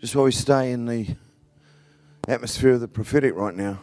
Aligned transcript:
Just 0.00 0.14
while 0.14 0.26
we 0.26 0.30
stay 0.30 0.70
in 0.70 0.86
the 0.86 1.16
atmosphere 2.28 2.74
of 2.74 2.80
the 2.80 2.86
prophetic 2.86 3.34
right 3.34 3.54
now, 3.54 3.80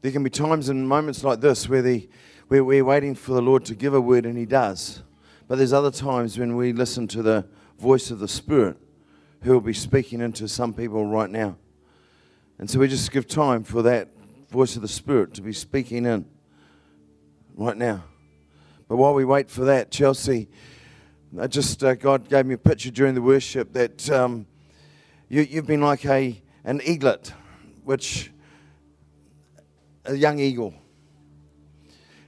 there 0.00 0.12
can 0.12 0.22
be 0.22 0.30
times 0.30 0.68
and 0.68 0.88
moments 0.88 1.24
like 1.24 1.40
this 1.40 1.68
where, 1.68 1.82
the, 1.82 2.08
where 2.46 2.62
we're 2.62 2.84
waiting 2.84 3.16
for 3.16 3.34
the 3.34 3.42
Lord 3.42 3.64
to 3.64 3.74
give 3.74 3.94
a 3.94 4.00
word 4.00 4.26
and 4.26 4.38
He 4.38 4.46
does. 4.46 5.02
But 5.48 5.58
there's 5.58 5.72
other 5.72 5.90
times 5.90 6.38
when 6.38 6.54
we 6.54 6.72
listen 6.72 7.08
to 7.08 7.22
the 7.22 7.48
voice 7.80 8.12
of 8.12 8.20
the 8.20 8.28
Spirit 8.28 8.76
who 9.42 9.54
will 9.54 9.60
be 9.60 9.74
speaking 9.74 10.20
into 10.20 10.46
some 10.46 10.72
people 10.72 11.04
right 11.04 11.30
now. 11.30 11.56
And 12.60 12.70
so 12.70 12.78
we 12.78 12.86
just 12.86 13.10
give 13.10 13.26
time 13.26 13.64
for 13.64 13.82
that 13.82 14.08
voice 14.50 14.76
of 14.76 14.82
the 14.82 14.88
Spirit 14.88 15.34
to 15.34 15.42
be 15.42 15.52
speaking 15.52 16.06
in 16.06 16.26
right 17.56 17.76
now. 17.76 18.04
But 18.86 18.98
while 18.98 19.14
we 19.14 19.24
wait 19.24 19.50
for 19.50 19.64
that, 19.64 19.90
Chelsea, 19.90 20.48
I 21.40 21.46
just 21.46 21.82
uh, 21.82 21.94
God 21.94 22.28
gave 22.28 22.44
me 22.44 22.52
a 22.54 22.58
picture 22.58 22.90
during 22.90 23.14
the 23.14 23.22
worship 23.22 23.72
that 23.72 24.10
um, 24.10 24.44
you, 25.30 25.40
you've 25.40 25.66
been 25.66 25.80
like 25.80 26.04
a 26.04 26.42
an 26.62 26.82
eaglet, 26.84 27.32
which 27.84 28.30
a 30.04 30.14
young 30.14 30.38
eagle. 30.38 30.74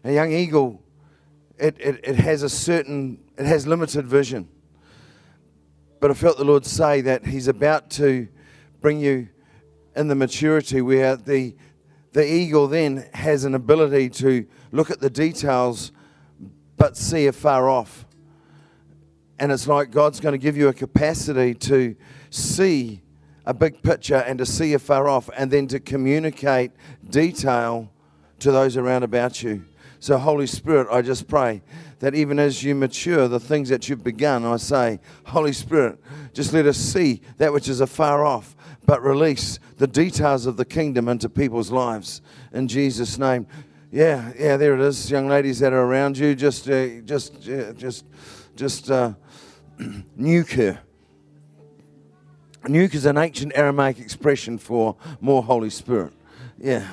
A 0.04 0.12
young 0.12 0.32
eagle, 0.32 0.82
it, 1.58 1.76
it, 1.78 2.00
it 2.02 2.16
has 2.16 2.42
a 2.42 2.48
certain, 2.48 3.22
it 3.36 3.44
has 3.44 3.66
limited 3.66 4.06
vision. 4.06 4.48
But 6.00 6.10
I 6.10 6.14
felt 6.14 6.38
the 6.38 6.44
Lord 6.44 6.64
say 6.64 7.02
that 7.02 7.26
He's 7.26 7.46
about 7.46 7.90
to 7.92 8.26
bring 8.80 9.00
you 9.00 9.28
in 9.94 10.08
the 10.08 10.14
maturity 10.14 10.80
where 10.80 11.16
the, 11.16 11.54
the 12.12 12.26
eagle 12.26 12.68
then 12.68 13.06
has 13.12 13.44
an 13.44 13.54
ability 13.54 14.08
to 14.10 14.46
look 14.72 14.90
at 14.90 15.00
the 15.00 15.10
details 15.10 15.92
but 16.78 16.96
see 16.96 17.26
afar 17.26 17.68
off. 17.68 18.03
And 19.38 19.50
it's 19.50 19.66
like 19.66 19.90
God's 19.90 20.20
going 20.20 20.32
to 20.32 20.38
give 20.38 20.56
you 20.56 20.68
a 20.68 20.72
capacity 20.72 21.54
to 21.54 21.96
see 22.30 23.02
a 23.46 23.52
big 23.52 23.82
picture 23.82 24.16
and 24.16 24.38
to 24.38 24.46
see 24.46 24.74
afar 24.74 25.08
off 25.08 25.28
and 25.36 25.50
then 25.50 25.66
to 25.68 25.80
communicate 25.80 26.70
detail 27.10 27.90
to 28.38 28.52
those 28.52 28.76
around 28.76 29.02
about 29.02 29.42
you. 29.42 29.64
So, 30.00 30.18
Holy 30.18 30.46
Spirit, 30.46 30.88
I 30.90 31.00
just 31.00 31.28
pray 31.28 31.62
that 32.00 32.14
even 32.14 32.38
as 32.38 32.62
you 32.62 32.74
mature 32.74 33.26
the 33.26 33.40
things 33.40 33.70
that 33.70 33.88
you've 33.88 34.04
begun, 34.04 34.44
I 34.44 34.58
say, 34.58 35.00
Holy 35.24 35.54
Spirit, 35.54 35.98
just 36.34 36.52
let 36.52 36.66
us 36.66 36.76
see 36.76 37.22
that 37.38 37.52
which 37.52 37.68
is 37.68 37.80
afar 37.80 38.24
off, 38.24 38.54
but 38.84 39.02
release 39.02 39.58
the 39.78 39.86
details 39.86 40.44
of 40.44 40.58
the 40.58 40.64
kingdom 40.64 41.08
into 41.08 41.30
people's 41.30 41.70
lives. 41.70 42.20
In 42.52 42.68
Jesus' 42.68 43.18
name. 43.18 43.46
Yeah, 43.90 44.32
yeah, 44.38 44.56
there 44.56 44.74
it 44.74 44.80
is. 44.80 45.10
Young 45.10 45.28
ladies 45.28 45.60
that 45.60 45.72
are 45.72 45.82
around 45.82 46.18
you, 46.18 46.34
just, 46.34 46.68
uh, 46.68 47.00
just, 47.02 47.48
uh, 47.48 47.72
just, 47.72 48.04
just 48.56 48.90
uh, 48.90 49.14
nuke 50.18 50.52
her. 50.52 50.80
Nuke 52.64 52.94
is 52.94 53.04
an 53.04 53.18
ancient 53.18 53.52
Aramaic 53.54 53.98
expression 53.98 54.56
for 54.56 54.96
more 55.20 55.42
Holy 55.42 55.68
Spirit. 55.68 56.12
Yeah. 56.58 56.88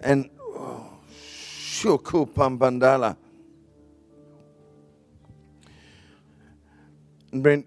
And 0.00 0.28
oh, 0.40 0.90
Pambandala. 2.26 3.16
And 7.32 7.42
Brent, 7.42 7.66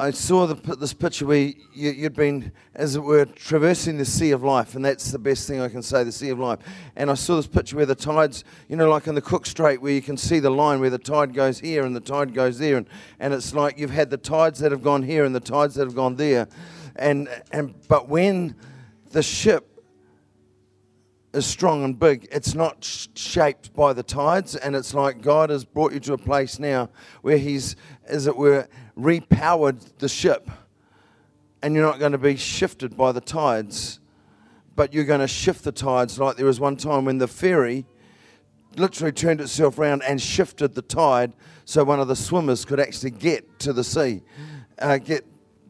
I 0.00 0.12
saw 0.12 0.46
the, 0.46 0.76
this 0.76 0.94
picture 0.94 1.26
where 1.26 1.52
you, 1.74 2.02
had 2.02 2.14
been, 2.14 2.52
as 2.74 2.96
it 2.96 3.00
were, 3.00 3.26
traversing 3.26 3.98
the 3.98 4.06
sea 4.06 4.30
of 4.30 4.42
life, 4.42 4.74
and 4.74 4.82
that's 4.82 5.12
the 5.12 5.18
best 5.18 5.46
thing 5.46 5.60
I 5.60 5.68
can 5.68 5.82
say, 5.82 6.04
the 6.04 6.10
sea 6.10 6.30
of 6.30 6.38
life. 6.38 6.60
And 6.96 7.10
I 7.10 7.14
saw 7.14 7.36
this 7.36 7.46
picture 7.46 7.76
where 7.76 7.84
the 7.84 7.94
tides, 7.94 8.44
you 8.68 8.76
know, 8.76 8.88
like 8.88 9.06
in 9.08 9.14
the 9.14 9.20
Cook 9.20 9.44
Strait, 9.44 9.82
where 9.82 9.92
you 9.92 10.00
can 10.00 10.16
see 10.16 10.38
the 10.38 10.50
line 10.50 10.80
where 10.80 10.88
the 10.88 10.98
tide 10.98 11.34
goes 11.34 11.60
here 11.60 11.84
and 11.84 11.94
the 11.94 12.00
tide 12.00 12.32
goes 12.32 12.58
there, 12.58 12.78
and, 12.78 12.88
and 13.18 13.34
it's 13.34 13.52
like 13.52 13.78
you've 13.78 13.90
had 13.90 14.08
the 14.08 14.16
tides 14.16 14.58
that 14.60 14.72
have 14.72 14.82
gone 14.82 15.02
here 15.02 15.26
and 15.26 15.34
the 15.34 15.40
tides 15.40 15.74
that 15.74 15.84
have 15.84 15.94
gone 15.94 16.16
there, 16.16 16.48
and 16.96 17.28
and 17.52 17.74
but 17.86 18.08
when 18.08 18.56
the 19.10 19.22
ship 19.22 19.69
is 21.32 21.46
strong 21.46 21.84
and 21.84 21.98
big, 21.98 22.28
it's 22.32 22.54
not 22.54 22.82
sh- 22.82 23.06
shaped 23.14 23.72
by 23.74 23.92
the 23.92 24.02
tides, 24.02 24.56
and 24.56 24.74
it's 24.74 24.94
like 24.94 25.22
God 25.22 25.50
has 25.50 25.64
brought 25.64 25.92
you 25.92 26.00
to 26.00 26.14
a 26.14 26.18
place 26.18 26.58
now 26.58 26.90
where 27.22 27.38
He's, 27.38 27.76
as 28.06 28.26
it 28.26 28.36
were 28.36 28.68
repowered 28.98 29.98
the 29.98 30.08
ship, 30.08 30.50
and 31.62 31.74
you're 31.74 31.84
not 31.84 31.98
going 31.98 32.12
to 32.12 32.18
be 32.18 32.36
shifted 32.36 32.96
by 32.96 33.12
the 33.12 33.20
tides, 33.20 34.00
but 34.74 34.92
you're 34.94 35.04
going 35.04 35.20
to 35.20 35.28
shift 35.28 35.64
the 35.64 35.72
tides. 35.72 36.18
Like 36.18 36.36
there 36.36 36.46
was 36.46 36.58
one 36.58 36.76
time 36.76 37.04
when 37.04 37.18
the 37.18 37.28
ferry 37.28 37.86
literally 38.76 39.12
turned 39.12 39.40
itself 39.40 39.78
around 39.78 40.02
and 40.02 40.20
shifted 40.20 40.74
the 40.74 40.82
tide 40.82 41.32
so 41.64 41.84
one 41.84 42.00
of 42.00 42.08
the 42.08 42.16
swimmers 42.16 42.64
could 42.64 42.80
actually 42.80 43.10
get 43.10 43.58
to 43.60 43.72
the 43.72 43.84
sea, 43.84 44.22
uh, 44.78 44.98
get 44.98 45.24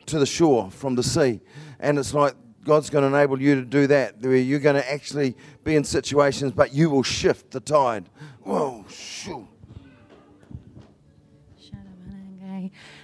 to 0.06 0.18
the 0.18 0.26
shore 0.26 0.70
from 0.70 0.94
the 0.94 1.02
sea. 1.02 1.40
And 1.78 1.98
it's 1.98 2.14
like 2.14 2.34
God's 2.64 2.90
going 2.90 3.10
to 3.10 3.16
enable 3.16 3.40
you 3.40 3.54
to 3.54 3.64
do 3.64 3.86
that, 3.86 4.20
where 4.20 4.36
you're 4.36 4.60
going 4.60 4.76
to 4.76 4.92
actually 4.92 5.36
be 5.64 5.76
in 5.76 5.84
situations, 5.84 6.52
but 6.52 6.74
you 6.74 6.90
will 6.90 7.02
shift 7.02 7.50
the 7.50 7.60
tide. 7.60 8.08
Whoa, 8.42 8.84
shoo. 8.88 9.48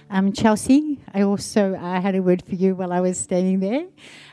Um, 0.09 0.31
Chelsea, 0.31 1.01
I 1.13 1.23
also 1.23 1.75
uh, 1.75 1.99
had 1.99 2.15
a 2.15 2.21
word 2.21 2.41
for 2.41 2.55
you 2.55 2.75
while 2.75 2.93
I 2.93 3.01
was 3.01 3.19
standing 3.19 3.59
there. 3.59 3.87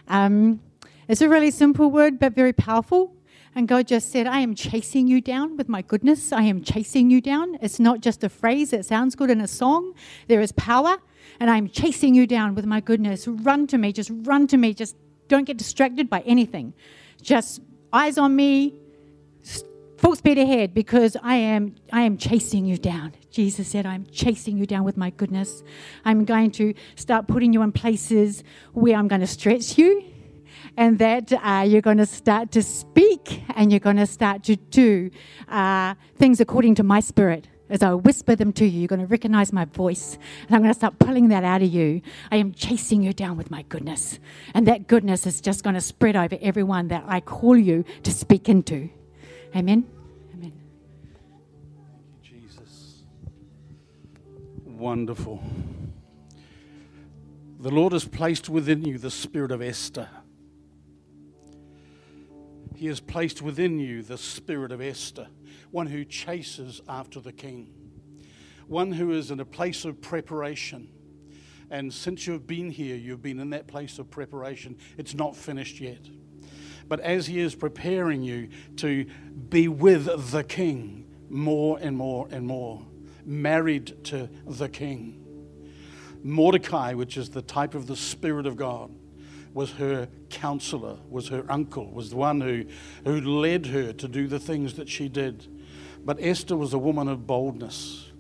Um, 0.07 0.61
it's 1.09 1.21
a 1.21 1.29
really 1.29 1.51
simple 1.51 1.91
word, 1.91 2.21
but 2.21 2.33
very 2.33 2.53
powerful. 2.53 3.17
And 3.57 3.67
God 3.67 3.89
just 3.89 4.13
said, 4.13 4.29
I 4.29 4.39
am 4.39 4.55
chasing 4.55 5.09
you 5.09 5.21
down 5.21 5.57
with 5.57 5.69
my 5.69 5.83
goodness. 5.83 6.33
I 6.33 6.43
am 6.43 6.63
chasing 6.63 7.11
you 7.11 7.21
down. 7.21 7.59
It's 7.61 7.81
not 7.81 8.01
just 8.01 8.23
a 8.23 8.29
phrase 8.29 8.71
that 8.71 8.85
sounds 8.85 9.17
good 9.17 9.31
in 9.31 9.41
a 9.41 9.49
song, 9.49 9.95
there 10.29 10.41
is 10.41 10.53
power. 10.53 10.99
And 11.41 11.51
I'm 11.51 11.69
chasing 11.69 12.15
you 12.15 12.27
down 12.27 12.55
with 12.55 12.67
my 12.67 12.81
goodness. 12.81 13.27
Run 13.27 13.67
to 13.69 13.79
me, 13.79 13.93
just 13.93 14.11
run 14.13 14.47
to 14.49 14.57
me. 14.57 14.75
Just 14.75 14.95
don't 15.29 15.45
get 15.45 15.57
distracted 15.57 16.09
by 16.11 16.21
anything. 16.21 16.75
Just 17.23 17.61
eyes 17.93 18.19
on 18.19 18.35
me, 18.35 18.75
full 19.99 20.17
speed 20.17 20.39
ahead 20.39 20.75
because 20.75 21.17
I 21.23 21.37
am, 21.37 21.77
I 21.93 22.03
am 22.03 22.19
chasing 22.19 22.67
you 22.67 22.77
down. 22.77 23.15
Jesus 23.31 23.69
said, 23.69 23.87
I'm 23.87 24.07
chasing 24.07 24.59
you 24.59 24.67
down 24.67 24.85
with 24.85 24.97
my 24.97 25.11
goodness. 25.11 25.63
I'm 26.05 26.25
going 26.25 26.51
to 26.53 26.75
start 26.97 27.27
putting 27.27 27.53
you 27.53 27.63
in 27.63 27.73
places 27.73 28.45
where 28.73 28.97
I'm 28.97 29.09
going 29.09 29.23
to 29.23 29.27
stretch 29.27 29.79
you 29.79 30.05
and 30.77 30.99
that 30.99 31.33
uh, 31.33 31.65
you're 31.67 31.81
going 31.81 31.99
to 31.99 32.07
start 32.07 32.51
to 32.53 32.63
speak 32.63 33.43
and 33.55 33.73
you're 33.73 33.81
going 33.81 33.97
to 33.97 34.07
start 34.07 34.45
to 34.45 34.57
do 34.57 35.11
uh, 35.49 35.95
things 36.17 36.41
according 36.41 36.75
to 36.77 36.83
my 36.83 37.01
spirit. 37.01 37.49
As 37.71 37.83
I 37.83 37.95
whisper 37.95 38.37
them 38.37 38.53
to 38.55 38.67
you, 38.67 38.81
you're 38.81 38.89
going 38.89 39.01
to 39.01 39.07
recognize 39.07 39.53
my 39.53 39.65
voice, 39.65 40.19
and 40.47 40.55
I'm 40.55 40.61
going 40.61 40.73
to 40.73 40.79
start 40.79 40.99
pulling 40.99 41.29
that 41.29 41.45
out 41.45 41.63
of 41.63 41.73
you. 41.73 42.03
I 42.31 42.37
am 42.37 42.53
chasing 42.53 43.03
you 43.03 43.15
down 43.15 43.39
with 43.39 43.51
my 43.51 43.63
goodness, 43.63 44.19
and 44.53 44.67
that 44.69 44.87
goodness 44.87 45.27
is 45.27 45.41
just 45.41 45.65
going 45.65 45.75
to 45.75 45.81
spread 45.81 46.15
over 46.15 46.37
everyone 46.43 46.89
that 46.89 47.05
I 47.07 47.21
call 47.21 47.57
you 47.57 47.85
to 48.03 48.13
speak 48.13 48.49
into. 48.51 48.91
Amen. 49.57 49.85
Amen. 50.35 50.53
Thank 52.23 52.23
you, 52.23 52.41
Jesus. 52.41 53.03
Wonderful. 54.65 55.43
The 57.61 57.71
Lord 57.71 57.95
has 57.95 58.05
placed 58.05 58.51
within 58.51 58.85
you 58.85 58.99
the 58.99 59.11
spirit 59.11 59.51
of 59.51 59.63
Esther. 59.63 60.11
He 62.77 62.89
has 62.89 63.01
placed 63.01 63.41
within 63.41 63.79
you 63.79 64.03
the 64.03 64.19
spirit 64.19 64.71
of 64.71 64.83
Esther, 64.83 65.29
one 65.75 65.89
who 65.89 66.05
chases 66.05 66.81
after 66.89 67.19
the 67.19 67.33
king, 67.33 67.69
one 68.69 68.93
who 68.93 69.11
is 69.11 69.33
in 69.33 69.41
a 69.41 69.45
place 69.45 69.85
of 69.85 70.01
preparation. 70.01 70.89
And 71.69 71.93
since 71.93 72.29
you've 72.29 72.47
been 72.47 72.71
here, 72.71 72.95
you've 72.95 73.23
been 73.23 73.41
in 73.41 73.51
that 73.51 73.67
place 73.67 73.99
of 73.99 74.09
preparation. 74.09 74.77
It's 74.97 75.15
not 75.15 75.35
finished 75.35 75.81
yet. 75.81 75.99
But 76.87 77.01
as 77.01 77.27
He 77.27 77.41
is 77.41 77.57
preparing 77.57 78.23
you 78.23 78.51
to 78.77 79.05
be 79.49 79.67
with 79.67 80.31
the 80.31 80.45
King 80.45 81.13
more 81.29 81.77
and 81.81 81.97
more 81.97 82.29
and 82.31 82.47
more, 82.47 82.87
married 83.25 84.05
to 84.05 84.29
the 84.47 84.69
King. 84.69 85.25
Mordecai, 86.23 86.95
which 86.95 87.17
is 87.17 87.31
the 87.31 87.43
type 87.43 87.75
of 87.75 87.89
the 87.89 87.97
Spirit 87.97 88.47
of 88.47 88.57
God, 88.57 88.93
was 89.53 89.73
her 89.73 90.09
counselor, 90.31 90.99
was 91.09 91.29
her 91.29 91.45
uncle, 91.49 91.91
was 91.91 92.11
the 92.11 92.17
one 92.17 92.41
who, 92.41 92.65
who 93.05 93.21
led 93.21 93.67
her 93.67 93.93
to 93.93 94.07
do 94.07 94.29
the 94.29 94.39
things 94.39 94.75
that 94.75 94.89
she 94.89 95.09
did. 95.09 95.49
But 96.05 96.19
Esther 96.21 96.57
was 96.57 96.75
a 96.75 96.79
woman 96.79 97.09
of 97.09 97.27
boldness. 97.27 98.11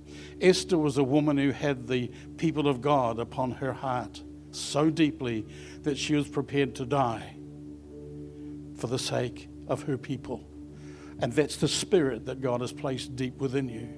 Esther 0.40 0.78
was 0.78 0.98
a 0.98 1.04
woman 1.04 1.38
who 1.38 1.50
had 1.50 1.86
the 1.86 2.10
people 2.36 2.68
of 2.68 2.80
God 2.80 3.18
upon 3.18 3.52
her 3.52 3.72
heart 3.72 4.22
so 4.50 4.90
deeply 4.90 5.46
that 5.82 5.98
she 5.98 6.14
was 6.14 6.28
prepared 6.28 6.74
to 6.76 6.86
die 6.86 7.36
for 8.76 8.86
the 8.86 8.98
sake 8.98 9.48
of 9.68 9.84
her 9.84 9.96
people. 9.96 10.46
And 11.20 11.32
that's 11.32 11.56
the 11.56 11.68
spirit 11.68 12.26
that 12.26 12.40
God 12.40 12.60
has 12.60 12.72
placed 12.72 13.16
deep 13.16 13.38
within 13.38 13.68
you. 13.68 13.88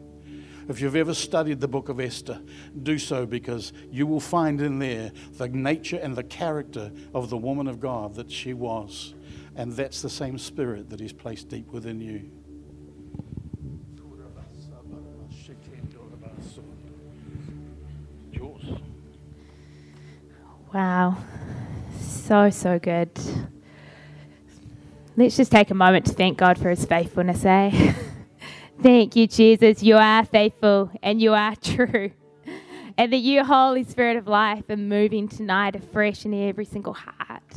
If 0.68 0.80
you've 0.80 0.96
ever 0.96 1.14
studied 1.14 1.60
the 1.60 1.68
book 1.68 1.88
of 1.88 2.00
Esther, 2.00 2.40
do 2.82 2.98
so 2.98 3.24
because 3.24 3.72
you 3.90 4.06
will 4.06 4.20
find 4.20 4.60
in 4.60 4.80
there 4.80 5.12
the 5.34 5.48
nature 5.48 5.98
and 5.98 6.16
the 6.16 6.24
character 6.24 6.90
of 7.14 7.30
the 7.30 7.36
woman 7.36 7.68
of 7.68 7.78
God 7.78 8.16
that 8.16 8.30
she 8.30 8.52
was. 8.52 9.14
And 9.54 9.72
that's 9.72 10.02
the 10.02 10.10
same 10.10 10.38
spirit 10.38 10.90
that 10.90 10.98
He's 10.98 11.12
placed 11.12 11.48
deep 11.48 11.72
within 11.72 12.00
you. 12.00 12.30
Wow. 20.76 21.16
So, 22.02 22.50
so 22.50 22.78
good. 22.78 23.10
Let's 25.16 25.34
just 25.34 25.50
take 25.50 25.70
a 25.70 25.74
moment 25.74 26.04
to 26.04 26.12
thank 26.12 26.36
God 26.36 26.58
for 26.58 26.68
his 26.68 26.84
faithfulness, 26.84 27.46
eh? 27.46 27.94
thank 28.82 29.16
you, 29.16 29.26
Jesus. 29.26 29.82
You 29.82 29.96
are 29.96 30.22
faithful 30.26 30.90
and 31.02 31.18
you 31.18 31.32
are 31.32 31.56
true. 31.62 32.10
And 32.98 33.10
that 33.10 33.20
you, 33.20 33.42
Holy 33.42 33.84
Spirit 33.84 34.18
of 34.18 34.28
life, 34.28 34.68
are 34.68 34.76
moving 34.76 35.28
tonight 35.28 35.76
afresh 35.76 36.26
in 36.26 36.34
every 36.34 36.66
single 36.66 36.92
heart. 36.92 37.54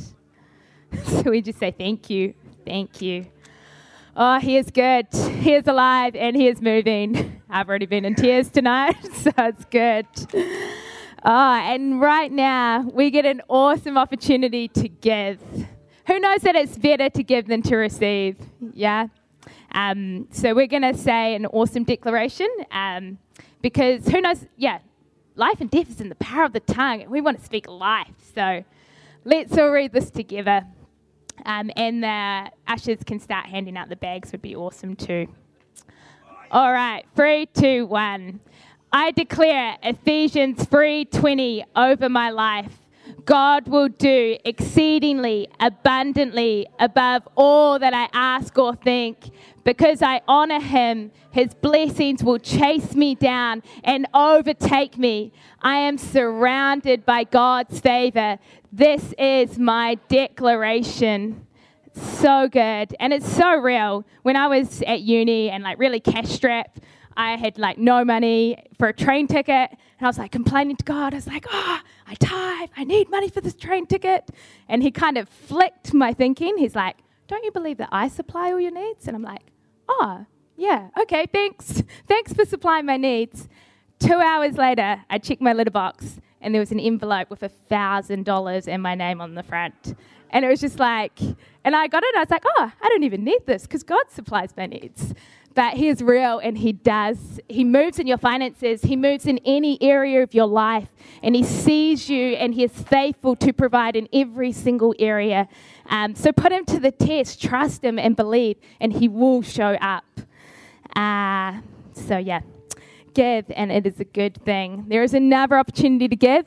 so 1.03 1.23
we 1.23 1.41
just 1.41 1.59
say 1.59 1.71
thank 1.71 2.09
you. 2.09 2.33
Thank 2.65 3.01
you. 3.01 3.25
Oh, 4.15 4.39
he 4.39 4.55
is 4.55 4.71
good. 4.71 5.07
He 5.41 5.55
is 5.55 5.67
alive 5.67 6.15
and 6.15 6.37
he 6.37 6.47
is 6.47 6.61
moving. 6.61 7.41
I've 7.49 7.67
already 7.67 7.85
been 7.85 8.05
in 8.05 8.15
tears 8.15 8.47
tonight, 8.47 8.95
so 9.13 9.33
it's 9.39 9.65
good. 9.65 10.05
Oh, 11.23 11.53
and 11.53 11.99
right 11.99 12.31
now 12.31 12.81
we 12.81 13.11
get 13.11 13.25
an 13.25 13.41
awesome 13.49 13.97
opportunity 13.97 14.69
to 14.69 14.87
give. 14.87 15.39
Who 16.07 16.19
knows 16.19 16.41
that 16.41 16.55
it's 16.55 16.77
better 16.77 17.09
to 17.09 17.23
give 17.23 17.47
than 17.47 17.61
to 17.63 17.75
receive? 17.75 18.37
Yeah? 18.73 19.07
Um, 19.73 20.27
so 20.31 20.55
we're 20.55 20.67
going 20.67 20.83
to 20.83 20.97
say 20.97 21.35
an 21.35 21.45
awesome 21.47 21.83
declaration 21.83 22.47
um, 22.71 23.17
because 23.61 24.07
who 24.07 24.21
knows? 24.21 24.45
Yeah, 24.57 24.79
life 25.35 25.59
and 25.59 25.69
death 25.69 25.89
is 25.89 26.01
in 26.01 26.09
the 26.09 26.15
power 26.15 26.43
of 26.43 26.53
the 26.53 26.61
tongue, 26.61 27.01
and 27.01 27.11
we 27.11 27.21
want 27.21 27.39
to 27.39 27.45
speak 27.45 27.67
life. 27.67 28.13
So 28.33 28.63
let's 29.25 29.57
all 29.57 29.71
read 29.71 29.91
this 29.91 30.09
together. 30.09 30.65
Um, 31.45 31.69
and 31.75 32.03
the 32.03 32.51
ushers 32.67 33.03
can 33.05 33.19
start 33.19 33.45
handing 33.45 33.77
out 33.77 33.89
the 33.89 33.95
bags, 33.95 34.31
would 34.31 34.41
be 34.41 34.55
awesome 34.55 34.95
too. 34.95 35.27
All 36.51 36.71
right, 36.71 37.05
three, 37.15 37.45
two, 37.45 37.85
one. 37.85 38.39
I 38.91 39.11
declare 39.11 39.77
Ephesians 39.83 40.65
3:20 40.65 41.63
over 41.75 42.09
my 42.09 42.31
life. 42.31 42.79
God 43.25 43.67
will 43.67 43.89
do 43.89 44.37
exceedingly 44.43 45.47
abundantly 45.59 46.65
above 46.79 47.27
all 47.35 47.77
that 47.77 47.93
I 47.93 48.07
ask 48.13 48.57
or 48.57 48.75
think. 48.75 49.29
Because 49.63 50.01
I 50.01 50.21
honor 50.27 50.59
him, 50.59 51.11
his 51.29 51.53
blessings 51.53 52.23
will 52.23 52.39
chase 52.39 52.95
me 52.95 53.13
down 53.13 53.61
and 53.83 54.07
overtake 54.15 54.97
me. 54.97 55.31
I 55.61 55.77
am 55.77 55.99
surrounded 55.99 57.05
by 57.05 57.25
God's 57.25 57.79
favor. 57.79 58.39
This 58.71 59.13
is 59.19 59.59
my 59.59 59.95
declaration. 60.07 61.45
So 61.93 62.47
good. 62.47 62.95
And 62.99 63.13
it's 63.13 63.31
so 63.31 63.55
real. 63.55 64.05
When 64.23 64.35
I 64.35 64.47
was 64.47 64.81
at 64.83 65.01
uni 65.01 65.51
and 65.51 65.63
like 65.63 65.77
really 65.77 65.99
cash 65.99 66.29
strapped, 66.29 66.79
I 67.19 67.35
had 67.35 67.59
like 67.59 67.77
no 67.77 68.05
money 68.05 68.55
for 68.77 68.87
a 68.87 68.93
train 68.93 69.27
ticket. 69.27 69.71
And 69.71 70.05
I 70.05 70.07
was 70.07 70.17
like 70.17 70.31
complaining 70.31 70.77
to 70.77 70.85
God. 70.85 71.13
I 71.13 71.17
was 71.17 71.27
like, 71.27 71.45
oh, 71.51 71.79
I 72.07 72.15
tithe. 72.15 72.69
I 72.77 72.85
need 72.85 73.09
money 73.09 73.27
for 73.27 73.41
this 73.41 73.55
train 73.55 73.85
ticket. 73.85 74.29
And 74.69 74.81
he 74.81 74.89
kind 74.89 75.17
of 75.17 75.27
flicked 75.27 75.93
my 75.93 76.13
thinking. 76.13 76.57
He's 76.57 76.75
like, 76.75 76.95
don't 77.27 77.43
you 77.43 77.51
believe 77.51 77.75
that 77.79 77.89
I 77.91 78.07
supply 78.07 78.53
all 78.53 78.59
your 78.59 78.71
needs? 78.71 79.05
And 79.05 79.17
I'm 79.17 79.21
like, 79.21 79.41
oh, 79.89 80.25
yeah, 80.55 80.91
okay, 81.01 81.25
thanks. 81.25 81.83
Thanks 82.07 82.31
for 82.31 82.45
supplying 82.45 82.85
my 82.85 82.95
needs. 82.95 83.49
Two 83.99 84.19
hours 84.19 84.55
later, 84.55 85.03
I 85.09 85.17
checked 85.17 85.41
my 85.41 85.51
litter 85.51 85.71
box 85.71 86.21
and 86.39 86.55
there 86.55 86.61
was 86.61 86.71
an 86.71 86.79
envelope 86.79 87.29
with 87.29 87.43
a 87.43 87.49
thousand 87.49 88.23
dollars 88.23 88.65
and 88.69 88.81
my 88.81 88.95
name 88.95 89.19
on 89.19 89.35
the 89.35 89.43
front. 89.43 89.93
And 90.29 90.45
it 90.45 90.47
was 90.47 90.61
just 90.61 90.79
like, 90.79 91.19
and 91.65 91.75
I 91.75 91.87
got 91.87 92.03
it, 92.03 92.15
I 92.15 92.19
was 92.19 92.29
like, 92.29 92.45
oh, 92.45 92.71
I 92.81 92.87
don't 92.87 93.03
even 93.03 93.25
need 93.25 93.45
this 93.45 93.63
because 93.63 93.83
God 93.83 94.05
supplies 94.09 94.55
my 94.55 94.67
needs. 94.67 95.13
But 95.55 95.75
He 95.75 95.87
is 95.87 96.01
real 96.01 96.39
and 96.39 96.57
He 96.57 96.73
does. 96.73 97.39
He 97.49 97.63
moves 97.63 97.99
in 97.99 98.07
your 98.07 98.17
finances, 98.17 98.83
He 98.83 98.95
moves 98.95 99.25
in 99.25 99.39
any 99.45 99.81
area 99.81 100.23
of 100.23 100.33
your 100.33 100.45
life, 100.45 100.89
and 101.23 101.35
He 101.35 101.43
sees 101.43 102.09
you 102.09 102.33
and 102.35 102.53
He 102.53 102.63
is 102.63 102.71
faithful 102.71 103.35
to 103.37 103.53
provide 103.53 103.95
in 103.95 104.07
every 104.13 104.51
single 104.51 104.93
area. 104.99 105.47
Um, 105.87 106.15
so 106.15 106.31
put 106.31 106.51
Him 106.51 106.65
to 106.65 106.79
the 106.79 106.91
test, 106.91 107.41
trust 107.41 107.83
Him 107.83 107.99
and 107.99 108.15
believe, 108.15 108.57
and 108.79 108.93
He 108.93 109.07
will 109.07 109.41
show 109.41 109.73
up. 109.81 110.05
Uh, 110.95 111.61
so, 111.93 112.17
yeah 112.17 112.41
give, 113.13 113.45
and 113.51 113.71
it 113.71 113.85
is 113.85 113.99
a 113.99 114.05
good 114.05 114.41
thing. 114.45 114.85
There 114.87 115.03
is 115.03 115.13
another 115.13 115.57
opportunity 115.57 116.07
to 116.07 116.15
give, 116.15 116.45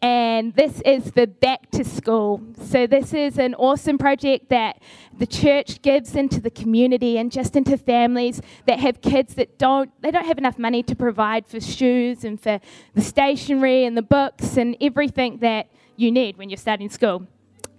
and 0.00 0.54
this 0.54 0.80
is 0.82 1.10
for 1.10 1.26
back 1.26 1.70
to 1.72 1.84
school. 1.84 2.40
So, 2.66 2.86
this 2.86 3.12
is 3.12 3.38
an 3.38 3.54
awesome 3.54 3.98
project 3.98 4.48
that 4.50 4.80
the 5.16 5.26
church 5.26 5.82
gives 5.82 6.14
into 6.14 6.40
the 6.40 6.50
community 6.50 7.18
and 7.18 7.32
just 7.32 7.56
into 7.56 7.76
families 7.76 8.40
that 8.66 8.78
have 8.78 9.00
kids 9.00 9.34
that 9.34 9.58
don't 9.58 9.90
they 10.00 10.10
don't 10.10 10.26
have 10.26 10.38
enough 10.38 10.58
money 10.58 10.82
to 10.84 10.94
provide 10.94 11.46
for 11.46 11.60
shoes 11.60 12.24
and 12.24 12.40
for 12.40 12.60
the 12.94 13.02
stationery 13.02 13.84
and 13.84 13.96
the 13.96 14.02
books 14.02 14.56
and 14.56 14.76
everything 14.80 15.38
that 15.38 15.68
you 15.96 16.12
need 16.12 16.36
when 16.36 16.48
you're 16.48 16.56
starting 16.56 16.88
school. 16.88 17.26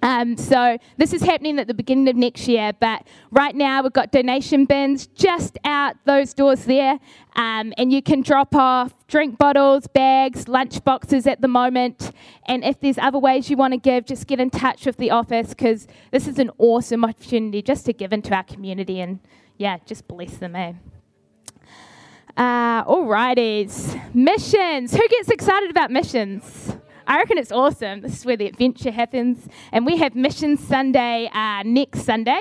Um, 0.02 0.38
so 0.38 0.78
this 0.98 1.12
is 1.14 1.22
happening 1.22 1.60
at 1.60 1.68
the 1.68 1.74
beginning 1.74 2.08
of 2.08 2.16
next 2.16 2.48
year, 2.48 2.72
but 2.80 3.06
right 3.32 3.56
now 3.56 3.84
we've 3.84 3.94
got 3.94 4.12
donation 4.12 4.66
bins 4.66 5.08
just 5.08 5.58
out 5.66 5.96
those 6.06 6.34
doors 6.34 6.66
there, 6.66 7.00
um, 7.36 7.74
and 7.78 7.92
you 7.92 8.02
can 8.02 8.22
drop 8.22 8.56
off 8.56 8.94
drink 9.08 9.38
bottles, 9.38 9.88
bags, 9.88 10.48
lunch 10.48 10.84
boxes 10.84 11.28
at 11.28 11.42
the 11.42 11.48
moment. 11.48 12.12
And 12.48 12.64
if 12.64 12.80
there's 12.80 12.98
other 12.98 13.20
ways 13.20 13.50
you 13.50 13.58
want 13.58 13.74
to 13.74 13.80
give, 13.80 14.06
just 14.06 14.28
get 14.28 14.40
in 14.40 14.50
touch 14.50 14.86
with 14.86 14.98
the 14.98 15.12
office 15.12 15.50
because 15.50 15.88
this 16.12 16.28
is 16.28 16.40
an 16.40 16.52
awesome 16.58 17.04
opportunity 17.04 17.62
just 17.62 17.86
to 17.88 17.94
give 17.94 18.14
into 18.14 18.34
our 18.34 18.44
community 18.44 19.02
and 19.02 19.20
yeah, 19.58 19.78
just 19.86 20.08
bless 20.08 20.38
them, 20.38 20.56
eh? 20.56 20.74
Uh, 22.38 22.86
alrighties, 22.86 24.00
missions. 24.16 24.96
Who 24.96 25.06
gets 25.10 25.30
excited 25.30 25.70
about 25.70 25.92
missions? 25.92 26.79
I 27.10 27.18
reckon 27.18 27.40
it's 27.40 27.52
awesome. 27.52 28.02
This 28.02 28.20
is 28.20 28.26
where 28.26 28.38
the 28.38 28.46
adventure 28.46 28.92
happens. 28.92 29.48
And 29.72 29.84
we 29.84 29.98
have 29.98 30.14
Mission 30.14 30.56
Sunday 30.58 31.28
uh, 31.34 31.64
next 31.66 32.04
Sunday. 32.04 32.40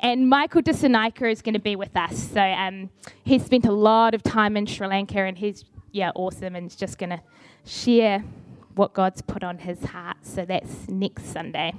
And 0.00 0.30
Michael 0.30 0.62
Dissanayake 0.62 1.30
is 1.30 1.42
going 1.42 1.52
to 1.52 1.60
be 1.60 1.76
with 1.76 1.94
us. 1.94 2.30
So 2.32 2.40
um, 2.40 2.88
he's 3.24 3.44
spent 3.44 3.66
a 3.66 3.72
lot 3.72 4.14
of 4.14 4.22
time 4.22 4.56
in 4.56 4.64
Sri 4.64 4.86
Lanka 4.86 5.20
and 5.20 5.36
he's, 5.36 5.66
yeah, 5.92 6.12
awesome 6.14 6.56
and 6.56 6.64
he's 6.64 6.76
just 6.76 6.96
going 6.96 7.10
to 7.10 7.20
share 7.66 8.24
what 8.74 8.94
God's 8.94 9.20
put 9.20 9.44
on 9.44 9.58
his 9.58 9.84
heart. 9.84 10.16
So 10.22 10.46
that's 10.46 10.88
next 10.88 11.26
Sunday. 11.26 11.74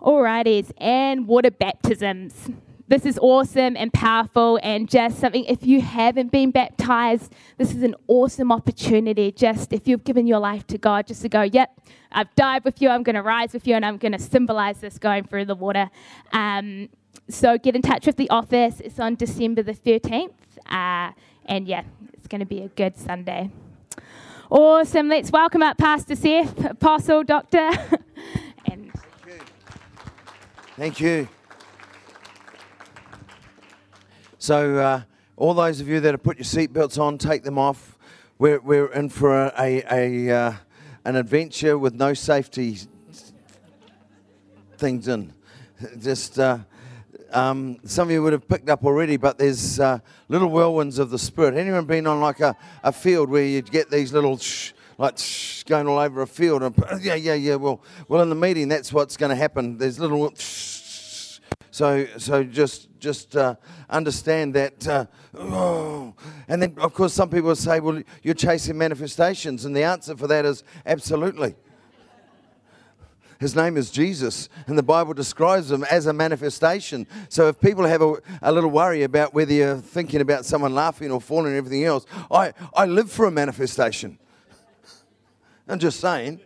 Alrighties, 0.00 0.70
and 0.78 1.26
water 1.26 1.50
baptisms 1.50 2.48
this 2.88 3.04
is 3.04 3.18
awesome 3.20 3.76
and 3.76 3.92
powerful 3.92 4.58
and 4.62 4.88
just 4.88 5.18
something 5.18 5.44
if 5.44 5.64
you 5.64 5.80
haven't 5.80 6.32
been 6.32 6.50
baptized 6.50 7.32
this 7.58 7.74
is 7.74 7.82
an 7.82 7.94
awesome 8.08 8.50
opportunity 8.50 9.30
just 9.30 9.72
if 9.72 9.86
you've 9.86 10.04
given 10.04 10.26
your 10.26 10.38
life 10.38 10.66
to 10.66 10.78
god 10.78 11.06
just 11.06 11.22
to 11.22 11.28
go 11.28 11.42
yep 11.42 11.78
i've 12.12 12.34
died 12.34 12.64
with 12.64 12.80
you 12.82 12.88
i'm 12.88 13.02
going 13.02 13.14
to 13.14 13.22
rise 13.22 13.52
with 13.52 13.66
you 13.66 13.74
and 13.74 13.84
i'm 13.84 13.98
going 13.98 14.12
to 14.12 14.18
symbolize 14.18 14.78
this 14.78 14.98
going 14.98 15.24
through 15.24 15.44
the 15.44 15.54
water. 15.54 15.90
Um, 16.32 16.88
so 17.28 17.58
get 17.58 17.76
in 17.76 17.82
touch 17.82 18.06
with 18.06 18.16
the 18.16 18.30
office. 18.30 18.80
It's 18.80 18.98
on 18.98 19.14
december 19.14 19.62
the 19.62 19.74
13th 19.74 20.32
uh, 20.66 21.12
and 21.44 21.66
yeah 21.66 21.82
it's 22.14 22.26
going 22.26 22.40
to 22.40 22.46
be 22.46 22.62
a 22.62 22.68
good 22.68 22.96
sunday. 22.96 23.50
Awesome. 24.50 25.08
Let's 25.08 25.30
welcome 25.30 25.62
up 25.62 25.76
pastor 25.76 26.16
seth 26.16 26.64
apostle 26.64 27.22
doctor 27.22 27.70
and 28.66 28.90
thank 30.76 31.00
you 31.00 31.28
So, 34.48 34.76
uh, 34.78 35.02
all 35.36 35.52
those 35.52 35.82
of 35.82 35.88
you 35.88 36.00
that 36.00 36.14
have 36.14 36.22
put 36.22 36.38
your 36.38 36.44
seatbelts 36.46 36.98
on, 36.98 37.18
take 37.18 37.42
them 37.42 37.58
off. 37.58 37.98
We're, 38.38 38.58
we're 38.60 38.90
in 38.94 39.10
for 39.10 39.36
a, 39.38 39.52
a, 39.58 39.84
a 39.92 40.34
uh, 40.34 40.52
an 41.04 41.16
adventure 41.16 41.76
with 41.76 41.92
no 41.92 42.14
safety 42.14 42.78
things 44.78 45.06
in. 45.06 45.34
Just 46.00 46.38
uh, 46.38 46.60
um, 47.30 47.76
some 47.84 48.08
of 48.08 48.12
you 48.12 48.22
would 48.22 48.32
have 48.32 48.48
picked 48.48 48.70
up 48.70 48.86
already, 48.86 49.18
but 49.18 49.36
there's 49.36 49.80
uh, 49.80 49.98
little 50.30 50.48
whirlwinds 50.48 50.98
of 50.98 51.10
the 51.10 51.18
spirit. 51.18 51.54
Anyone 51.54 51.84
been 51.84 52.06
on 52.06 52.22
like 52.22 52.40
a, 52.40 52.56
a 52.82 52.90
field 52.90 53.28
where 53.28 53.44
you'd 53.44 53.70
get 53.70 53.90
these 53.90 54.14
little 54.14 54.38
shh, 54.38 54.72
like 54.96 55.18
shh, 55.18 55.62
going 55.64 55.86
all 55.86 55.98
over 55.98 56.22
a 56.22 56.26
field? 56.26 56.62
And, 56.62 56.74
yeah, 57.02 57.16
yeah, 57.16 57.34
yeah. 57.34 57.56
Well, 57.56 57.82
well, 58.08 58.22
in 58.22 58.30
the 58.30 58.34
meeting, 58.34 58.68
that's 58.68 58.94
what's 58.94 59.18
going 59.18 59.28
to 59.28 59.36
happen. 59.36 59.76
There's 59.76 59.98
little. 59.98 60.32
Shh, 60.34 60.77
so, 61.78 62.08
so 62.16 62.42
just 62.42 62.88
just 62.98 63.36
uh, 63.36 63.54
understand 63.88 64.52
that. 64.54 64.88
Uh, 64.88 65.06
oh. 65.38 66.12
And 66.48 66.60
then, 66.60 66.74
of 66.78 66.92
course, 66.92 67.14
some 67.14 67.30
people 67.30 67.54
say, 67.54 67.78
"Well, 67.78 68.02
you're 68.20 68.34
chasing 68.34 68.76
manifestations," 68.76 69.64
and 69.64 69.76
the 69.76 69.84
answer 69.84 70.16
for 70.16 70.26
that 70.26 70.44
is 70.44 70.64
absolutely. 70.84 71.54
His 73.38 73.54
name 73.54 73.76
is 73.76 73.92
Jesus, 73.92 74.48
and 74.66 74.76
the 74.76 74.82
Bible 74.82 75.14
describes 75.14 75.70
him 75.70 75.84
as 75.84 76.06
a 76.06 76.12
manifestation. 76.12 77.06
So, 77.28 77.46
if 77.46 77.60
people 77.60 77.84
have 77.84 78.02
a, 78.02 78.14
a 78.42 78.50
little 78.50 78.70
worry 78.70 79.04
about 79.04 79.32
whether 79.32 79.52
you're 79.52 79.76
thinking 79.76 80.20
about 80.20 80.44
someone 80.44 80.74
laughing 80.74 81.12
or 81.12 81.20
falling 81.20 81.52
and 81.52 81.58
everything 81.58 81.84
else, 81.84 82.06
I, 82.28 82.54
I 82.74 82.86
live 82.86 83.08
for 83.08 83.26
a 83.26 83.30
manifestation. 83.30 84.18
I'm 85.68 85.78
just 85.78 86.00
saying. 86.00 86.40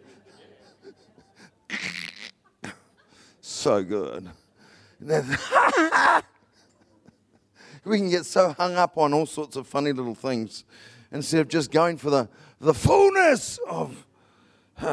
so 3.40 3.82
good. 3.82 4.28
we 7.84 7.98
can 7.98 8.08
get 8.08 8.24
so 8.24 8.52
hung 8.52 8.76
up 8.76 8.96
on 8.96 9.12
all 9.12 9.26
sorts 9.26 9.56
of 9.56 9.66
funny 9.66 9.92
little 9.92 10.14
things. 10.14 10.64
instead 11.10 11.40
of 11.40 11.48
just 11.48 11.72
going 11.72 11.96
for 11.96 12.10
the, 12.10 12.28
the 12.60 12.74
fullness 12.74 13.58
of. 13.68 14.06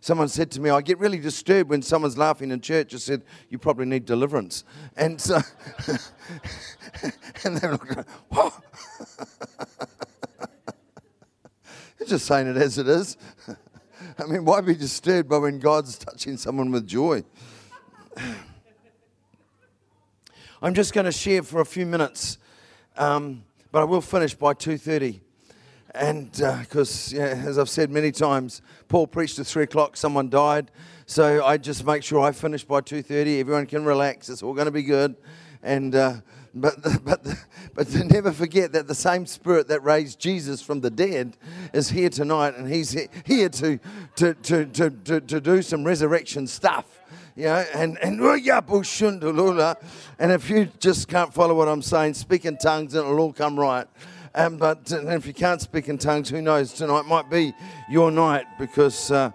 Someone 0.00 0.28
said 0.28 0.50
to 0.50 0.60
me, 0.60 0.68
I 0.68 0.80
get 0.80 0.98
really 0.98 1.20
disturbed 1.20 1.70
when 1.70 1.80
someone's 1.80 2.18
laughing 2.18 2.50
in 2.50 2.60
church. 2.60 2.92
I 2.92 2.98
said, 2.98 3.22
You 3.48 3.58
probably 3.58 3.86
need 3.86 4.04
deliverance. 4.04 4.64
And 4.96 5.20
so, 5.20 5.38
and 7.44 7.56
they're 7.56 7.70
like, 7.72 8.08
What? 8.28 8.52
just 12.06 12.26
saying 12.26 12.48
it 12.48 12.56
as 12.56 12.78
it 12.78 12.88
is. 12.88 13.16
I 14.22 14.26
mean, 14.26 14.44
why 14.44 14.60
be 14.60 14.74
disturbed 14.74 15.28
by 15.28 15.38
when 15.38 15.58
God's 15.58 15.98
touching 15.98 16.36
someone 16.36 16.70
with 16.70 16.86
joy? 16.86 17.24
I'm 20.62 20.74
just 20.74 20.92
going 20.92 21.06
to 21.06 21.12
share 21.12 21.42
for 21.42 21.60
a 21.60 21.64
few 21.64 21.84
minutes, 21.84 22.38
um, 22.96 23.42
but 23.72 23.80
I 23.80 23.84
will 23.84 24.00
finish 24.00 24.34
by 24.34 24.54
2:30. 24.54 25.18
And 25.94 26.30
because, 26.30 27.12
uh, 27.12 27.16
yeah, 27.16 27.24
as 27.24 27.58
I've 27.58 27.68
said 27.68 27.90
many 27.90 28.12
times, 28.12 28.62
Paul 28.86 29.08
preached 29.08 29.40
at 29.40 29.46
three 29.46 29.64
o'clock. 29.64 29.96
Someone 29.96 30.30
died, 30.30 30.70
so 31.04 31.44
I 31.44 31.56
just 31.56 31.84
make 31.84 32.04
sure 32.04 32.20
I 32.20 32.30
finish 32.30 32.64
by 32.64 32.80
2:30. 32.80 33.40
Everyone 33.40 33.66
can 33.66 33.84
relax. 33.84 34.28
It's 34.28 34.42
all 34.42 34.54
going 34.54 34.66
to 34.66 34.70
be 34.70 34.84
good. 34.84 35.16
And 35.64 35.96
uh, 35.96 36.20
but 36.54 36.76
but 37.04 37.26
but 37.74 37.88
to 37.88 38.04
never 38.04 38.32
forget 38.32 38.72
that 38.72 38.88
the 38.88 38.94
same 38.94 39.26
Spirit 39.26 39.68
that 39.68 39.82
raised 39.82 40.18
Jesus 40.18 40.60
from 40.60 40.80
the 40.80 40.90
dead 40.90 41.36
is 41.72 41.90
here 41.90 42.10
tonight, 42.10 42.54
and 42.56 42.68
He's 42.68 42.96
here 43.24 43.48
to 43.48 43.78
to 44.16 44.34
to 44.34 44.66
to, 44.66 44.90
to, 44.90 45.20
to 45.20 45.40
do 45.40 45.62
some 45.62 45.84
resurrection 45.84 46.46
stuff 46.46 47.00
you 47.34 47.44
know, 47.44 47.64
and 47.74 47.98
and 48.02 48.20
and 50.18 50.32
if 50.32 50.50
you 50.50 50.68
just 50.78 51.08
can't 51.08 51.32
follow 51.32 51.54
what 51.54 51.66
I'm 51.66 51.80
saying, 51.80 52.14
speak 52.14 52.44
in 52.44 52.58
tongues 52.58 52.94
and 52.94 53.04
it'll 53.04 53.18
all 53.18 53.32
come 53.32 53.58
right. 53.58 53.86
Um, 54.34 54.56
but 54.56 54.90
if 54.90 55.26
you 55.26 55.34
can't 55.34 55.60
speak 55.60 55.88
in 55.88 55.98
tongues, 55.98 56.28
who 56.28 56.42
knows? 56.42 56.72
Tonight 56.72 57.06
might 57.06 57.30
be 57.30 57.54
your 57.90 58.10
night 58.10 58.46
because 58.58 59.10
uh, 59.10 59.30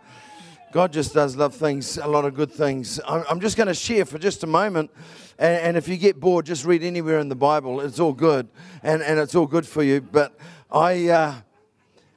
God 0.72 0.92
just 0.92 1.14
does 1.14 1.36
love 1.36 1.56
things, 1.56 1.98
a 1.98 2.08
lot 2.08 2.26
of 2.26 2.36
good 2.36 2.52
things. 2.52 3.00
I'm, 3.08 3.24
I'm 3.30 3.40
just 3.40 3.58
going 3.58 3.68
to 3.68 3.76
share 3.76 4.06
for 4.06 4.18
just 4.18 4.44
a 4.44 4.48
moment. 4.48 4.92
And, 5.40 5.62
and, 5.62 5.78
if 5.78 5.88
you 5.88 5.98
get 5.98 6.20
bored, 6.20 6.46
just 6.46 6.66
read 6.66 6.84
anywhere 6.84 7.20
in 7.20 7.30
the 7.30 7.36
Bible. 7.36 7.82
It's 7.82 8.00
all 8.00 8.14
good. 8.14 8.48
And, 8.82 9.04
and 9.04 9.20
it's 9.20 9.36
all 9.36 9.46
good 9.46 9.68
for 9.68 9.84
you. 9.84 10.02
But 10.02 10.36
I, 10.72 11.10
uh, 11.10 11.36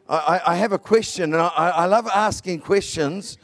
I, 0.08 0.40
I, 0.46 0.56
have 0.56 0.72
a 0.72 0.78
question. 0.78 1.34
And 1.34 1.42
I, 1.42 1.48
I 1.48 1.84
love 1.84 2.08
asking 2.08 2.60
questions 2.60 3.36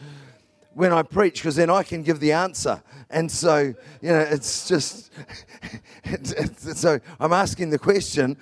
when 0.73 0.92
I 0.92 1.02
preach 1.02 1.42
because 1.42 1.56
then 1.56 1.68
I 1.68 1.83
can 1.83 2.02
give 2.02 2.21
the 2.21 2.33
answer. 2.33 2.83
And 3.11 3.30
so, 3.30 3.75
you 4.00 4.11
know, 4.11 4.21
it's 4.21 4.66
just, 4.66 5.12
it's, 6.04 6.33
it's, 6.33 6.80
so 6.80 6.99
I'm 7.21 7.33
asking 7.33 7.71
the 7.71 7.78
question 7.78 8.37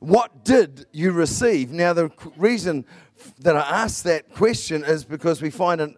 what 0.00 0.44
did 0.44 0.86
you 0.92 1.12
receive? 1.12 1.72
Now, 1.72 1.92
the 1.92 2.10
reason 2.36 2.86
that 3.40 3.54
I 3.54 3.60
ask 3.60 4.02
that 4.04 4.32
question 4.34 4.82
is 4.82 5.04
because 5.04 5.42
we 5.42 5.50
find 5.50 5.80
it, 5.80 5.96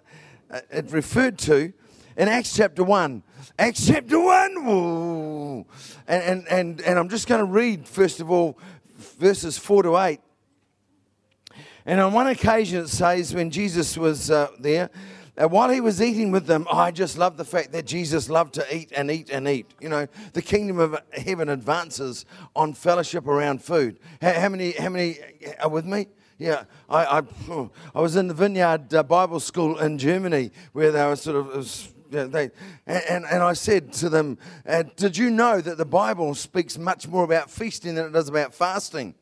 uh, 0.50 0.60
it 0.70 0.90
referred 0.90 1.38
to 1.38 1.72
in 2.16 2.28
Acts 2.28 2.54
chapter 2.54 2.82
1. 2.82 3.22
Acts 3.58 3.86
chapter 3.86 4.18
1. 4.18 5.64
And, 6.08 6.22
and, 6.22 6.48
and, 6.48 6.80
and 6.80 6.98
I'm 6.98 7.08
just 7.08 7.26
going 7.26 7.40
to 7.40 7.50
read, 7.50 7.88
first 7.88 8.20
of 8.20 8.30
all, 8.30 8.58
verses 9.18 9.58
4 9.58 9.84
to 9.84 9.98
8. 9.98 10.20
And 11.84 12.00
on 12.00 12.12
one 12.12 12.28
occasion, 12.28 12.84
it 12.84 12.88
says, 12.88 13.34
when 13.34 13.50
Jesus 13.50 13.96
was 13.96 14.30
uh, 14.30 14.48
there, 14.58 14.90
and 15.36 15.50
while 15.50 15.70
he 15.70 15.80
was 15.80 16.02
eating 16.02 16.30
with 16.30 16.46
them, 16.46 16.66
I 16.70 16.90
just 16.90 17.16
love 17.16 17.36
the 17.36 17.44
fact 17.44 17.72
that 17.72 17.86
Jesus 17.86 18.28
loved 18.28 18.54
to 18.54 18.76
eat 18.76 18.92
and 18.94 19.10
eat 19.10 19.30
and 19.30 19.48
eat. 19.48 19.66
You 19.80 19.88
know, 19.88 20.06
the 20.34 20.42
kingdom 20.42 20.78
of 20.78 21.00
heaven 21.12 21.48
advances 21.48 22.26
on 22.54 22.74
fellowship 22.74 23.26
around 23.26 23.64
food. 23.64 23.98
How, 24.20 24.50
many, 24.50 24.72
how 24.72 24.90
many 24.90 25.18
are 25.58 25.70
with 25.70 25.86
me? 25.86 26.08
Yeah, 26.38 26.64
I, 26.88 27.20
I, 27.20 27.22
I 27.94 28.00
was 28.00 28.16
in 28.16 28.28
the 28.28 28.34
Vineyard 28.34 28.92
uh, 28.92 29.02
Bible 29.02 29.40
School 29.40 29.78
in 29.78 29.96
Germany 29.96 30.50
where 30.72 30.92
they 30.92 31.04
were 31.04 31.16
sort 31.16 31.36
of. 31.36 31.88
They, 32.12 32.50
and, 32.86 33.24
and 33.24 33.42
I 33.42 33.54
said 33.54 33.92
to 33.94 34.08
them, 34.08 34.38
uh, 34.66 34.84
Did 34.96 35.16
you 35.16 35.30
know 35.30 35.60
that 35.60 35.78
the 35.78 35.84
Bible 35.84 36.34
speaks 36.34 36.78
much 36.78 37.08
more 37.08 37.24
about 37.24 37.50
feasting 37.50 37.94
than 37.94 38.06
it 38.06 38.12
does 38.12 38.28
about 38.28 38.54
fasting? 38.54 39.14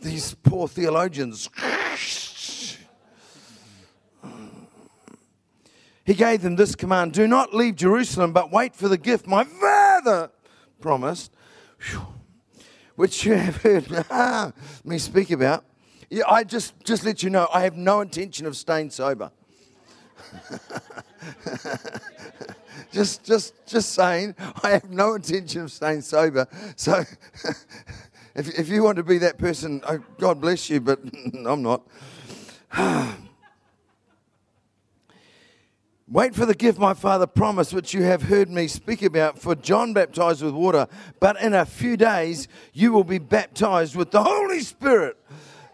These 0.00 0.34
poor 0.42 0.66
theologians 0.68 1.48
he 6.04 6.14
gave 6.14 6.42
them 6.42 6.56
this 6.56 6.74
command 6.74 7.12
Do 7.12 7.26
not 7.26 7.54
leave 7.54 7.76
Jerusalem, 7.76 8.32
but 8.32 8.52
wait 8.52 8.76
for 8.76 8.88
the 8.88 8.98
gift 8.98 9.26
my 9.26 9.44
Father 9.44 10.30
promised, 10.80 11.32
which 12.94 13.24
you 13.24 13.34
have 13.34 13.56
heard 13.62 14.04
me 14.84 14.98
speak 14.98 15.30
about. 15.30 15.64
Yeah, 16.10 16.24
I 16.28 16.44
just, 16.44 16.74
just 16.84 17.04
let 17.04 17.22
you 17.22 17.30
know, 17.30 17.48
I 17.52 17.62
have 17.62 17.76
no 17.76 18.02
intention 18.02 18.46
of 18.46 18.56
staying 18.56 18.90
sober. 18.90 19.30
just, 22.92 23.24
just, 23.24 23.54
just 23.66 23.92
saying, 23.92 24.34
I 24.62 24.70
have 24.70 24.90
no 24.90 25.14
intention 25.14 25.62
of 25.62 25.72
staying 25.72 26.02
sober. 26.02 26.46
So, 26.76 27.04
if, 28.34 28.58
if 28.58 28.68
you 28.68 28.82
want 28.82 28.96
to 28.96 29.02
be 29.02 29.18
that 29.18 29.38
person, 29.38 29.82
oh, 29.88 29.98
God 30.18 30.40
bless 30.40 30.68
you, 30.70 30.80
but 30.80 31.00
I'm 31.46 31.62
not. 31.62 31.82
Wait 36.06 36.34
for 36.34 36.44
the 36.44 36.54
gift 36.54 36.78
my 36.78 36.92
father 36.92 37.26
promised, 37.26 37.72
which 37.72 37.94
you 37.94 38.02
have 38.02 38.24
heard 38.24 38.50
me 38.50 38.68
speak 38.68 39.02
about. 39.02 39.38
For 39.38 39.54
John 39.54 39.94
baptized 39.94 40.42
with 40.42 40.52
water, 40.52 40.86
but 41.18 41.40
in 41.40 41.54
a 41.54 41.64
few 41.64 41.96
days 41.96 42.46
you 42.72 42.92
will 42.92 43.04
be 43.04 43.18
baptized 43.18 43.96
with 43.96 44.10
the 44.10 44.22
Holy 44.22 44.60
Spirit. 44.60 45.16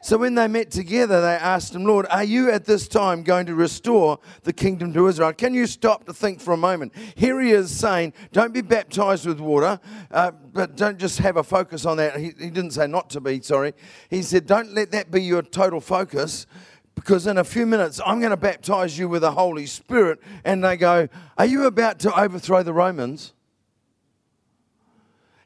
So 0.02 0.16
when 0.16 0.35
they 0.35 0.49
met 0.49 0.71
together, 0.71 1.21
they 1.21 1.35
asked 1.35 1.75
him, 1.75 1.85
Lord, 1.85 2.07
are 2.11 2.25
you 2.25 2.50
at 2.50 2.64
this 2.64 2.88
time 2.88 3.23
going 3.23 3.45
to 3.47 3.54
restore 3.54 4.19
the 4.45 4.52
kingdom 4.52 4.95
to 4.95 5.07
Israel? 5.09 5.35
Can 5.35 5.52
you 5.52 5.66
stop 5.66 6.04
to 6.07 6.14
think 6.14 6.40
for 6.40 6.52
a 6.52 6.57
moment? 6.57 6.95
Here 7.14 7.38
he 7.40 7.50
is 7.50 7.71
saying, 7.71 8.14
don't 8.33 8.54
be 8.54 8.62
baptized 8.62 9.26
with 9.26 9.40
water, 9.40 9.78
uh, 10.11 10.30
but 10.30 10.76
don't 10.76 10.99
just 10.99 11.19
have 11.19 11.37
a 11.37 11.45
focus 11.45 11.85
on 11.85 11.99
that. 11.99 12.16
He, 12.16 12.33
he 12.38 12.50
didn't 12.50 12.71
say 12.73 12.87
not 12.87 13.11
to 13.11 13.21
be, 13.21 13.42
sorry. 13.42 13.75
He 14.09 14.23
said, 14.23 14.47
don't 14.47 14.73
let 14.73 14.90
that 14.92 15.11
be 15.11 15.23
your 15.23 15.42
total 15.42 15.80
focus 15.80 16.47
because 16.95 17.26
in 17.26 17.38
a 17.38 17.45
few 17.45 17.66
minutes 17.66 18.00
I'm 18.04 18.21
going 18.21 18.30
to 18.30 18.37
baptize 18.37 18.99
you 18.99 19.09
with 19.09 19.23
the 19.23 19.33
Holy 19.33 19.66
Spirit. 19.66 20.21
And 20.45 20.62
they 20.64 20.76
go, 20.76 21.09
Are 21.38 21.47
you 21.47 21.64
about 21.64 21.99
to 22.00 22.21
overthrow 22.21 22.62
the 22.62 22.75
Romans? 22.75 23.33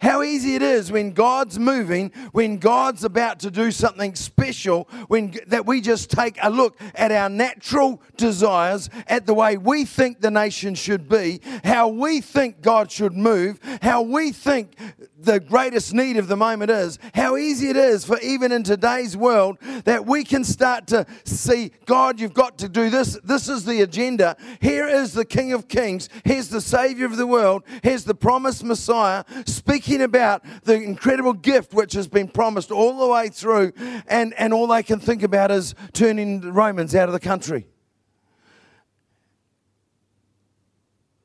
How 0.04 0.22
easy 0.22 0.54
it 0.54 0.60
is 0.60 0.92
when 0.92 1.12
God's 1.12 1.58
moving, 1.58 2.12
when 2.32 2.58
God's 2.58 3.04
about 3.04 3.40
to 3.40 3.50
do 3.50 3.70
something 3.70 4.14
special, 4.14 4.86
when 5.08 5.34
that 5.46 5.64
we 5.64 5.80
just 5.80 6.10
take 6.10 6.36
a 6.42 6.50
look 6.50 6.78
at 6.94 7.10
our 7.10 7.30
natural 7.30 8.02
desires, 8.18 8.90
at 9.06 9.24
the 9.24 9.32
way 9.32 9.56
we 9.56 9.86
think 9.86 10.20
the 10.20 10.30
nation 10.30 10.74
should 10.74 11.08
be, 11.08 11.40
how 11.64 11.88
we 11.88 12.20
think 12.20 12.60
God 12.60 12.92
should 12.92 13.14
move, 13.14 13.58
how 13.80 14.02
we 14.02 14.30
think 14.30 14.76
the 15.18 15.40
greatest 15.40 15.94
need 15.94 16.18
of 16.18 16.28
the 16.28 16.36
moment 16.36 16.70
is, 16.70 16.98
how 17.14 17.38
easy 17.38 17.70
it 17.70 17.76
is 17.76 18.04
for 18.04 18.18
even 18.20 18.52
in 18.52 18.62
today's 18.62 19.16
world 19.16 19.56
that 19.84 20.04
we 20.04 20.22
can 20.22 20.44
start 20.44 20.86
to 20.88 21.06
see, 21.24 21.72
God, 21.86 22.20
you've 22.20 22.34
got 22.34 22.58
to 22.58 22.68
do 22.68 22.90
this. 22.90 23.18
This 23.24 23.48
is 23.48 23.64
the 23.64 23.80
agenda. 23.80 24.36
Here 24.60 24.86
is 24.86 25.14
the 25.14 25.24
King 25.24 25.54
of 25.54 25.66
Kings. 25.66 26.10
Here's 26.24 26.48
the 26.48 26.60
Savior 26.60 27.06
of 27.06 27.16
the 27.16 27.26
world. 27.26 27.62
Here's 27.82 28.04
the 28.04 28.14
promised 28.14 28.62
Messiah 28.64 29.24
speaking 29.46 29.93
about 30.00 30.44
the 30.64 30.74
incredible 30.74 31.32
gift 31.32 31.74
which 31.74 31.92
has 31.94 32.06
been 32.06 32.28
promised 32.28 32.70
all 32.70 32.98
the 32.98 33.06
way 33.06 33.28
through, 33.28 33.72
and, 34.06 34.34
and 34.38 34.52
all 34.52 34.66
they 34.66 34.82
can 34.82 35.00
think 35.00 35.22
about 35.22 35.50
is 35.50 35.74
turning 35.92 36.40
the 36.40 36.52
Romans 36.52 36.94
out 36.94 37.08
of 37.08 37.12
the 37.12 37.20
country. 37.20 37.66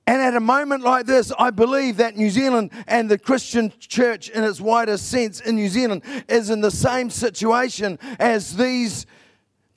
And 0.09 0.23
at 0.23 0.35
a 0.35 0.39
moment 0.39 0.81
like 0.81 1.05
this, 1.05 1.31
I 1.37 1.51
believe 1.51 1.97
that 1.97 2.17
New 2.17 2.31
Zealand 2.31 2.71
and 2.87 3.07
the 3.07 3.19
Christian 3.19 3.71
church 3.77 4.27
in 4.27 4.43
its 4.43 4.59
widest 4.59 5.07
sense 5.07 5.39
in 5.39 5.55
New 5.55 5.69
Zealand 5.69 6.01
is 6.27 6.49
in 6.49 6.61
the 6.61 6.71
same 6.71 7.11
situation 7.11 7.99
as 8.17 8.57
these 8.57 9.05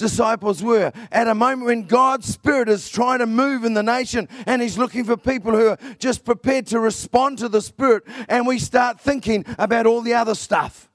disciples 0.02 0.62
were. 0.62 0.92
At 1.10 1.28
a 1.28 1.34
moment 1.34 1.66
when 1.66 1.86
God's 1.86 2.26
Spirit 2.26 2.68
is 2.68 2.90
trying 2.90 3.20
to 3.20 3.26
move 3.26 3.64
in 3.64 3.72
the 3.72 3.82
nation 3.82 4.28
and 4.46 4.60
He's 4.60 4.76
looking 4.76 5.04
for 5.04 5.16
people 5.16 5.52
who 5.52 5.68
are 5.68 5.78
just 5.98 6.26
prepared 6.26 6.66
to 6.66 6.78
respond 6.78 7.38
to 7.38 7.48
the 7.48 7.62
Spirit, 7.62 8.02
and 8.28 8.46
we 8.46 8.58
start 8.58 9.00
thinking 9.00 9.46
about 9.58 9.86
all 9.86 10.02
the 10.02 10.12
other 10.12 10.34
stuff. 10.34 10.90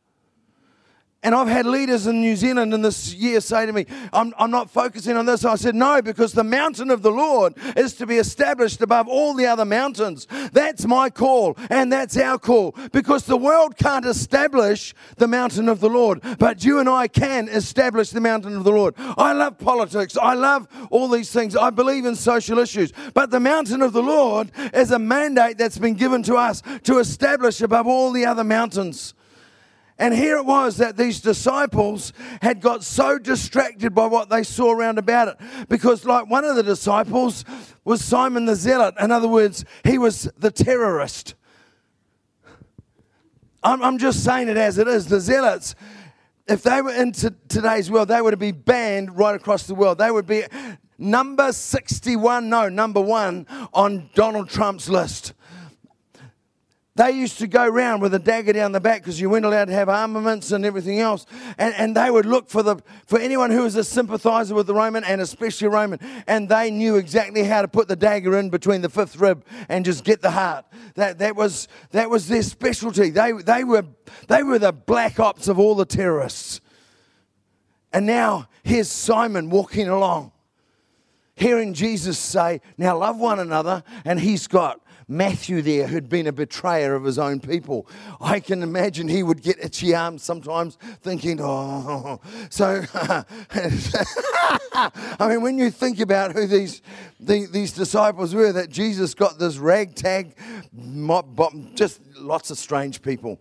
And 1.28 1.36
I've 1.36 1.50
had 1.50 1.66
leaders 1.66 2.08
in 2.08 2.22
New 2.22 2.38
Zealand 2.38 2.74
in 2.74 2.82
this 2.82 3.14
year 3.14 3.42
say 3.42 3.66
to 3.66 3.74
me, 3.74 3.86
I'm, 4.14 4.34
I'm 4.38 4.50
not 4.50 4.70
focusing 4.72 5.18
on 5.18 5.26
this. 5.26 5.44
I 5.44 5.56
said, 5.56 5.76
No, 5.76 6.02
because 6.02 6.32
the 6.32 6.46
mountain 6.46 6.90
of 6.90 7.02
the 7.02 7.12
Lord 7.12 7.54
is 7.76 7.96
to 7.96 8.06
be 8.06 8.16
established 8.16 8.80
above 8.80 9.10
all 9.10 9.34
the 9.34 9.46
other 9.46 9.66
mountains. 9.66 10.26
That's 10.54 10.86
my 10.86 11.10
call, 11.10 11.58
and 11.70 11.92
that's 11.92 12.16
our 12.16 12.40
call, 12.40 12.74
because 12.94 13.26
the 13.26 13.36
world 13.36 13.76
can't 13.76 14.06
establish 14.06 14.96
the 15.18 15.28
mountain 15.28 15.68
of 15.68 15.82
the 15.82 15.90
Lord, 15.90 16.22
but 16.40 16.64
you 16.64 16.80
and 16.80 16.88
I 16.88 17.10
can 17.10 17.50
establish 17.50 18.12
the 18.12 18.22
mountain 18.22 18.56
of 18.56 18.64
the 18.64 18.72
Lord. 18.72 18.94
I 18.98 19.34
love 19.34 19.58
politics, 19.58 20.16
I 20.16 20.34
love 20.34 20.66
all 20.92 21.10
these 21.10 21.34
things, 21.34 21.58
I 21.58 21.72
believe 21.72 22.06
in 22.06 22.16
social 22.16 22.58
issues, 22.58 22.94
but 23.14 23.32
the 23.32 23.42
mountain 23.42 23.82
of 23.82 23.92
the 23.92 24.02
Lord 24.02 24.50
is 24.74 24.92
a 24.92 25.00
mandate 25.00 25.58
that's 25.58 25.78
been 25.78 25.96
given 25.96 26.24
to 26.24 26.36
us 26.36 26.64
to 26.84 27.00
establish 27.00 27.60
above 27.60 27.86
all 27.86 28.14
the 28.14 28.26
other 28.26 28.46
mountains. 28.46 29.14
And 30.00 30.14
here 30.14 30.38
it 30.38 30.46
was 30.46 30.78
that 30.78 30.96
these 30.96 31.22
disciples 31.22 32.14
had 32.42 32.62
got 32.62 32.84
so 32.84 33.18
distracted 33.18 33.96
by 33.96 34.06
what 34.06 34.30
they 34.30 34.44
saw 34.44 34.72
around 34.72 35.00
about 35.00 35.28
it. 35.28 35.38
Because, 35.70 36.06
like 36.06 36.30
one 36.30 36.46
of 36.46 36.56
the 36.56 36.64
disciples 36.64 37.44
was 37.84 38.04
Simon 38.04 38.46
the 38.46 38.56
Zealot. 38.56 38.94
In 39.00 39.12
other 39.12 39.28
words, 39.28 39.66
he 39.84 39.98
was 39.98 40.30
the 40.38 40.52
terrorist. 40.52 41.34
I'm, 43.64 43.82
I'm 43.82 43.98
just 43.98 44.24
saying 44.24 44.50
it 44.50 44.58
as 44.58 44.78
it 44.78 44.88
is. 44.88 45.08
The 45.08 45.20
Zealots, 45.20 45.74
if 46.48 46.62
they 46.62 46.82
were 46.82 46.94
in 46.94 47.12
today's 47.12 47.90
world, 47.90 48.10
they 48.10 48.22
would 48.22 48.38
be 48.38 48.52
banned 48.52 49.18
right 49.18 49.36
across 49.36 49.66
the 49.66 49.76
world. 49.76 49.98
They 49.98 50.12
would 50.12 50.28
be 50.28 50.44
number 51.00 51.52
61, 51.52 52.50
no, 52.50 52.70
number 52.70 53.02
one 53.02 53.48
on 53.74 54.10
Donald 54.14 54.50
Trump's 54.50 54.90
list. 54.90 55.34
They 56.98 57.12
used 57.12 57.38
to 57.38 57.48
go 57.48 57.64
around 57.64 58.02
with 58.02 58.16
a 58.16 58.20
dagger 58.20 58.54
down 58.54 58.72
the 58.72 58.80
back 58.80 59.02
because 59.02 59.22
you 59.22 59.30
weren't 59.30 59.46
allowed 59.46 59.66
to 59.66 59.74
have 59.74 59.88
armaments 59.88 60.52
and 60.52 60.66
everything 60.66 61.00
else. 61.00 61.28
And, 61.60 61.76
and 61.76 61.96
they 61.96 62.10
would 62.10 62.26
look 62.26 62.50
for, 62.50 62.64
the, 62.64 62.78
for 63.06 63.20
anyone 63.20 63.52
who 63.52 63.62
was 63.62 63.76
a 63.76 63.84
sympathizer 63.84 64.56
with 64.56 64.66
the 64.66 64.74
Roman 64.74 65.04
and 65.04 65.22
especially 65.22 65.68
Roman. 65.68 66.00
And 66.26 66.50
they 66.50 66.72
knew 66.72 66.96
exactly 66.96 67.44
how 67.44 67.62
to 67.62 67.68
put 67.68 67.88
the 67.88 67.96
dagger 67.96 68.36
in 68.40 68.50
between 68.50 68.82
the 68.82 68.90
fifth 68.90 69.16
rib 69.18 69.46
and 69.70 69.86
just 69.86 70.06
get 70.06 70.24
the 70.24 70.32
heart. 70.32 70.66
That, 70.96 71.20
that, 71.20 71.36
was, 71.36 71.68
that 71.92 72.10
was 72.10 72.28
their 72.28 72.42
specialty. 72.42 73.12
They, 73.12 73.32
they, 73.32 73.64
were, 73.64 73.86
they 74.28 74.42
were 74.42 74.58
the 74.58 74.74
black 74.74 75.20
ops 75.20 75.48
of 75.48 75.60
all 75.60 75.76
the 75.76 75.86
terrorists. 75.86 76.62
And 77.94 78.08
now 78.08 78.48
here's 78.64 78.90
Simon 78.90 79.52
walking 79.52 79.88
along, 79.88 80.32
hearing 81.36 81.76
Jesus 81.76 82.18
say, 82.18 82.60
Now 82.76 82.98
love 82.98 83.20
one 83.20 83.40
another. 83.40 83.84
And 84.04 84.20
he's 84.20 84.48
got 84.48 84.82
Matthew 85.08 85.62
there, 85.62 85.88
who'd 85.88 86.10
been 86.10 86.28
a 86.28 86.34
betrayer 86.34 86.94
of 86.94 87.06
his 87.06 87.18
own 87.18 87.40
people. 87.40 87.88
I 88.20 88.42
can 88.42 88.62
imagine 88.62 89.08
he 89.08 89.24
would 89.24 89.42
get 89.42 89.64
itchy 89.64 89.96
arms 89.96 90.22
sometimes, 90.22 90.78
thinking, 91.02 91.40
oh. 91.42 92.20
So, 92.50 92.84
I 92.94 93.24
mean, 95.30 95.42
when 95.42 95.58
you 95.58 95.72
think 95.72 96.02
about 96.02 96.34
who 96.34 96.46
these, 96.46 96.82
these 97.20 97.72
disciples 97.72 98.36
were, 98.36 98.52
that 98.52 98.70
Jesus 98.70 99.14
got 99.14 99.40
this 99.40 99.58
ragtag, 99.58 100.36
just 101.76 102.02
lots 102.18 102.52
of 102.52 102.58
strange 102.58 103.02
people. 103.02 103.40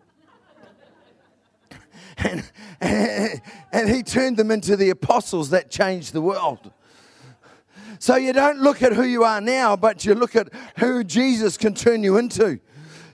And, 2.18 2.50
and, 2.80 3.42
and 3.72 3.88
he 3.88 4.02
turned 4.02 4.36
them 4.36 4.50
into 4.50 4.76
the 4.76 4.90
apostles 4.90 5.50
that 5.50 5.70
changed 5.70 6.12
the 6.12 6.22
world. 6.22 6.72
So 7.98 8.16
you 8.16 8.32
don't 8.32 8.58
look 8.58 8.82
at 8.82 8.92
who 8.92 9.04
you 9.04 9.24
are 9.24 9.40
now, 9.40 9.76
but 9.76 10.04
you 10.04 10.14
look 10.14 10.36
at 10.36 10.48
who 10.78 11.04
Jesus 11.04 11.56
can 11.56 11.74
turn 11.74 12.02
you 12.02 12.16
into. 12.16 12.60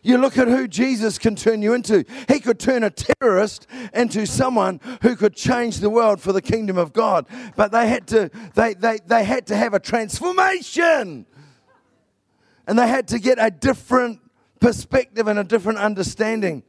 You 0.02 0.18
look 0.18 0.36
at 0.36 0.48
who 0.48 0.66
Jesus 0.66 1.16
can 1.16 1.36
turn 1.36 1.62
you 1.62 1.74
into. 1.74 2.04
He 2.26 2.40
could 2.40 2.58
turn 2.58 2.82
a 2.82 2.90
terrorist 2.90 3.68
into 3.94 4.26
someone 4.26 4.80
who 5.02 5.14
could 5.14 5.36
change 5.36 5.78
the 5.78 5.90
world 5.90 6.20
for 6.20 6.32
the 6.32 6.42
kingdom 6.42 6.76
of 6.76 6.92
God. 6.92 7.26
But 7.54 7.70
they 7.70 7.86
had 7.88 8.08
to, 8.08 8.30
they, 8.54 8.74
they, 8.74 8.98
they 9.06 9.22
had 9.22 9.46
to 9.46 9.56
have 9.56 9.74
a 9.74 9.80
transformation. 9.80 11.26
And 12.66 12.78
they 12.78 12.88
had 12.88 13.08
to 13.08 13.20
get 13.20 13.38
a 13.40 13.50
different 13.50 14.20
perspective 14.58 15.28
and 15.28 15.38
a 15.38 15.44
different 15.44 15.78
understanding. 15.78 16.64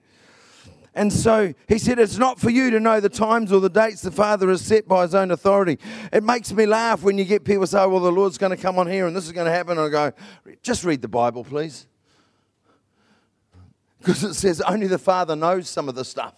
And 0.95 1.11
so 1.11 1.53
he 1.67 1.79
said, 1.79 1.97
It's 1.97 2.17
not 2.17 2.39
for 2.39 2.49
you 2.49 2.69
to 2.69 2.79
know 2.79 2.99
the 2.99 3.09
times 3.09 3.51
or 3.51 3.59
the 3.59 3.69
dates 3.69 4.01
the 4.01 4.11
Father 4.11 4.49
has 4.49 4.61
set 4.61 4.87
by 4.87 5.01
his 5.03 5.15
own 5.15 5.31
authority. 5.31 5.79
It 6.11 6.23
makes 6.23 6.53
me 6.53 6.65
laugh 6.65 7.01
when 7.01 7.17
you 7.17 7.25
get 7.25 7.43
people 7.43 7.65
say, 7.65 7.85
Well, 7.85 7.99
the 7.99 8.11
Lord's 8.11 8.37
going 8.37 8.55
to 8.55 8.61
come 8.61 8.77
on 8.77 8.87
here 8.87 9.07
and 9.07 9.15
this 9.15 9.25
is 9.25 9.31
going 9.31 9.45
to 9.45 9.51
happen. 9.51 9.77
And 9.77 9.87
I 9.87 9.89
go, 9.89 10.15
Just 10.61 10.83
read 10.83 11.01
the 11.01 11.07
Bible, 11.07 11.43
please. 11.43 11.87
Because 13.99 14.23
it 14.23 14.33
says 14.35 14.61
only 14.61 14.87
the 14.87 14.99
Father 14.99 15.35
knows 15.35 15.67
some 15.67 15.89
of 15.89 15.95
the 15.95 16.05
stuff. 16.05 16.35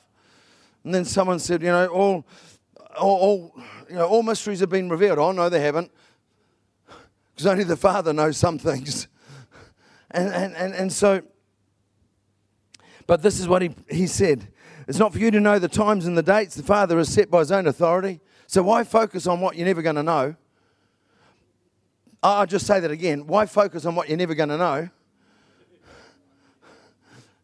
And 0.83 0.93
then 0.93 1.03
someone 1.03 1.39
said, 1.39 1.61
You 1.61 1.69
know, 1.69 1.87
all, 1.87 2.25
all, 2.97 3.17
all 3.17 3.63
you 3.89 3.95
know, 3.95 4.07
all 4.07 4.23
mysteries 4.23 4.61
have 4.61 4.69
been 4.69 4.89
revealed. 4.89 5.19
Oh, 5.19 5.33
no, 5.33 5.49
they 5.49 5.61
haven't. 5.61 5.91
Because 7.35 7.47
only 7.47 7.65
the 7.65 7.75
Father 7.75 8.13
knows 8.13 8.37
some 8.37 8.57
things. 8.57 9.09
And, 10.11 10.33
and, 10.33 10.55
and, 10.55 10.73
and 10.73 10.93
so 10.93 11.23
but 13.07 13.21
this 13.21 13.39
is 13.39 13.47
what 13.47 13.61
he, 13.61 13.71
he 13.89 14.07
said 14.07 14.47
It's 14.87 14.99
not 14.99 15.13
for 15.13 15.19
you 15.19 15.31
to 15.31 15.39
know 15.39 15.59
the 15.59 15.67
times 15.67 16.05
and 16.05 16.17
the 16.17 16.23
dates 16.23 16.55
the 16.55 16.63
Father 16.63 16.97
has 16.97 17.09
set 17.09 17.31
by 17.31 17.39
his 17.39 17.51
own 17.51 17.67
authority. 17.67 18.19
So 18.47 18.61
why 18.63 18.83
focus 18.83 19.25
on 19.25 19.41
what 19.41 19.55
you're 19.55 19.65
never 19.65 19.81
going 19.81 19.95
to 19.95 20.03
know? 20.03 20.35
I'll 22.21 22.45
just 22.45 22.65
say 22.65 22.79
that 22.79 22.91
again. 22.91 23.27
Why 23.27 23.45
focus 23.45 23.85
on 23.85 23.95
what 23.95 24.09
you're 24.09 24.17
never 24.17 24.33
going 24.35 24.49
to 24.49 24.57
know? 24.57 24.89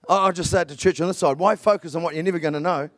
I'll 0.09 0.33
just 0.33 0.51
say 0.51 0.61
it 0.61 0.67
to 0.69 0.75
church 0.75 0.99
on 0.99 1.07
this 1.07 1.19
side. 1.19 1.37
Why 1.37 1.55
focus 1.55 1.95
on 1.95 2.03
what 2.03 2.15
you're 2.15 2.23
never 2.23 2.39
going 2.39 2.53
to 2.53 2.59
know? 2.59 2.89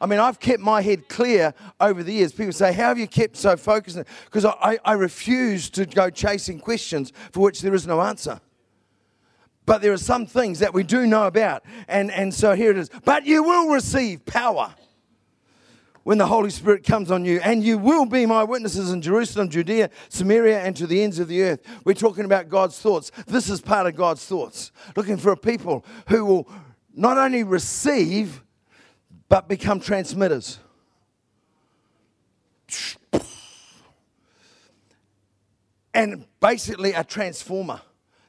I 0.00 0.06
mean, 0.06 0.18
I've 0.18 0.38
kept 0.40 0.60
my 0.60 0.82
head 0.82 1.08
clear 1.08 1.54
over 1.80 2.02
the 2.02 2.12
years. 2.12 2.32
People 2.32 2.52
say, 2.52 2.72
How 2.72 2.88
have 2.88 2.98
you 2.98 3.06
kept 3.06 3.36
so 3.36 3.56
focused? 3.56 3.98
Because 4.24 4.44
I, 4.44 4.78
I 4.84 4.92
refuse 4.92 5.70
to 5.70 5.86
go 5.86 6.10
chasing 6.10 6.58
questions 6.58 7.12
for 7.32 7.40
which 7.40 7.60
there 7.60 7.74
is 7.74 7.86
no 7.86 8.00
answer. 8.00 8.40
But 9.66 9.80
there 9.80 9.92
are 9.92 9.98
some 9.98 10.26
things 10.26 10.58
that 10.58 10.74
we 10.74 10.82
do 10.82 11.06
know 11.06 11.26
about. 11.26 11.64
And, 11.88 12.10
and 12.10 12.34
so 12.34 12.54
here 12.54 12.70
it 12.70 12.76
is. 12.76 12.90
But 13.04 13.26
you 13.26 13.42
will 13.42 13.68
receive 13.72 14.24
power 14.26 14.74
when 16.02 16.18
the 16.18 16.26
Holy 16.26 16.50
Spirit 16.50 16.84
comes 16.84 17.10
on 17.10 17.24
you, 17.24 17.40
and 17.42 17.64
you 17.64 17.78
will 17.78 18.04
be 18.04 18.26
my 18.26 18.44
witnesses 18.44 18.92
in 18.92 19.00
Jerusalem, 19.00 19.48
Judea, 19.48 19.88
Samaria, 20.10 20.60
and 20.60 20.76
to 20.76 20.86
the 20.86 21.02
ends 21.02 21.18
of 21.18 21.28
the 21.28 21.42
earth. 21.42 21.60
We're 21.84 21.94
talking 21.94 22.26
about 22.26 22.50
God's 22.50 22.78
thoughts. 22.78 23.10
This 23.26 23.48
is 23.48 23.62
part 23.62 23.86
of 23.86 23.96
God's 23.96 24.24
thoughts. 24.24 24.70
Looking 24.96 25.16
for 25.16 25.32
a 25.32 25.36
people 25.36 25.84
who 26.08 26.26
will 26.26 26.48
not 26.94 27.16
only 27.16 27.42
receive, 27.42 28.42
but 29.30 29.48
become 29.48 29.80
transmitters. 29.80 30.58
And 35.94 36.26
basically 36.38 36.92
a 36.92 37.02
transformer. 37.02 37.80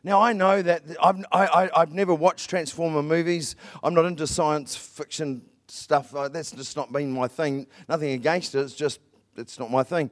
Now, 0.05 0.21
I 0.21 0.33
know 0.33 0.61
that 0.61 0.83
I've, 1.01 1.25
I, 1.31 1.67
have 1.75 1.91
never 1.91 2.13
watched 2.13 2.47
Transformer 2.47 3.01
movies. 3.01 3.55
I'm 3.83 3.95
not 3.95 4.05
into 4.05 4.27
science 4.27 4.75
fiction 4.75 5.41
stuff. 5.67 6.13
That's 6.31 6.51
just 6.51 6.77
not 6.77 6.93
been 6.93 7.11
my 7.11 7.27
thing. 7.27 7.65
Nothing 7.89 8.11
against 8.11 8.53
it. 8.53 8.59
It's 8.59 8.75
just, 8.75 8.99
it's 9.35 9.57
not 9.57 9.71
my 9.71 9.81
thing. 9.81 10.11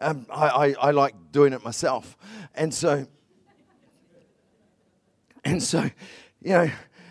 Um, 0.00 0.24
I, 0.30 0.48
I, 0.48 0.74
I 0.80 0.90
like 0.92 1.14
doing 1.30 1.52
it 1.52 1.62
myself. 1.62 2.16
And 2.54 2.72
so, 2.72 3.06
and 5.44 5.62
so, 5.62 5.90
you 6.40 6.52
know, 6.52 6.70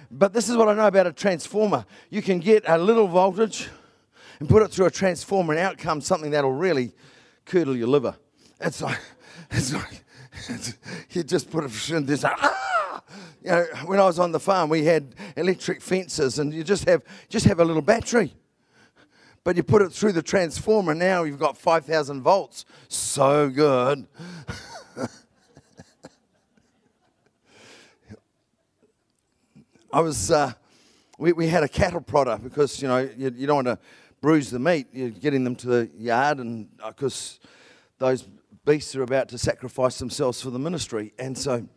but 0.10 0.34
this 0.34 0.50
is 0.50 0.58
what 0.58 0.68
I 0.68 0.74
know 0.74 0.88
about 0.88 1.06
a 1.06 1.14
transformer. 1.14 1.86
You 2.10 2.24
can 2.24 2.40
get 2.40 2.64
a 2.66 2.80
little 2.80 3.08
voltage 3.08 3.70
and 4.40 4.50
put 4.50 4.64
it 4.64 4.72
through 4.72 4.88
a 4.88 4.92
transformer, 4.92 5.54
and 5.54 5.60
out 5.60 5.78
comes 5.78 6.08
something 6.08 6.32
that'll 6.32 6.52
really 6.52 6.94
curdle 7.46 7.78
your 7.78 7.90
liver. 7.90 8.16
It's 8.60 8.82
like, 8.82 9.00
it's 9.52 9.72
like, 9.72 10.03
you 11.12 11.24
just 11.24 11.50
put 11.50 11.64
it 11.66 11.90
in 11.90 12.06
this. 12.06 12.24
Ah! 12.26 13.02
You 13.44 13.52
know, 13.52 13.66
when 13.86 14.00
I 14.00 14.06
was 14.06 14.20
on 14.20 14.32
the 14.32 14.40
farm, 14.40 14.70
we 14.70 14.86
had 14.86 15.16
electric 15.36 15.82
fences, 15.82 16.40
and 16.40 16.54
you 16.54 16.64
just 16.64 16.88
have 16.88 17.04
just 17.30 17.46
have 17.46 17.60
a 17.60 17.66
little 17.66 17.82
battery, 17.82 18.34
but 19.44 19.58
you 19.58 19.64
put 19.64 19.82
it 19.82 19.92
through 19.92 20.14
the 20.14 20.22
transformer. 20.22 20.94
Now 20.94 21.24
you've 21.24 21.40
got 21.40 21.58
five 21.58 21.86
thousand 21.86 22.22
volts. 22.22 22.66
So 22.88 23.50
good. 23.50 24.08
I 29.92 30.00
was. 30.00 30.32
Uh, 30.32 30.54
we, 31.18 31.34
we 31.34 31.48
had 31.48 31.64
a 31.64 31.68
cattle 31.68 32.02
prodder 32.02 32.42
because 32.42 32.82
you 32.82 32.88
know 32.88 33.00
you, 33.18 33.32
you 33.36 33.46
don't 33.46 33.66
want 33.66 33.68
to 33.68 33.78
bruise 34.22 34.50
the 34.50 34.60
meat. 34.60 34.88
You're 34.94 35.10
getting 35.10 35.44
them 35.44 35.56
to 35.58 35.68
the 35.68 35.92
yard, 35.98 36.40
and 36.40 36.70
because 36.88 37.40
uh, 37.44 37.48
those 38.00 38.26
beasts 38.66 38.96
are 38.96 39.04
about 39.04 39.30
to 39.30 39.38
sacrifice 39.38 40.00
themselves 40.00 40.42
for 40.42 40.50
the 40.50 40.60
ministry. 40.60 41.14
And 41.20 41.38
so, 41.38 41.68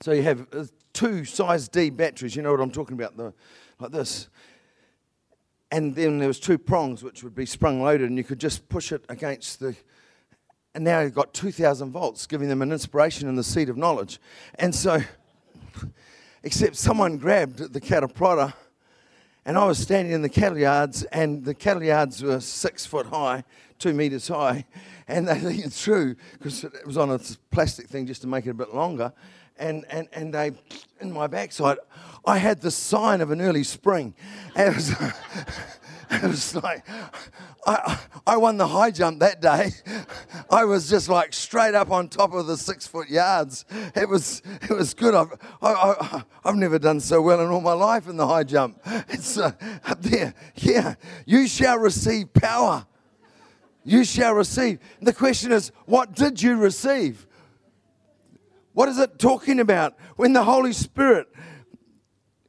so 0.00 0.12
you 0.12 0.22
have 0.22 0.46
uh, 0.52 0.64
two 0.92 1.24
size 1.24 1.68
D 1.68 1.90
batteries. 1.90 2.36
You 2.36 2.42
know 2.42 2.52
what 2.52 2.60
I'm 2.60 2.70
talking 2.70 2.94
about? 2.94 3.16
The, 3.16 3.32
like 3.78 3.90
this. 3.90 4.28
And 5.72 5.94
then 5.94 6.18
there 6.18 6.28
was 6.28 6.40
two 6.40 6.58
prongs 6.58 7.02
which 7.02 7.22
would 7.22 7.34
be 7.34 7.46
sprung 7.46 7.82
loaded, 7.82 8.08
and 8.08 8.18
you 8.18 8.24
could 8.24 8.40
just 8.40 8.68
push 8.68 8.92
it 8.92 9.04
against 9.08 9.60
the. 9.60 9.76
And 10.74 10.84
now 10.84 11.00
you've 11.00 11.14
got 11.14 11.34
2,000 11.34 11.90
volts, 11.90 12.26
giving 12.28 12.48
them 12.48 12.62
an 12.62 12.70
inspiration 12.70 13.28
in 13.28 13.34
the 13.34 13.42
seed 13.42 13.68
of 13.68 13.76
knowledge. 13.76 14.20
And 14.56 14.72
so, 14.72 15.00
except 16.44 16.76
someone 16.76 17.18
grabbed 17.18 17.72
the 17.72 17.80
prodder 17.80 18.52
And 19.44 19.58
I 19.58 19.64
was 19.64 19.78
standing 19.78 20.12
in 20.12 20.22
the 20.22 20.28
cattle 20.28 20.58
yards, 20.58 21.02
and 21.04 21.44
the 21.44 21.54
cattle 21.54 21.82
yards 21.82 22.22
were 22.22 22.38
six 22.38 22.86
foot 22.86 23.06
high, 23.06 23.42
two 23.80 23.94
meters 23.94 24.28
high, 24.28 24.64
and 25.08 25.26
they 25.26 25.40
leaned 25.40 25.72
through 25.72 26.14
because 26.38 26.62
it 26.62 26.86
was 26.86 26.96
on 26.96 27.10
a 27.10 27.18
plastic 27.50 27.88
thing 27.88 28.06
just 28.06 28.22
to 28.22 28.28
make 28.28 28.46
it 28.46 28.50
a 28.50 28.54
bit 28.54 28.74
longer. 28.74 29.12
And, 29.58 29.84
and, 29.90 30.08
and 30.12 30.32
they, 30.32 30.52
in 31.00 31.12
my 31.12 31.26
backside, 31.26 31.78
I 32.24 32.38
had 32.38 32.62
the 32.62 32.70
sign 32.70 33.20
of 33.20 33.30
an 33.30 33.42
early 33.42 33.64
spring. 33.64 34.14
And 34.54 34.68
it 34.68 34.74
was, 34.74 34.90
it 36.10 36.22
was 36.22 36.54
like, 36.54 36.86
I, 37.66 37.98
I 38.26 38.36
won 38.38 38.56
the 38.56 38.66
high 38.66 38.90
jump 38.90 39.20
that 39.20 39.42
day. 39.42 39.72
I 40.50 40.64
was 40.64 40.88
just 40.88 41.10
like 41.10 41.34
straight 41.34 41.74
up 41.74 41.90
on 41.90 42.08
top 42.08 42.32
of 42.32 42.46
the 42.46 42.56
six 42.56 42.86
foot 42.86 43.10
yards. 43.10 43.66
It 43.94 44.08
was, 44.08 44.40
it 44.62 44.70
was 44.70 44.94
good. 44.94 45.14
I've, 45.14 45.32
I, 45.60 46.22
I've 46.42 46.56
never 46.56 46.78
done 46.78 47.00
so 47.00 47.20
well 47.20 47.40
in 47.40 47.48
all 47.48 47.60
my 47.60 47.74
life 47.74 48.08
in 48.08 48.16
the 48.16 48.26
high 48.26 48.44
jump. 48.44 48.80
It's 49.08 49.36
uh, 49.36 49.52
up 49.84 50.00
there. 50.00 50.34
Yeah. 50.56 50.94
You 51.26 51.46
shall 51.46 51.78
receive 51.78 52.32
power. 52.32 52.86
You 53.84 54.04
shall 54.04 54.34
receive. 54.34 54.78
The 55.00 55.12
question 55.12 55.52
is, 55.52 55.72
what 55.86 56.14
did 56.14 56.42
you 56.42 56.56
receive? 56.56 57.26
What 58.72 58.88
is 58.88 58.98
it 58.98 59.18
talking 59.18 59.60
about? 59.60 59.96
When 60.16 60.32
the 60.32 60.44
Holy 60.44 60.72
Spirit 60.72 61.28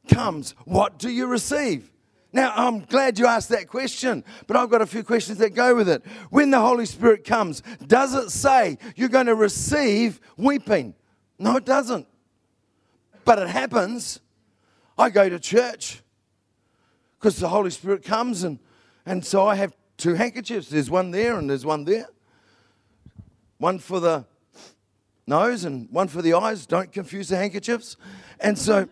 comes, 0.07 0.55
what 0.65 0.99
do 0.99 1.09
you 1.09 1.27
receive? 1.27 1.91
Now, 2.33 2.53
I'm 2.55 2.81
glad 2.81 3.19
you 3.19 3.25
asked 3.25 3.49
that 3.49 3.67
question, 3.67 4.23
but 4.47 4.55
I've 4.55 4.69
got 4.69 4.81
a 4.81 4.85
few 4.85 5.03
questions 5.03 5.37
that 5.39 5.49
go 5.53 5.75
with 5.75 5.89
it. 5.89 6.01
When 6.29 6.49
the 6.49 6.61
Holy 6.61 6.85
Spirit 6.85 7.25
comes, 7.25 7.61
does 7.85 8.13
it 8.13 8.29
say 8.29 8.77
you're 8.95 9.09
going 9.09 9.25
to 9.25 9.35
receive 9.35 10.21
weeping? 10.37 10.95
No, 11.37 11.57
it 11.57 11.65
doesn't. 11.65 12.07
But 13.25 13.39
it 13.39 13.49
happens. 13.49 14.21
I 14.97 15.09
go 15.09 15.27
to 15.27 15.39
church 15.39 16.01
because 17.19 17.37
the 17.37 17.49
Holy 17.49 17.69
Spirit 17.69 18.03
comes, 18.03 18.43
and, 18.43 18.59
and 19.05 19.25
so 19.25 19.45
I 19.45 19.55
have 19.55 19.73
two 20.01 20.15
handkerchiefs. 20.15 20.69
There's 20.69 20.89
one 20.89 21.11
there 21.11 21.37
and 21.37 21.49
there's 21.49 21.65
one 21.65 21.85
there. 21.85 22.07
One 23.57 23.77
for 23.77 23.99
the 23.99 24.25
nose 25.27 25.63
and 25.63 25.87
one 25.91 26.07
for 26.07 26.21
the 26.21 26.33
eyes. 26.33 26.65
Don't 26.65 26.91
confuse 26.91 27.29
the 27.29 27.37
handkerchiefs. 27.37 27.97
And 28.39 28.57
so, 28.57 28.89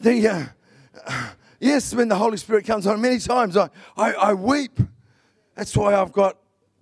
the. 0.00 0.28
Uh, 1.06 1.28
yes, 1.60 1.94
when 1.94 2.08
the 2.08 2.16
Holy 2.16 2.38
Spirit 2.38 2.64
comes 2.64 2.86
on, 2.86 3.00
many 3.00 3.18
times 3.18 3.56
I, 3.56 3.68
I, 3.96 4.12
I 4.14 4.34
weep. 4.34 4.80
That's 5.54 5.76
why 5.76 5.94
I've 5.94 6.12
got 6.12 6.38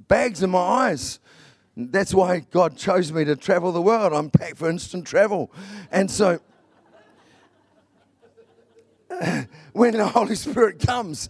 bags 0.06 0.42
in 0.42 0.50
my 0.50 0.58
eyes. 0.58 1.18
That's 1.76 2.14
why 2.14 2.40
God 2.50 2.76
chose 2.76 3.12
me 3.12 3.24
to 3.24 3.34
travel 3.34 3.72
the 3.72 3.82
world. 3.82 4.12
I'm 4.12 4.30
packed 4.30 4.56
for 4.56 4.70
instant 4.70 5.04
travel. 5.04 5.52
And 5.90 6.08
so, 6.08 6.40
when 9.72 9.94
the 9.94 10.06
Holy 10.06 10.34
Spirit 10.34 10.78
comes, 10.78 11.28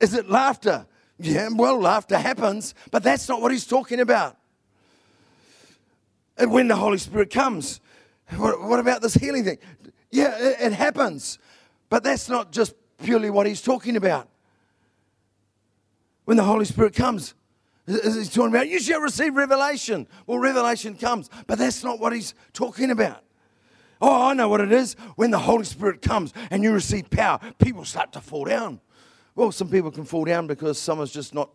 is 0.00 0.14
it 0.14 0.28
laughter? 0.28 0.86
Yeah, 1.18 1.48
well, 1.52 1.78
laughter 1.78 2.18
happens, 2.18 2.74
but 2.90 3.02
that's 3.02 3.28
not 3.28 3.40
what 3.40 3.52
he's 3.52 3.66
talking 3.66 4.00
about. 4.00 4.36
And 6.36 6.50
when 6.50 6.68
the 6.68 6.76
Holy 6.76 6.98
Spirit 6.98 7.30
comes, 7.30 7.80
what, 8.36 8.60
what 8.60 8.80
about 8.80 9.02
this 9.02 9.14
healing 9.14 9.44
thing? 9.44 9.58
Yeah, 10.10 10.36
it, 10.38 10.56
it 10.60 10.72
happens. 10.72 11.38
But 11.88 12.02
that's 12.02 12.28
not 12.28 12.50
just 12.50 12.74
purely 13.02 13.30
what 13.30 13.46
he's 13.46 13.62
talking 13.62 13.96
about. 13.96 14.28
When 16.24 16.36
the 16.36 16.42
Holy 16.42 16.64
Spirit 16.64 16.94
comes, 16.94 17.34
he's 17.86 18.30
talking 18.30 18.48
about, 18.48 18.68
you 18.68 18.80
shall 18.80 19.00
receive 19.00 19.36
revelation. 19.36 20.08
Well, 20.26 20.38
revelation 20.38 20.96
comes, 20.96 21.28
but 21.46 21.58
that's 21.58 21.84
not 21.84 22.00
what 22.00 22.12
he's 22.12 22.34
talking 22.52 22.90
about. 22.90 23.22
Oh, 24.06 24.28
I 24.28 24.34
know 24.34 24.50
what 24.50 24.60
it 24.60 24.70
is. 24.70 24.96
When 25.16 25.30
the 25.30 25.38
Holy 25.38 25.64
Spirit 25.64 26.02
comes 26.02 26.34
and 26.50 26.62
you 26.62 26.72
receive 26.72 27.08
power, 27.08 27.40
people 27.58 27.86
start 27.86 28.12
to 28.12 28.20
fall 28.20 28.44
down. 28.44 28.82
Well, 29.34 29.50
some 29.50 29.70
people 29.70 29.90
can 29.90 30.04
fall 30.04 30.26
down 30.26 30.46
because 30.46 30.78
someone's 30.78 31.10
just 31.10 31.32
not 31.32 31.48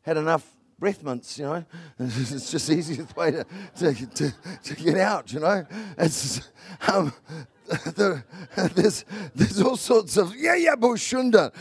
had 0.00 0.16
enough 0.16 0.50
breath 0.78 1.02
mints, 1.02 1.38
you 1.38 1.44
know. 1.44 1.62
It's 1.98 2.50
just 2.50 2.68
the 2.68 2.72
easiest 2.78 3.14
way 3.18 3.32
to, 3.32 3.44
to, 3.76 4.06
to, 4.06 4.34
to 4.62 4.74
get 4.76 4.96
out, 4.96 5.30
you 5.30 5.40
know. 5.40 5.66
It's, 5.98 6.48
um, 6.90 7.12
the, 7.66 8.24
there's, 8.74 9.04
there's 9.34 9.60
all 9.60 9.76
sorts 9.76 10.16
of, 10.16 10.34
yeah, 10.36 10.54
yeah, 10.54 10.74
bushunda, 10.74 11.52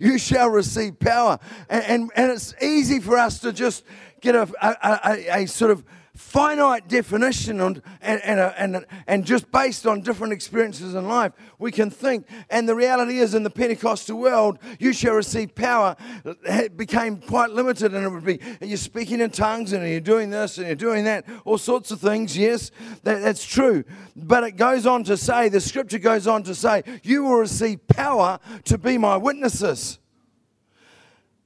you 0.00 0.16
shall 0.16 0.48
receive 0.48 0.98
power. 0.98 1.38
And, 1.68 1.84
and, 1.84 2.10
and 2.16 2.32
it's 2.32 2.54
easy 2.62 3.00
for 3.00 3.18
us 3.18 3.38
to 3.40 3.52
just 3.52 3.84
get 4.22 4.34
a, 4.34 4.48
a, 4.62 5.00
a, 5.04 5.42
a 5.42 5.46
sort 5.46 5.72
of 5.72 5.84
finite 6.16 6.88
definition 6.88 7.60
and, 7.60 7.82
and, 8.00 8.20
and, 8.22 8.76
and, 8.76 8.86
and 9.06 9.24
just 9.24 9.50
based 9.52 9.86
on 9.86 10.00
different 10.00 10.32
experiences 10.32 10.94
in 10.94 11.06
life, 11.06 11.32
we 11.58 11.70
can 11.70 11.90
think. 11.90 12.26
And 12.50 12.68
the 12.68 12.74
reality 12.74 13.18
is, 13.18 13.34
in 13.34 13.42
the 13.42 13.50
Pentecostal 13.50 14.18
world, 14.18 14.58
you 14.78 14.92
shall 14.92 15.14
receive 15.14 15.54
power 15.54 15.96
it 16.24 16.76
became 16.76 17.18
quite 17.18 17.50
limited, 17.50 17.94
and 17.94 18.04
it 18.04 18.08
would 18.08 18.24
be 18.24 18.40
you're 18.60 18.76
speaking 18.76 19.20
in 19.20 19.30
tongues 19.30 19.72
and 19.72 19.88
you're 19.88 20.00
doing 20.00 20.30
this 20.30 20.58
and 20.58 20.66
you're 20.66 20.76
doing 20.76 21.04
that, 21.04 21.24
all 21.44 21.58
sorts 21.58 21.90
of 21.90 22.00
things. 22.00 22.36
Yes, 22.36 22.70
that, 23.02 23.22
that's 23.22 23.44
true. 23.44 23.84
But 24.14 24.44
it 24.44 24.52
goes 24.52 24.86
on 24.86 25.04
to 25.04 25.16
say, 25.16 25.48
the 25.48 25.60
scripture 25.60 25.98
goes 25.98 26.26
on 26.26 26.42
to 26.44 26.54
say, 26.54 26.82
you 27.02 27.24
will 27.24 27.36
receive 27.36 27.86
power 27.88 28.38
to 28.64 28.78
be 28.78 28.98
my 28.98 29.16
witnesses. 29.16 29.98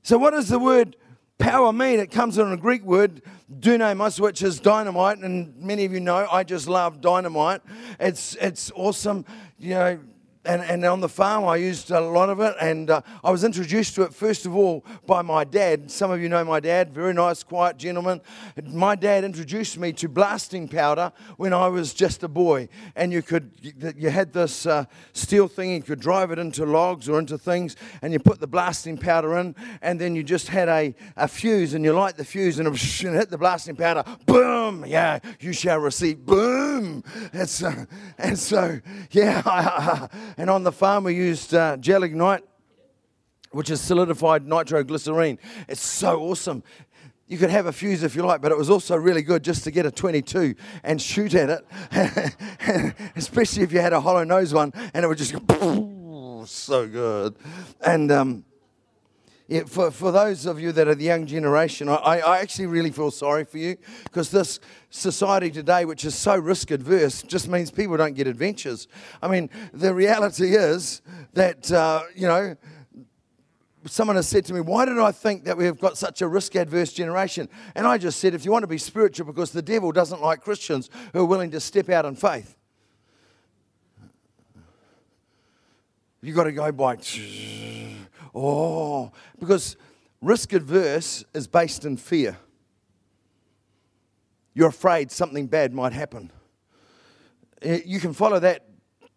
So, 0.02 0.18
what 0.18 0.30
does 0.30 0.48
the 0.48 0.58
word 0.58 0.96
power 1.40 1.72
mean? 1.72 1.98
It 1.98 2.10
comes 2.10 2.36
from 2.36 2.52
a 2.52 2.56
Greek 2.56 2.84
word 2.84 3.22
dunamis, 3.58 4.20
which 4.20 4.42
is 4.42 4.60
dynamite, 4.60 5.18
and 5.18 5.56
many 5.56 5.84
of 5.84 5.92
you 5.92 6.00
know 6.00 6.28
I 6.30 6.44
just 6.44 6.68
love 6.68 7.00
dynamite. 7.00 7.62
It's 7.98 8.36
it's 8.40 8.70
awesome, 8.76 9.24
you 9.58 9.74
know 9.74 10.00
and, 10.44 10.62
and 10.62 10.84
on 10.86 11.00
the 11.00 11.08
farm, 11.08 11.44
I 11.44 11.56
used 11.56 11.90
a 11.90 12.00
lot 12.00 12.30
of 12.30 12.40
it. 12.40 12.54
And 12.60 12.88
uh, 12.88 13.02
I 13.22 13.30
was 13.30 13.44
introduced 13.44 13.94
to 13.96 14.02
it, 14.02 14.14
first 14.14 14.46
of 14.46 14.56
all, 14.56 14.84
by 15.06 15.20
my 15.20 15.44
dad. 15.44 15.90
Some 15.90 16.10
of 16.10 16.22
you 16.22 16.30
know 16.30 16.42
my 16.44 16.60
dad, 16.60 16.94
very 16.94 17.12
nice, 17.12 17.42
quiet 17.42 17.76
gentleman. 17.76 18.22
My 18.64 18.94
dad 18.94 19.22
introduced 19.22 19.76
me 19.76 19.92
to 19.94 20.08
blasting 20.08 20.66
powder 20.66 21.12
when 21.36 21.52
I 21.52 21.68
was 21.68 21.92
just 21.92 22.22
a 22.22 22.28
boy. 22.28 22.68
And 22.96 23.12
you 23.12 23.20
could, 23.20 23.50
you 23.96 24.08
had 24.08 24.32
this 24.32 24.64
uh, 24.64 24.86
steel 25.12 25.46
thing, 25.46 25.72
you 25.72 25.82
could 25.82 26.00
drive 26.00 26.30
it 26.30 26.38
into 26.38 26.64
logs 26.64 27.06
or 27.06 27.18
into 27.18 27.36
things, 27.36 27.76
and 28.00 28.12
you 28.12 28.18
put 28.18 28.40
the 28.40 28.46
blasting 28.46 28.96
powder 28.96 29.36
in, 29.38 29.54
and 29.82 30.00
then 30.00 30.16
you 30.16 30.22
just 30.22 30.48
had 30.48 30.68
a, 30.68 30.94
a 31.18 31.28
fuse, 31.28 31.74
and 31.74 31.84
you 31.84 31.92
light 31.92 32.16
the 32.16 32.24
fuse, 32.24 32.58
and 32.58 32.66
it 32.66 32.80
hit 32.80 33.28
the 33.28 33.38
blasting 33.38 33.76
powder, 33.76 34.04
boom, 34.24 34.86
yeah, 34.86 35.18
you 35.38 35.52
shall 35.52 35.78
receive, 35.78 36.24
boom. 36.24 37.04
It's, 37.34 37.62
and 38.18 38.38
so, 38.38 38.80
yeah, 39.10 40.08
And 40.40 40.48
on 40.48 40.62
the 40.62 40.72
farm, 40.72 41.04
we 41.04 41.14
used 41.14 41.52
uh, 41.52 41.76
gelignite, 41.76 42.42
which 43.50 43.68
is 43.68 43.78
solidified 43.78 44.46
nitroglycerine. 44.46 45.36
It's 45.68 45.82
so 45.82 46.18
awesome. 46.22 46.62
You 47.28 47.36
could 47.36 47.50
have 47.50 47.66
a 47.66 47.72
fuse 47.74 48.02
if 48.02 48.16
you 48.16 48.22
like, 48.22 48.40
but 48.40 48.50
it 48.50 48.56
was 48.56 48.70
also 48.70 48.96
really 48.96 49.20
good 49.20 49.44
just 49.44 49.64
to 49.64 49.70
get 49.70 49.84
a 49.84 49.90
22 49.90 50.54
and 50.82 50.98
shoot 50.98 51.34
at 51.34 51.50
it, 51.50 52.94
especially 53.16 53.64
if 53.64 53.70
you 53.70 53.80
had 53.80 53.92
a 53.92 54.00
hollow 54.00 54.24
nose 54.24 54.54
one, 54.54 54.72
and 54.94 55.04
it 55.04 55.08
would 55.08 55.18
just 55.18 55.34
go 55.46 56.42
so 56.46 56.88
good. 56.88 57.36
And 57.82 58.10
um, 58.10 58.46
for, 59.66 59.90
for 59.90 60.12
those 60.12 60.46
of 60.46 60.60
you 60.60 60.70
that 60.72 60.86
are 60.86 60.94
the 60.94 61.04
young 61.04 61.26
generation, 61.26 61.88
I, 61.88 62.20
I 62.20 62.38
actually 62.38 62.66
really 62.66 62.90
feel 62.90 63.10
sorry 63.10 63.44
for 63.44 63.58
you 63.58 63.76
because 64.04 64.30
this 64.30 64.60
society 64.90 65.50
today, 65.50 65.84
which 65.84 66.04
is 66.04 66.14
so 66.14 66.36
risk 66.36 66.70
adverse, 66.70 67.22
just 67.22 67.48
means 67.48 67.70
people 67.70 67.96
don't 67.96 68.14
get 68.14 68.26
adventures. 68.26 68.86
I 69.20 69.28
mean, 69.28 69.50
the 69.72 69.92
reality 69.92 70.54
is 70.54 71.02
that, 71.32 71.70
uh, 71.72 72.02
you 72.14 72.28
know, 72.28 72.56
someone 73.86 74.16
has 74.16 74.28
said 74.28 74.44
to 74.46 74.54
me, 74.54 74.60
Why 74.60 74.84
did 74.84 74.98
I 74.98 75.10
think 75.10 75.44
that 75.44 75.56
we've 75.56 75.78
got 75.78 75.98
such 75.98 76.22
a 76.22 76.28
risk 76.28 76.54
adverse 76.54 76.92
generation? 76.92 77.48
And 77.74 77.86
I 77.86 77.98
just 77.98 78.20
said, 78.20 78.34
If 78.34 78.44
you 78.44 78.52
want 78.52 78.62
to 78.62 78.68
be 78.68 78.78
spiritual, 78.78 79.26
because 79.26 79.50
the 79.50 79.62
devil 79.62 79.90
doesn't 79.90 80.22
like 80.22 80.42
Christians 80.42 80.90
who 81.12 81.20
are 81.20 81.26
willing 81.26 81.50
to 81.50 81.60
step 81.60 81.88
out 81.88 82.04
in 82.04 82.14
faith. 82.14 82.56
You've 86.22 86.36
got 86.36 86.44
to 86.44 86.52
go 86.52 86.70
by. 86.70 86.98
Oh, 88.34 89.12
because 89.38 89.76
risk 90.20 90.52
adverse 90.52 91.24
is 91.34 91.46
based 91.46 91.84
in 91.84 91.96
fear. 91.96 92.36
You're 94.54 94.68
afraid 94.68 95.10
something 95.10 95.46
bad 95.46 95.72
might 95.72 95.92
happen. 95.92 96.30
Eh, 97.62 97.80
you 97.84 98.00
can 98.00 98.12
follow 98.12 98.38
that 98.40 98.66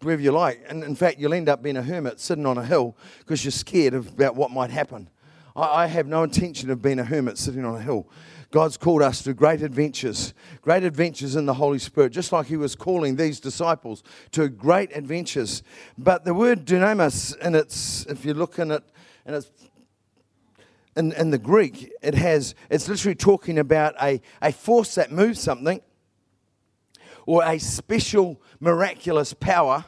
wherever 0.01 0.21
you 0.21 0.31
like. 0.31 0.63
And 0.67 0.83
in 0.83 0.95
fact, 0.95 1.19
you'll 1.19 1.33
end 1.33 1.49
up 1.49 1.63
being 1.63 1.77
a 1.77 1.83
hermit 1.83 2.19
sitting 2.19 2.45
on 2.45 2.57
a 2.57 2.65
hill 2.65 2.95
because 3.19 3.43
you're 3.43 3.51
scared 3.51 3.93
about 3.93 4.35
what 4.35 4.51
might 4.51 4.69
happen. 4.69 5.09
I, 5.55 5.83
I 5.83 5.87
have 5.87 6.07
no 6.07 6.23
intention 6.23 6.69
of 6.69 6.81
being 6.81 6.99
a 6.99 7.03
hermit 7.03 7.37
sitting 7.37 7.65
on 7.65 7.75
a 7.75 7.81
hill. 7.81 8.07
God's 8.51 8.77
called 8.77 9.01
us 9.01 9.23
to 9.23 9.33
great 9.33 9.63
adventures, 9.63 10.35
great 10.61 10.83
adventures 10.83 11.35
in 11.35 11.47
the 11.47 11.55
Holy 11.55 11.79
Spirit, 11.79 12.11
just 12.11 12.31
like 12.31 12.45
He 12.45 12.55
was 12.55 12.75
calling 12.75 13.15
these 13.15 13.39
disciples 13.39 14.03
to 14.31 14.47
great 14.47 14.95
adventures. 14.95 15.63
But 15.97 16.23
the 16.23 16.35
word 16.35 16.63
dunamis, 16.63 17.35
in 17.39 17.55
its, 17.55 18.05
if 18.05 18.23
you 18.23 18.35
look 18.35 18.59
in 18.59 18.69
it 18.69 18.83
and 19.25 19.35
it's 19.35 19.49
in, 20.95 21.11
in 21.13 21.31
the 21.31 21.37
Greek, 21.37 21.91
it 22.01 22.15
has 22.15 22.55
it's 22.69 22.87
literally 22.87 23.15
talking 23.15 23.57
about 23.57 23.95
a, 24.01 24.21
a 24.41 24.51
force 24.51 24.95
that 24.95 25.11
moves 25.11 25.39
something 25.39 25.81
or 27.25 27.43
a 27.43 27.57
special 27.57 28.41
miraculous 28.59 29.33
power 29.33 29.85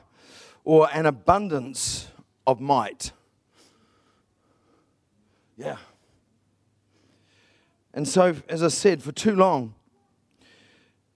or 0.63 0.89
an 0.93 1.05
abundance 1.05 2.07
of 2.47 2.59
might. 2.59 3.11
Yeah. 5.57 5.77
And 7.93 8.07
so, 8.07 8.35
as 8.49 8.61
I 8.61 8.67
said, 8.67 9.01
for 9.01 9.11
too 9.11 9.35
long, 9.35 9.73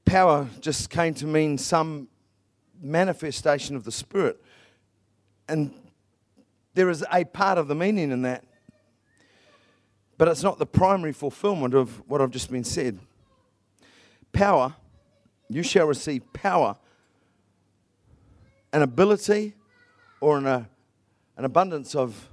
power 0.05 0.47
just 0.61 0.89
came 0.89 1.13
to 1.15 1.25
mean 1.25 1.57
some 1.57 2.07
manifestation 2.81 3.75
of 3.75 3.83
the 3.83 3.91
Spirit. 3.91 4.41
And 5.49 5.73
there 6.79 6.89
is 6.89 7.03
a 7.11 7.25
part 7.25 7.57
of 7.57 7.67
the 7.67 7.75
meaning 7.75 8.09
in 8.09 8.21
that, 8.21 8.45
but 10.17 10.29
it's 10.29 10.43
not 10.43 10.59
the 10.59 10.65
primary 10.65 11.11
fulfillment 11.11 11.73
of 11.73 12.01
what 12.07 12.21
I've 12.21 12.31
just 12.31 12.49
been 12.49 12.63
said. 12.63 12.99
Power, 14.31 14.73
you 15.49 15.61
shall 15.61 15.87
receive 15.87 16.31
power, 16.31 16.77
an 18.71 18.81
ability 18.81 19.55
or 20.21 20.37
an, 20.37 20.45
uh, 20.45 20.63
an 21.35 21.43
abundance 21.43 21.95
of 21.95 22.29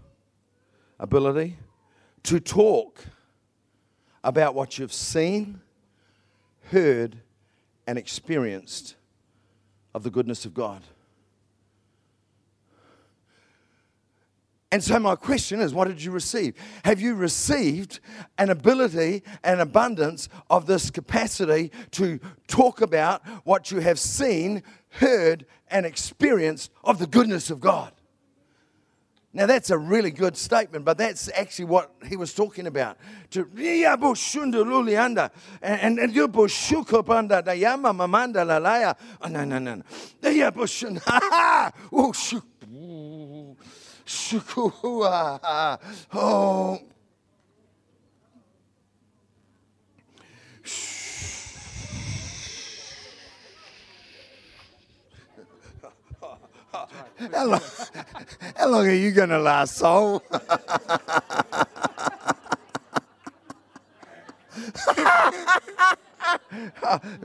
ability 1.01 1.57
to 2.23 2.39
talk 2.39 3.05
about 4.23 4.55
what 4.55 4.79
you've 4.79 4.93
seen, 4.93 5.61
heard, 6.71 7.17
and 7.85 7.99
experienced 7.99 8.95
of 9.93 10.05
the 10.05 10.11
goodness 10.11 10.45
of 10.45 10.55
God. 10.55 10.85
And 14.73 14.83
so, 14.83 14.99
my 14.99 15.15
question 15.15 15.61
is 15.61 15.73
what 15.73 15.87
did 15.87 16.03
you 16.03 16.11
receive? 16.11 16.55
Have 16.85 17.01
you 17.01 17.15
received 17.15 18.01
an 18.37 18.51
ability, 18.51 19.23
an 19.45 19.61
abundance 19.61 20.29
of 20.51 20.67
this 20.67 20.91
capacity 20.91 21.71
to 21.93 22.19
talk 22.49 22.81
about 22.81 23.25
what 23.45 23.71
you 23.71 23.79
have 23.79 23.99
seen, 23.99 24.65
heard, 24.91 25.47
and 25.69 25.87
experienced 25.87 26.73
of 26.83 26.99
the 26.99 27.07
goodness 27.07 27.49
of 27.49 27.61
God? 27.61 27.93
Now 29.33 29.47
that's 29.47 29.71
a 29.71 29.79
really 29.79 30.11
good 30.11 30.37
statement, 30.37 30.85
but 30.85 30.99
that's 30.99 31.31
actually 31.37 31.67
what 31.67 31.93
he 32.09 32.17
was 32.17 32.35
talking 32.35 32.67
about. 32.67 32.97
To 33.33 33.47
and 33.55 35.19
and 35.63 35.99
and 35.99 36.15
you 36.15 36.27
da 36.27 37.53
yama 37.53 37.93
mamanda 37.93 38.45
lalaya. 38.45 38.97
Oh 39.21 39.29
no 39.29 39.45
no 39.45 39.59
no 39.59 39.75
no. 39.77 39.83
The 40.23 40.31
yabushun 40.31 41.03
ha 41.05 41.71
Oh 41.93 42.13
shuk 42.13 42.47
shukua. 44.07 45.79
Oh. 46.15 46.81
How 57.33 57.47
long, 57.47 57.61
how 58.57 58.69
long 58.69 58.87
are 58.87 58.95
you 58.95 59.11
going 59.11 59.31
to 59.31 59.39
last, 59.39 59.77
soul? 59.77 60.23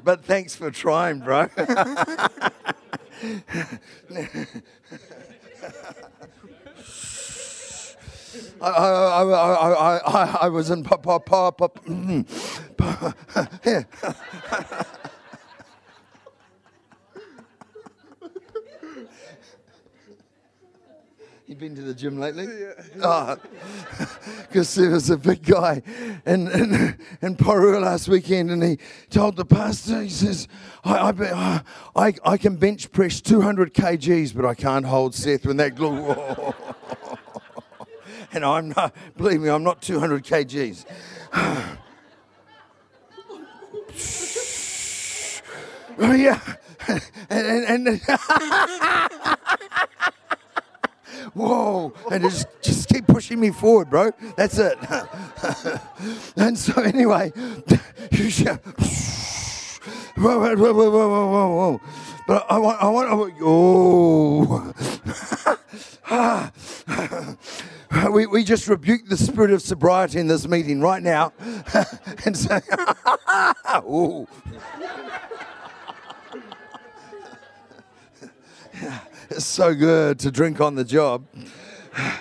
but 0.04 0.24
thanks 0.24 0.56
for 0.56 0.72
trying, 0.72 1.20
bro. 1.20 1.50
I, 8.62 8.69
I, 8.69 9.24
I, 9.24 9.97
I, 9.97 10.38
I, 10.43 10.50
was 10.50 10.69
in 10.69 10.84
pop, 10.84 11.02
pop, 11.04 11.26
pop, 11.26 11.58
pop. 11.58 11.80
You 21.47 21.56
been 21.56 21.76
to 21.76 21.82
the 21.82 21.93
gym 21.93 22.17
lately? 22.17 22.45
Yeah. 22.45 22.71
Ah. 23.04 23.38
Because 24.47 24.78
oh, 24.78 24.82
there 24.82 24.91
was 24.91 25.10
a 25.10 25.17
big 25.17 25.43
guy 25.43 25.82
in, 26.26 26.47
in, 26.50 26.97
in 27.21 27.36
Porua 27.36 27.82
last 27.82 28.08
weekend, 28.08 28.52
and 28.52 28.63
he 28.63 28.78
told 29.10 29.36
the 29.36 29.43
pastor, 29.43 30.02
he 30.02 30.10
says, 30.10 30.47
I, 30.86 31.10
I, 31.10 31.62
I, 31.95 32.13
I 32.24 32.38
can 32.38 32.56
bench 32.56 32.91
press 32.91 33.19
200 33.19 33.74
kgs, 33.74 34.34
but 34.34 34.45
I 34.45 34.54
can't 34.54 34.86
hold 34.86 35.13
Seth 35.13 35.45
when 35.45 35.58
that 35.58 35.76
glue. 35.76 36.15
and 38.34 38.46
I'm 38.46 38.70
not, 38.70 38.94
believe 39.17 39.41
me, 39.41 39.50
I'm 39.50 39.63
not 39.63 39.82
200 39.82 40.24
kgs. 40.24 40.86
oh, 46.00 46.13
yeah. 46.13 46.39
and, 47.30 47.65
and, 47.65 47.88
and 47.88 48.02
whoa, 51.34 51.94
and 52.12 52.24
just 52.24 52.48
just 52.62 52.89
keep 52.89 53.06
pushing 53.08 53.39
me 53.39 53.52
forward, 53.52 53.89
bro. 53.89 54.12
That's 54.36 54.58
it. 54.58 54.78
and 56.36 56.58
so 56.58 56.82
anyway, 56.82 57.30
whoa, 60.15 60.39
whoa, 60.39 60.56
whoa, 60.56 60.74
whoa, 60.74 60.89
whoa, 60.89 61.08
whoa, 61.08 61.50
whoa. 61.56 61.82
But 62.28 62.46
I 62.50 62.58
want, 62.58 62.82
I 62.82 62.89
want, 62.89 63.10
I 63.10 63.13
want 63.13 63.34
oh. 63.41 64.74
Ah. 66.13 66.52
we, 68.12 68.25
we 68.25 68.43
just 68.43 68.67
rebuke 68.67 69.08
the 69.08 69.17
spirit 69.17 69.51
of 69.51 69.62
sobriety 69.62 70.19
in 70.19 70.27
this 70.27 70.47
meeting 70.47 70.82
right 70.82 71.01
now 71.01 71.34
and 72.25 72.36
say, 72.38 72.62
oh. 73.65 74.27
It's 79.30 79.45
so 79.45 79.73
good 79.73 80.19
to 80.19 80.32
drink 80.32 80.60
on 80.60 80.75
the 80.75 80.84
job. 80.84 81.25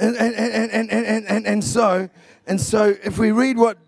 And, 0.00 0.16
and, 0.16 0.32
and, 0.36 0.70
and, 0.70 0.90
and, 0.92 1.26
and, 1.26 1.44
and 1.44 1.64
so 1.64 2.08
and 2.46 2.60
so 2.60 2.94
if 3.02 3.18
we 3.18 3.32
read 3.32 3.58
what 3.58 3.78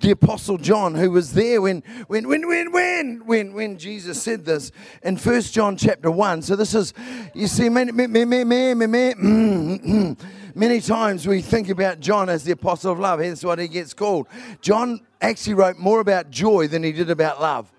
the 0.00 0.12
apostle 0.12 0.58
John, 0.58 0.94
who 0.94 1.10
was 1.10 1.32
there 1.32 1.60
when 1.60 1.82
when 2.06 2.28
when 2.28 2.46
when 2.46 2.72
when 2.72 3.26
when 3.26 3.52
when 3.52 3.78
Jesus 3.78 4.22
said 4.22 4.44
this 4.44 4.70
in 5.02 5.16
First 5.16 5.52
John 5.52 5.76
chapter 5.76 6.10
one. 6.10 6.42
So 6.42 6.56
this 6.56 6.74
is, 6.74 6.94
you 7.34 7.46
see, 7.46 7.68
many 7.68 7.92
many 7.92 8.24
many 8.24 8.44
many, 8.44 8.86
many 8.86 9.14
mm, 9.14 10.16
mm, 10.54 10.86
times 10.86 11.26
we 11.26 11.42
think 11.42 11.68
about 11.68 12.00
John 12.00 12.28
as 12.28 12.44
the 12.44 12.52
apostle 12.52 12.92
of 12.92 13.00
love. 13.00 13.20
That's 13.20 13.44
what 13.44 13.58
he 13.58 13.68
gets 13.68 13.92
called. 13.92 14.28
John 14.60 15.00
actually 15.20 15.54
wrote 15.54 15.78
more 15.78 16.00
about 16.00 16.30
joy 16.30 16.68
than 16.68 16.82
he 16.82 16.92
did 16.92 17.10
about 17.10 17.40
love. 17.40 17.72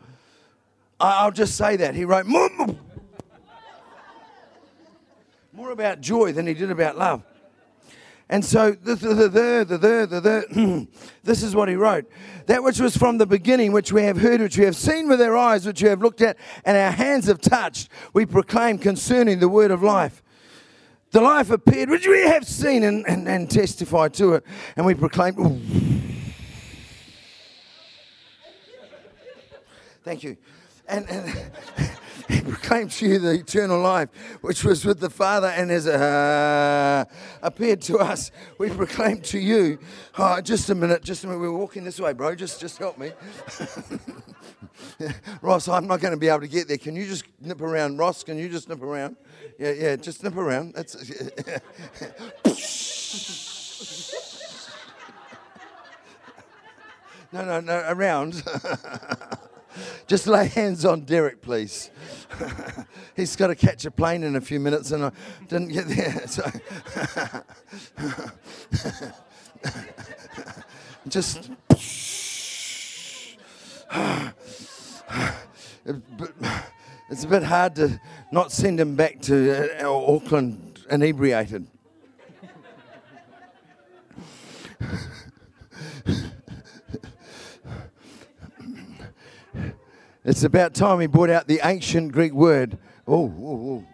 I'll 0.99 1.31
just 1.31 1.55
say 1.55 1.77
that. 1.77 1.95
He 1.95 2.03
wrote 2.03 2.25
more, 2.25 2.49
more 5.53 5.71
about 5.71 6.01
joy 6.01 6.33
than 6.33 6.45
he 6.45 6.53
did 6.53 6.71
about 6.71 6.97
love. 6.97 7.23
And 8.29 8.45
so 8.45 8.71
this 8.83 9.01
is 11.43 11.55
what 11.55 11.67
he 11.67 11.75
wrote. 11.75 12.09
That 12.45 12.63
which 12.63 12.79
was 12.79 12.95
from 12.95 13.17
the 13.17 13.25
beginning, 13.25 13.71
which 13.71 13.91
we 13.91 14.03
have 14.03 14.17
heard, 14.17 14.39
which 14.41 14.57
we 14.57 14.65
have 14.65 14.75
seen 14.75 15.09
with 15.09 15.21
our 15.21 15.35
eyes, 15.35 15.65
which 15.65 15.81
we 15.81 15.89
have 15.89 16.01
looked 16.01 16.21
at, 16.21 16.37
and 16.63 16.77
our 16.77 16.91
hands 16.91 17.25
have 17.27 17.41
touched, 17.41 17.89
we 18.13 18.25
proclaim 18.25 18.77
concerning 18.77 19.39
the 19.39 19.49
word 19.49 19.71
of 19.71 19.81
life. 19.81 20.21
The 21.11 21.21
life 21.21 21.49
appeared, 21.49 21.89
which 21.89 22.07
we 22.07 22.21
have 22.21 22.45
seen 22.45 22.83
and, 22.83 23.03
and, 23.07 23.27
and 23.27 23.49
testified 23.49 24.13
to 24.15 24.35
it, 24.35 24.45
and 24.75 24.85
we 24.85 24.93
proclaim. 24.93 25.33
Thank 30.03 30.23
you 30.23 30.37
and, 30.89 31.09
and 31.09 31.51
he 32.29 32.41
proclaimed 32.41 32.91
to 32.91 33.07
you 33.07 33.17
the 33.17 33.31
eternal 33.31 33.81
life, 33.81 34.09
which 34.41 34.63
was 34.63 34.85
with 34.85 34.99
the 34.99 35.09
Father 35.09 35.47
and 35.47 35.71
has 35.71 35.87
uh, 35.87 37.03
appeared 37.41 37.81
to 37.81 37.97
us. 37.97 38.29
We 38.59 38.69
proclaim 38.69 39.21
to 39.21 39.39
you. 39.39 39.79
Oh, 40.15 40.39
just 40.39 40.69
a 40.69 40.75
minute, 40.75 41.03
just 41.03 41.23
a 41.23 41.27
minute. 41.27 41.39
We're 41.39 41.51
walking 41.51 41.85
this 41.85 41.99
way, 41.99 42.13
bro. 42.13 42.35
Just, 42.35 42.61
just 42.61 42.77
help 42.77 42.99
me. 42.99 43.13
Ross, 45.41 45.67
I'm 45.67 45.87
not 45.87 46.01
going 46.01 46.11
to 46.11 46.19
be 46.19 46.27
able 46.27 46.41
to 46.41 46.47
get 46.47 46.67
there. 46.67 46.77
Can 46.77 46.95
you 46.95 47.07
just 47.07 47.23
nip 47.41 47.61
around? 47.61 47.97
Ross, 47.97 48.23
can 48.23 48.37
you 48.37 48.47
just 48.47 48.69
nip 48.69 48.83
around? 48.83 49.15
Yeah, 49.57 49.71
yeah, 49.71 49.95
just 49.95 50.23
nip 50.23 50.37
around. 50.37 50.75
That's. 50.75 50.95
no, 57.33 57.43
no, 57.43 57.59
no, 57.59 57.83
around. 57.87 58.43
Just 60.07 60.27
lay 60.27 60.47
hands 60.47 60.85
on 60.85 61.01
Derek, 61.01 61.41
please. 61.41 61.91
He's 63.15 63.35
got 63.35 63.47
to 63.47 63.55
catch 63.55 63.85
a 63.85 63.91
plane 63.91 64.23
in 64.23 64.35
a 64.35 64.41
few 64.41 64.59
minutes, 64.59 64.91
and 64.91 65.05
I 65.05 65.11
didn't 65.47 65.69
get 65.69 65.87
there. 65.87 66.27
So 66.39 66.43
just. 71.07 71.49
it's 77.09 77.23
a 77.23 77.27
bit 77.27 77.43
hard 77.43 77.75
to 77.75 77.99
not 78.31 78.51
send 78.51 78.79
him 78.79 78.95
back 78.95 79.19
to 79.21 79.83
uh, 79.83 79.91
Auckland 79.91 80.79
inebriated. 80.89 81.67
It's 90.25 90.43
about 90.43 90.73
time 90.73 90.97
we 90.97 91.07
brought 91.07 91.29
out 91.29 91.47
the 91.47 91.61
ancient 91.63 92.11
Greek 92.11 92.33
word. 92.33 92.77
Oh, 93.07 93.33
oh, 93.41 93.71
oh. 93.71 93.85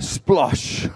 splosh. 0.00 0.88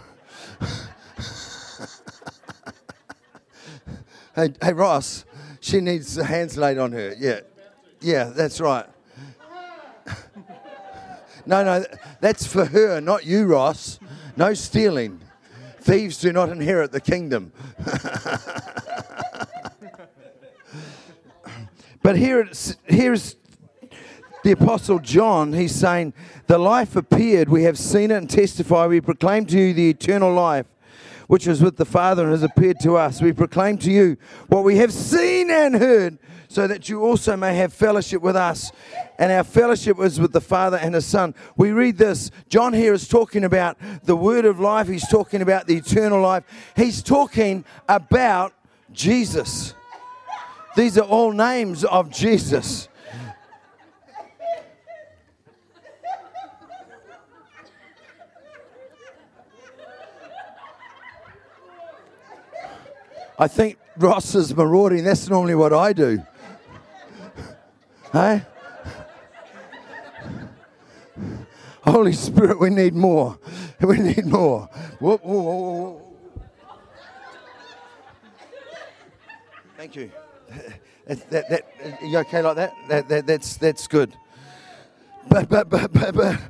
hey, 4.36 4.52
hey, 4.62 4.72
Ross, 4.72 5.24
she 5.60 5.80
needs 5.80 6.14
the 6.14 6.22
hands 6.24 6.56
laid 6.56 6.78
on 6.78 6.92
her. 6.92 7.16
Yeah, 7.18 7.40
yeah, 8.00 8.24
that's 8.24 8.60
right. 8.60 8.86
No, 11.48 11.62
no, 11.62 11.84
that's 12.20 12.44
for 12.44 12.64
her, 12.64 13.00
not 13.00 13.24
you, 13.24 13.46
Ross. 13.46 14.00
No 14.36 14.52
stealing. 14.52 15.20
Thieves 15.80 16.18
do 16.18 16.32
not 16.32 16.48
inherit 16.48 16.90
the 16.90 17.00
kingdom. 17.00 17.52
but 22.02 22.16
here 22.16 22.40
it's, 22.40 22.74
here's 22.86 23.36
the 24.46 24.52
Apostle 24.52 25.00
John. 25.00 25.52
He's 25.54 25.74
saying, 25.74 26.14
The 26.46 26.56
life 26.56 26.94
appeared, 26.94 27.48
we 27.48 27.64
have 27.64 27.76
seen 27.76 28.12
it 28.12 28.14
and 28.14 28.30
testify. 28.30 28.86
We 28.86 29.00
proclaim 29.00 29.44
to 29.46 29.58
you 29.58 29.74
the 29.74 29.90
eternal 29.90 30.32
life 30.32 30.66
which 31.26 31.48
was 31.48 31.60
with 31.60 31.76
the 31.76 31.84
Father 31.84 32.22
and 32.22 32.30
has 32.30 32.44
appeared 32.44 32.78
to 32.78 32.96
us. 32.96 33.20
We 33.20 33.32
proclaim 33.32 33.76
to 33.78 33.90
you 33.90 34.16
what 34.46 34.62
we 34.62 34.76
have 34.76 34.92
seen 34.92 35.50
and 35.50 35.74
heard, 35.74 36.20
so 36.46 36.68
that 36.68 36.88
you 36.88 37.02
also 37.02 37.36
may 37.36 37.56
have 37.56 37.72
fellowship 37.72 38.22
with 38.22 38.36
us. 38.36 38.70
And 39.18 39.32
our 39.32 39.42
fellowship 39.42 39.96
was 39.96 40.20
with 40.20 40.32
the 40.32 40.40
Father 40.40 40.76
and 40.76 40.94
His 40.94 41.04
Son. 41.06 41.34
We 41.56 41.72
read 41.72 41.98
this. 41.98 42.30
John 42.48 42.72
here 42.72 42.92
is 42.94 43.08
talking 43.08 43.42
about 43.42 43.76
the 44.04 44.14
word 44.14 44.44
of 44.44 44.60
life, 44.60 44.86
he's 44.86 45.08
talking 45.08 45.42
about 45.42 45.66
the 45.66 45.74
eternal 45.74 46.20
life, 46.20 46.44
he's 46.76 47.02
talking 47.02 47.64
about 47.88 48.52
Jesus. 48.92 49.74
These 50.76 50.98
are 50.98 51.04
all 51.04 51.32
names 51.32 51.84
of 51.84 52.10
Jesus. 52.10 52.88
I 63.38 63.48
think 63.48 63.78
Ross 63.98 64.34
is 64.34 64.56
marauding. 64.56 65.04
That's 65.04 65.28
normally 65.28 65.54
what 65.54 65.72
I 65.72 65.92
do. 65.92 66.22
hey? 68.12 68.42
Holy 71.82 72.12
Spirit, 72.12 72.58
we 72.58 72.70
need 72.70 72.94
more. 72.94 73.38
We 73.78 73.98
need 73.98 74.24
more. 74.24 74.70
Whoa, 75.00 75.18
whoa, 75.18 75.42
whoa, 75.42 76.02
Thank 79.76 79.96
you. 79.96 80.10
That, 81.06 81.30
that, 81.30 81.48
that, 81.50 82.02
you 82.02 82.18
okay 82.18 82.42
like 82.42 82.56
that? 82.56 82.72
that, 82.88 83.08
that 83.08 83.26
that's, 83.28 83.56
that's 83.58 83.86
good. 83.86 84.12
But, 85.28 85.48
but, 85.48 85.68
but, 85.68 85.92
but, 85.92 86.14
but. 86.14 86.40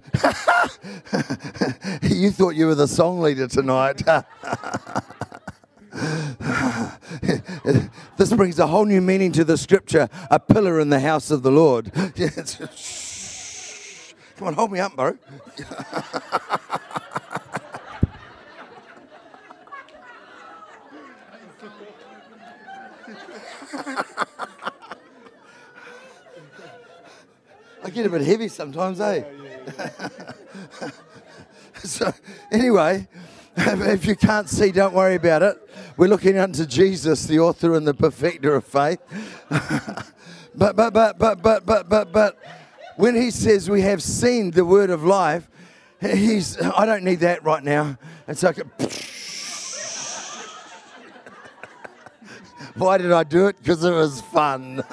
you 2.02 2.30
thought 2.30 2.54
you 2.54 2.68
were 2.68 2.74
the 2.74 2.88
song 2.88 3.20
leader 3.20 3.48
tonight. 3.48 4.02
this 8.16 8.32
brings 8.32 8.58
a 8.58 8.66
whole 8.66 8.84
new 8.84 9.00
meaning 9.00 9.32
to 9.32 9.44
the 9.44 9.56
scripture 9.56 10.10
a 10.30 10.38
pillar 10.38 10.78
in 10.78 10.90
the 10.90 11.00
house 11.00 11.30
of 11.30 11.42
the 11.42 11.50
Lord. 11.50 11.90
Come 14.36 14.48
on, 14.48 14.54
hold 14.54 14.72
me 14.72 14.80
up, 14.80 14.94
bro. 14.94 15.16
I 27.82 27.90
get 27.90 28.04
a 28.04 28.10
bit 28.10 28.20
heavy 28.22 28.48
sometimes, 28.48 29.00
eh? 29.00 29.24
so, 31.82 32.12
anyway, 32.52 33.08
if 33.58 34.04
you 34.04 34.14
can't 34.14 34.50
see, 34.50 34.70
don't 34.70 34.92
worry 34.92 35.14
about 35.14 35.42
it. 35.42 35.56
We're 35.96 36.08
looking 36.08 36.36
unto 36.36 36.66
Jesus, 36.66 37.26
the 37.26 37.38
author 37.38 37.74
and 37.74 37.86
the 37.86 37.94
perfecter 37.94 38.54
of 38.54 38.66
faith. 38.66 39.00
but, 40.54 40.76
but, 40.76 40.92
but, 40.92 41.18
but, 41.18 41.42
but, 41.42 41.64
but, 41.64 41.88
but, 41.88 42.12
but, 42.12 42.38
when 42.96 43.14
he 43.14 43.30
says 43.30 43.70
we 43.70 43.80
have 43.80 44.02
seen 44.02 44.50
the 44.50 44.66
word 44.66 44.90
of 44.90 45.04
life, 45.04 45.48
he's, 46.00 46.60
I 46.60 46.84
don't 46.84 47.02
need 47.02 47.20
that 47.20 47.44
right 47.44 47.64
now. 47.64 47.96
It's 48.28 48.42
like, 48.42 48.58
why 52.74 52.98
did 52.98 53.12
I 53.12 53.24
do 53.24 53.46
it? 53.46 53.56
Because 53.56 53.82
it 53.84 53.92
was 53.92 54.20
fun. 54.20 54.84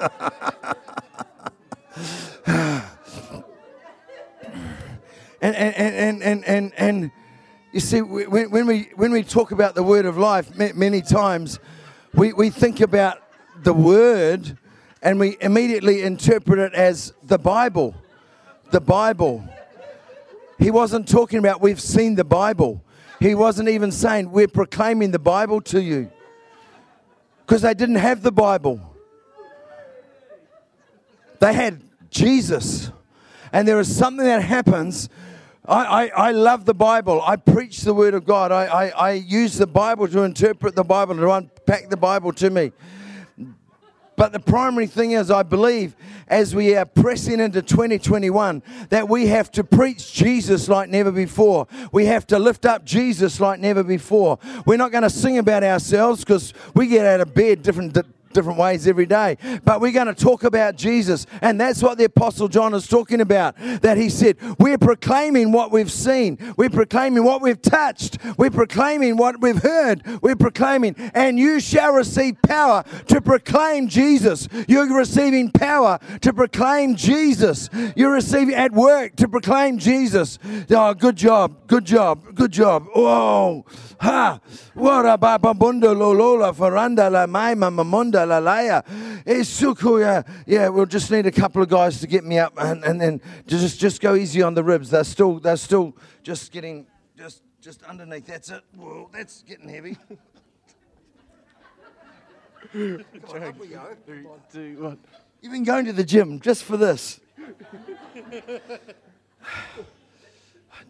and, 2.46 2.82
and, 5.42 5.52
and, 5.52 6.22
and, 6.22 6.44
and, 6.46 6.72
and, 6.78 7.10
you 7.74 7.80
see, 7.80 8.02
when, 8.02 8.52
when, 8.52 8.68
we, 8.68 8.88
when 8.94 9.10
we 9.10 9.24
talk 9.24 9.50
about 9.50 9.74
the 9.74 9.82
word 9.82 10.06
of 10.06 10.16
life, 10.16 10.56
many 10.56 11.02
times 11.02 11.58
we, 12.14 12.32
we 12.32 12.48
think 12.48 12.78
about 12.78 13.20
the 13.64 13.74
word 13.74 14.56
and 15.02 15.18
we 15.18 15.36
immediately 15.40 16.02
interpret 16.02 16.60
it 16.60 16.72
as 16.72 17.12
the 17.24 17.36
Bible. 17.36 17.96
The 18.70 18.80
Bible. 18.80 19.44
He 20.56 20.70
wasn't 20.70 21.08
talking 21.08 21.40
about 21.40 21.60
we've 21.60 21.80
seen 21.80 22.14
the 22.14 22.22
Bible. 22.22 22.80
He 23.18 23.34
wasn't 23.34 23.68
even 23.68 23.90
saying 23.90 24.30
we're 24.30 24.46
proclaiming 24.46 25.10
the 25.10 25.18
Bible 25.18 25.60
to 25.62 25.82
you 25.82 26.12
because 27.44 27.62
they 27.62 27.74
didn't 27.74 27.96
have 27.96 28.22
the 28.22 28.30
Bible. 28.30 28.80
They 31.40 31.52
had 31.52 31.80
Jesus. 32.08 32.92
And 33.52 33.66
there 33.66 33.80
is 33.80 33.94
something 33.96 34.24
that 34.24 34.42
happens 34.42 35.08
I, 35.66 35.84
I, 35.84 36.06
I, 36.08 36.30
love 36.32 36.66
the 36.66 36.74
Bible. 36.74 37.22
I 37.22 37.36
preach 37.36 37.82
the 37.82 37.94
Word 37.94 38.12
of 38.12 38.26
God. 38.26 38.52
I, 38.52 38.66
I, 38.66 38.88
I 38.88 39.12
use 39.12 39.56
the 39.56 39.66
Bible 39.66 40.06
to 40.08 40.22
interpret 40.22 40.74
the 40.74 40.84
Bible, 40.84 41.14
to 41.14 41.30
unpack 41.30 41.88
the 41.88 41.96
Bible 41.96 42.32
to 42.34 42.50
me. 42.50 42.72
But 44.16 44.32
the 44.32 44.40
primary 44.40 44.86
thing 44.86 45.12
is, 45.12 45.30
I 45.30 45.42
believe, 45.42 45.96
as 46.28 46.54
we 46.54 46.76
are 46.76 46.84
pressing 46.84 47.40
into 47.40 47.62
2021, 47.62 48.62
that 48.90 49.08
we 49.08 49.26
have 49.28 49.50
to 49.52 49.64
preach 49.64 50.12
Jesus 50.12 50.68
like 50.68 50.88
never 50.88 51.10
before. 51.10 51.66
We 51.92 52.06
have 52.06 52.26
to 52.28 52.38
lift 52.38 52.66
up 52.66 52.84
Jesus 52.84 53.40
like 53.40 53.58
never 53.58 53.82
before. 53.82 54.38
We're 54.66 54.76
not 54.76 54.92
going 54.92 55.02
to 55.02 55.10
sing 55.10 55.38
about 55.38 55.64
ourselves 55.64 56.20
because 56.20 56.52
we 56.74 56.86
get 56.86 57.06
out 57.06 57.20
of 57.20 57.34
bed 57.34 57.62
different 57.62 57.94
different 58.34 58.58
ways 58.58 58.86
every 58.86 59.06
day. 59.06 59.38
But 59.64 59.80
we're 59.80 59.92
going 59.92 60.08
to 60.08 60.14
talk 60.14 60.44
about 60.44 60.76
Jesus. 60.76 61.26
And 61.40 61.58
that's 61.60 61.82
what 61.82 61.96
the 61.96 62.04
Apostle 62.04 62.48
John 62.48 62.74
is 62.74 62.86
talking 62.86 63.20
about. 63.20 63.56
That 63.80 63.96
he 63.96 64.10
said, 64.10 64.36
We're 64.58 64.78
proclaiming 64.78 65.52
what 65.52 65.70
we've 65.70 65.90
seen, 65.90 66.38
we're 66.56 66.70
proclaiming 66.70 67.24
what 67.24 67.40
we've 67.40 67.60
touched, 67.62 68.18
we're 68.36 68.50
proclaiming 68.50 69.16
what 69.16 69.40
we've 69.40 69.62
heard, 69.62 70.02
we're 70.20 70.36
proclaiming, 70.36 70.94
and 71.14 71.38
you 71.38 71.60
shall 71.60 71.92
receive 71.92 72.36
power 72.42 72.84
to 73.06 73.20
proclaim 73.20 73.88
Jesus. 73.88 74.48
You're 74.68 74.92
receiving 74.94 75.50
power 75.50 75.98
to 76.20 76.32
proclaim 76.32 76.96
Jesus. 76.96 77.70
You're 77.96 78.12
receiving 78.12 78.54
at 78.54 78.72
work 78.72 79.16
to 79.16 79.28
proclaim 79.28 79.78
Jesus. 79.78 80.38
Oh, 80.70 80.94
good 80.94 81.16
job, 81.16 81.66
good 81.66 81.84
job, 81.84 82.34
good 82.34 82.52
job. 82.52 82.86
Oh, 82.94 83.64
ha. 84.04 84.40
What 84.74 85.06
about 85.06 85.42
Babundo 85.42 85.94
Lolola 85.94 86.54
Faranda 86.54 87.10
La 87.10 87.26
Maima 87.26 87.72
Mamunda 87.72 88.26
Lalaya. 88.26 88.84
Eh, 89.26 89.40
Sukuya. 89.40 90.24
Oh, 90.26 90.32
yeah, 90.46 90.68
we'll 90.68 90.86
just 90.86 91.10
need 91.10 91.26
a 91.26 91.32
couple 91.32 91.62
of 91.62 91.68
guys 91.68 92.00
to 92.00 92.06
get 92.06 92.24
me 92.24 92.38
up 92.38 92.52
and, 92.58 92.84
and 92.84 93.00
then 93.00 93.20
just 93.46 93.80
just 93.80 94.00
go 94.00 94.14
easy 94.14 94.42
on 94.42 94.54
the 94.54 94.62
ribs. 94.62 94.90
They're 94.90 95.02
still 95.04 95.40
they're 95.40 95.56
still 95.56 95.96
just 96.22 96.52
getting 96.52 96.86
just 97.16 97.42
just 97.60 97.82
underneath. 97.82 98.26
That's 98.26 98.50
it. 98.50 98.62
Whoa, 98.76 99.10
that's 99.12 99.42
getting 99.42 99.68
heavy. 99.68 99.96
Come 102.72 103.04
on, 103.28 103.42
up 103.44 103.58
we 103.58 103.68
go. 103.68 103.96
Three. 104.50 104.76
You've 105.40 105.52
been 105.52 105.64
going 105.64 105.84
to 105.84 105.92
the 105.92 106.04
gym 106.04 106.40
just 106.40 106.64
for 106.64 106.76
this. 106.76 107.20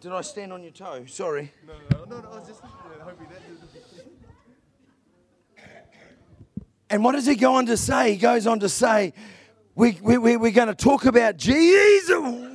Did 0.01 0.11
I 0.11 0.21
stand 0.21 0.51
on 0.53 0.63
your 0.63 0.71
toe? 0.71 1.05
Sorry. 1.05 1.51
No, 1.65 1.73
no, 1.91 2.05
no, 2.05 2.21
no 2.21 2.31
I 2.31 2.39
And 6.89 7.03
what 7.03 7.13
does 7.13 7.25
he 7.25 7.35
go 7.35 7.55
on 7.55 7.65
to 7.65 7.77
say? 7.77 8.11
He 8.11 8.17
goes 8.17 8.47
on 8.47 8.59
to 8.59 8.69
say, 8.69 9.13
we, 9.73 9.97
we, 10.01 10.17
we, 10.17 10.37
we're 10.37 10.51
going 10.51 10.67
to 10.67 10.75
talk 10.75 11.05
about 11.05 11.37
Jesus. 11.37 12.45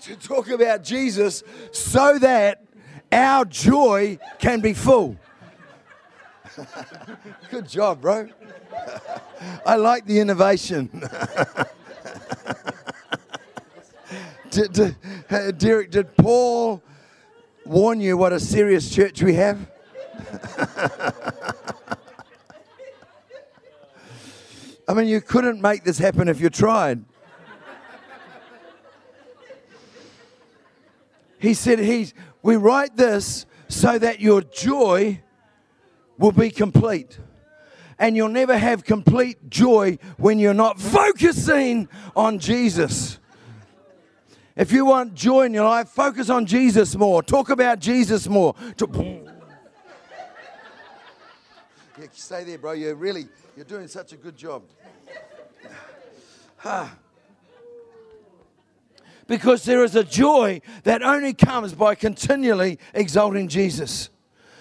to 0.00 0.16
talk 0.16 0.50
about 0.50 0.84
Jesus 0.84 1.42
so 1.72 2.18
that 2.18 2.62
our 3.10 3.46
joy 3.46 4.18
can 4.38 4.60
be 4.60 4.74
full. 4.74 5.16
Good 7.50 7.66
job, 7.68 8.02
bro. 8.02 8.28
I 9.66 9.76
like 9.76 10.04
the 10.04 10.20
innovation. 10.20 10.90
did, 14.54 14.72
did, 14.72 14.96
uh, 15.30 15.50
Derek, 15.50 15.90
did 15.90 16.16
Paul 16.16 16.80
warn 17.66 18.00
you 18.00 18.16
what 18.16 18.32
a 18.32 18.38
serious 18.38 18.88
church 18.88 19.20
we 19.20 19.34
have? 19.34 19.58
I 24.86 24.94
mean, 24.94 25.08
you 25.08 25.20
couldn't 25.20 25.60
make 25.60 25.82
this 25.82 25.98
happen 25.98 26.28
if 26.28 26.40
you 26.40 26.50
tried. 26.50 27.04
He 31.38 31.52
said, 31.54 31.80
he's, 31.80 32.14
We 32.42 32.54
write 32.56 32.96
this 32.96 33.46
so 33.68 33.98
that 33.98 34.20
your 34.20 34.40
joy 34.42 35.20
will 36.16 36.32
be 36.32 36.50
complete. 36.50 37.18
And 37.98 38.16
you'll 38.16 38.28
never 38.28 38.56
have 38.56 38.84
complete 38.84 39.50
joy 39.50 39.98
when 40.16 40.38
you're 40.38 40.54
not 40.54 40.80
focusing 40.80 41.88
on 42.14 42.38
Jesus. 42.38 43.18
If 44.56 44.70
you 44.70 44.84
want 44.84 45.14
joy 45.14 45.46
in 45.46 45.54
your 45.54 45.64
life, 45.64 45.88
focus 45.88 46.30
on 46.30 46.46
Jesus 46.46 46.94
more. 46.94 47.22
Talk 47.22 47.50
about 47.50 47.80
Jesus 47.80 48.28
more. 48.28 48.54
Yeah, 51.98 52.06
stay 52.12 52.44
there, 52.44 52.58
bro. 52.58 52.72
You're 52.72 52.94
really, 52.94 53.26
you're 53.56 53.64
doing 53.64 53.88
such 53.88 54.12
a 54.12 54.16
good 54.16 54.36
job. 54.36 54.62
Because 59.26 59.64
there 59.64 59.82
is 59.84 59.96
a 59.96 60.04
joy 60.04 60.60
that 60.82 61.02
only 61.02 61.32
comes 61.32 61.72
by 61.72 61.94
continually 61.94 62.78
exalting 62.92 63.48
Jesus. 63.48 64.10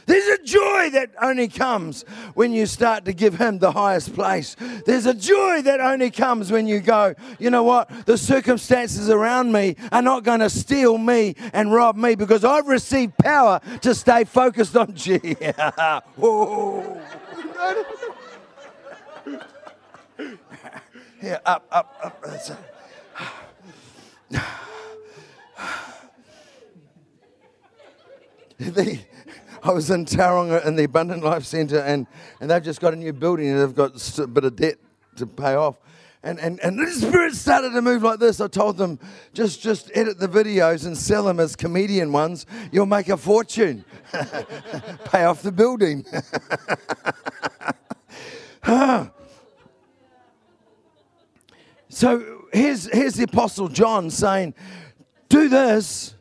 There's 0.05 0.39
a 0.39 0.43
joy 0.43 0.89
that 0.91 1.11
only 1.21 1.47
comes 1.47 2.03
when 2.33 2.51
you 2.51 2.65
start 2.65 3.05
to 3.05 3.13
give 3.13 3.35
Him 3.35 3.59
the 3.59 3.71
highest 3.71 4.13
place. 4.13 4.55
There's 4.85 5.05
a 5.05 5.13
joy 5.13 5.61
that 5.63 5.79
only 5.79 6.11
comes 6.11 6.51
when 6.51 6.67
you 6.67 6.79
go, 6.79 7.15
you 7.39 7.49
know 7.49 7.63
what? 7.63 8.05
The 8.05 8.17
circumstances 8.17 9.09
around 9.09 9.51
me 9.51 9.75
are 9.91 10.01
not 10.01 10.23
going 10.23 10.41
to 10.41 10.49
steal 10.49 10.97
me 10.97 11.35
and 11.53 11.71
rob 11.71 11.95
me 11.95 12.15
because 12.15 12.43
I've 12.43 12.67
received 12.67 13.17
power 13.17 13.61
to 13.81 13.95
stay 13.95 14.23
focused 14.23 14.75
on 14.75 14.93
Jesus. 14.93 15.55
Whoa. 16.15 17.01
Yeah, 21.21 21.39
up, 21.45 21.65
up, 21.71 21.95
up. 22.03 22.25
The, 28.59 28.99
I 29.63 29.71
was 29.71 29.89
in 29.89 30.05
Tauranga 30.05 30.65
in 30.65 30.75
the 30.75 30.83
Abundant 30.83 31.23
Life 31.23 31.45
Centre, 31.45 31.79
and, 31.79 32.05
and 32.41 32.51
they've 32.51 32.61
just 32.61 32.81
got 32.81 32.93
a 32.93 32.97
new 32.97 33.13
building, 33.13 33.47
and 33.47 33.61
they've 33.61 33.73
got 33.73 34.19
a 34.19 34.27
bit 34.27 34.43
of 34.43 34.57
debt 34.57 34.75
to 35.15 35.25
pay 35.25 35.55
off. 35.55 35.79
And, 36.21 36.37
and, 36.39 36.59
and 36.61 36.77
the 36.77 36.91
spirit 36.91 37.33
started 37.33 37.71
to 37.71 37.81
move 37.81 38.03
like 38.03 38.19
this. 38.19 38.41
I 38.41 38.47
told 38.47 38.77
them, 38.77 38.99
just, 39.33 39.61
just 39.61 39.89
edit 39.93 40.19
the 40.19 40.27
videos 40.27 40.85
and 40.85 40.97
sell 40.97 41.23
them 41.23 41.39
as 41.39 41.55
comedian 41.55 42.11
ones. 42.11 42.45
You'll 42.71 42.85
make 42.85 43.07
a 43.09 43.15
fortune. 43.17 43.85
pay 45.05 45.23
off 45.23 45.41
the 45.41 45.51
building. 45.51 46.05
so 51.89 52.45
here's, 52.53 52.91
here's 52.91 53.15
the 53.15 53.23
Apostle 53.23 53.67
John 53.69 54.09
saying, 54.09 54.53
Do 55.29 55.47
this 55.49 56.15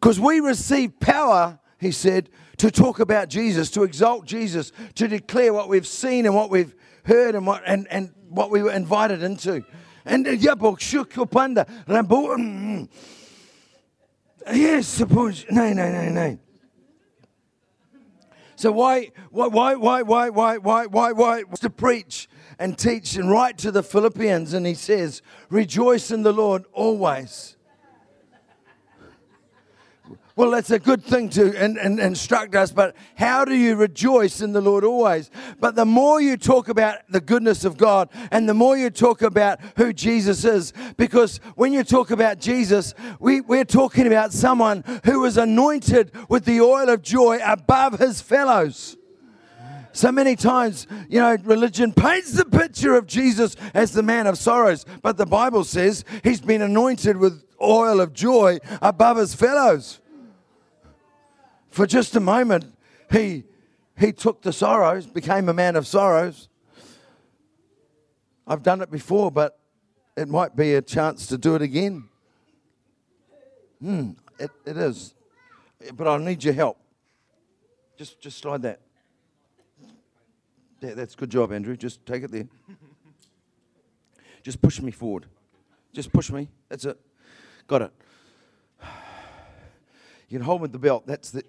because 0.00 0.18
we 0.20 0.40
receive 0.40 0.98
power, 1.00 1.58
he 1.78 1.92
said, 1.92 2.28
to 2.58 2.70
talk 2.70 2.98
about 2.98 3.28
Jesus, 3.28 3.70
to 3.70 3.84
exalt 3.84 4.26
Jesus, 4.26 4.72
to 4.96 5.08
declare 5.08 5.52
what 5.52 5.68
we've 5.68 5.86
seen 5.86 6.26
and 6.26 6.34
what 6.34 6.50
we've 6.50 6.74
heard 7.04 7.34
and 7.34 7.46
what, 7.46 7.62
and, 7.66 7.86
and 7.90 8.12
what 8.28 8.50
we 8.50 8.62
were 8.62 8.72
invited 8.72 9.22
into. 9.22 9.64
And 10.04 10.26
uh, 10.26 10.32
yabok 10.32 10.78
shukupanda 10.78 11.68
rambo. 11.86 12.36
mm, 12.36 12.88
Yes, 14.52 14.86
suppose. 14.86 15.44
No, 15.50 15.72
no, 15.72 15.90
no, 15.92 16.08
no. 16.08 16.38
So 18.56 18.72
why, 18.72 19.12
why, 19.30 19.46
why, 19.46 19.74
why, 19.74 20.02
why, 20.02 20.28
why, 20.30 20.56
why, 20.56 20.86
why, 20.86 21.12
why 21.12 21.42
to 21.60 21.70
preach 21.70 22.28
and 22.58 22.76
teach 22.76 23.14
and 23.14 23.30
write 23.30 23.58
to 23.58 23.70
the 23.70 23.84
Philippians, 23.84 24.52
and 24.52 24.66
he 24.66 24.74
says, 24.74 25.22
"Rejoice 25.48 26.10
in 26.10 26.22
the 26.22 26.32
Lord 26.32 26.64
always." 26.72 27.57
Well, 30.38 30.52
that's 30.52 30.70
a 30.70 30.78
good 30.78 31.02
thing 31.02 31.30
to 31.30 31.52
in, 31.52 31.76
in- 31.78 31.98
instruct 31.98 32.54
us, 32.54 32.70
but 32.70 32.94
how 33.16 33.44
do 33.44 33.56
you 33.56 33.74
rejoice 33.74 34.40
in 34.40 34.52
the 34.52 34.60
Lord 34.60 34.84
always? 34.84 35.32
But 35.58 35.74
the 35.74 35.84
more 35.84 36.20
you 36.20 36.36
talk 36.36 36.68
about 36.68 36.98
the 37.08 37.20
goodness 37.20 37.64
of 37.64 37.76
God 37.76 38.08
and 38.30 38.48
the 38.48 38.54
more 38.54 38.76
you 38.76 38.88
talk 38.88 39.20
about 39.20 39.58
who 39.76 39.92
Jesus 39.92 40.44
is, 40.44 40.72
because 40.96 41.38
when 41.56 41.72
you 41.72 41.82
talk 41.82 42.12
about 42.12 42.38
Jesus, 42.38 42.94
we, 43.18 43.40
we're 43.40 43.64
talking 43.64 44.06
about 44.06 44.32
someone 44.32 44.84
who 45.04 45.18
was 45.18 45.38
anointed 45.38 46.12
with 46.28 46.44
the 46.44 46.60
oil 46.60 46.88
of 46.88 47.02
joy 47.02 47.40
above 47.44 47.98
his 47.98 48.20
fellows. 48.20 48.96
So 49.90 50.12
many 50.12 50.36
times, 50.36 50.86
you 51.08 51.18
know, 51.18 51.36
religion 51.42 51.92
paints 51.92 52.30
the 52.30 52.44
picture 52.44 52.94
of 52.94 53.08
Jesus 53.08 53.56
as 53.74 53.90
the 53.90 54.04
man 54.04 54.28
of 54.28 54.38
sorrows, 54.38 54.86
but 55.02 55.16
the 55.16 55.26
Bible 55.26 55.64
says 55.64 56.04
he's 56.22 56.40
been 56.40 56.62
anointed 56.62 57.16
with 57.16 57.42
oil 57.60 58.00
of 58.00 58.12
joy 58.12 58.60
above 58.80 59.16
his 59.16 59.34
fellows. 59.34 59.98
For 61.78 61.86
just 61.86 62.16
a 62.16 62.20
moment, 62.20 62.76
he, 63.08 63.44
he 63.96 64.10
took 64.10 64.42
the 64.42 64.52
sorrows, 64.52 65.06
became 65.06 65.48
a 65.48 65.54
man 65.54 65.76
of 65.76 65.86
sorrows. 65.86 66.48
I've 68.48 68.64
done 68.64 68.80
it 68.80 68.90
before, 68.90 69.30
but 69.30 69.60
it 70.16 70.26
might 70.26 70.56
be 70.56 70.74
a 70.74 70.82
chance 70.82 71.28
to 71.28 71.38
do 71.38 71.54
it 71.54 71.62
again. 71.62 72.08
Hmm, 73.80 74.10
it, 74.40 74.50
it 74.66 74.76
is. 74.76 75.14
But 75.94 76.08
I'll 76.08 76.18
need 76.18 76.42
your 76.42 76.54
help. 76.54 76.78
Just, 77.96 78.20
just 78.20 78.38
slide 78.38 78.62
that. 78.62 78.80
Yeah, 80.80 80.94
that's 80.94 81.14
good 81.14 81.30
job, 81.30 81.52
Andrew. 81.52 81.76
Just 81.76 82.04
take 82.04 82.24
it 82.24 82.32
there. 82.32 82.48
Just 84.42 84.60
push 84.60 84.82
me 84.82 84.90
forward. 84.90 85.26
Just 85.92 86.12
push 86.12 86.32
me. 86.32 86.48
That's 86.68 86.86
it. 86.86 86.98
Got 87.68 87.82
it. 87.82 87.92
You 90.28 90.38
can 90.38 90.44
hold 90.44 90.60
with 90.60 90.72
the 90.72 90.78
belt. 90.78 91.06
That's 91.06 91.30
the. 91.30 91.42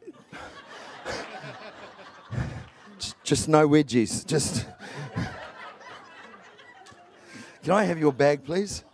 just, 3.23 3.49
no 3.49 3.67
wedgies. 3.67 4.25
Just. 4.25 4.65
Can 7.63 7.73
I 7.73 7.84
have 7.84 7.99
your 7.99 8.13
bag, 8.13 8.45
please? 8.45 8.86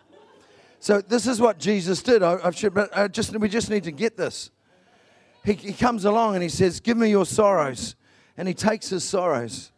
So 0.79 1.01
this 1.01 1.27
is 1.27 1.39
what 1.39 1.59
Jesus 1.59 2.01
did. 2.01 2.23
I, 2.23 2.39
I 2.43 2.51
should, 2.51 2.73
but 2.73 2.95
I 2.97 3.07
just 3.07 3.37
we 3.37 3.47
just 3.47 3.69
need 3.69 3.83
to 3.83 3.91
get 3.91 4.17
this. 4.17 4.49
He, 5.43 5.53
he 5.53 5.73
comes 5.73 6.03
along 6.05 6.33
and 6.33 6.41
he 6.41 6.49
says, 6.49 6.79
"Give 6.79 6.97
me 6.97 7.09
your 7.11 7.25
sorrows," 7.25 7.95
and 8.37 8.47
he 8.47 8.55
takes 8.55 8.89
his 8.89 9.03
sorrows. 9.03 9.71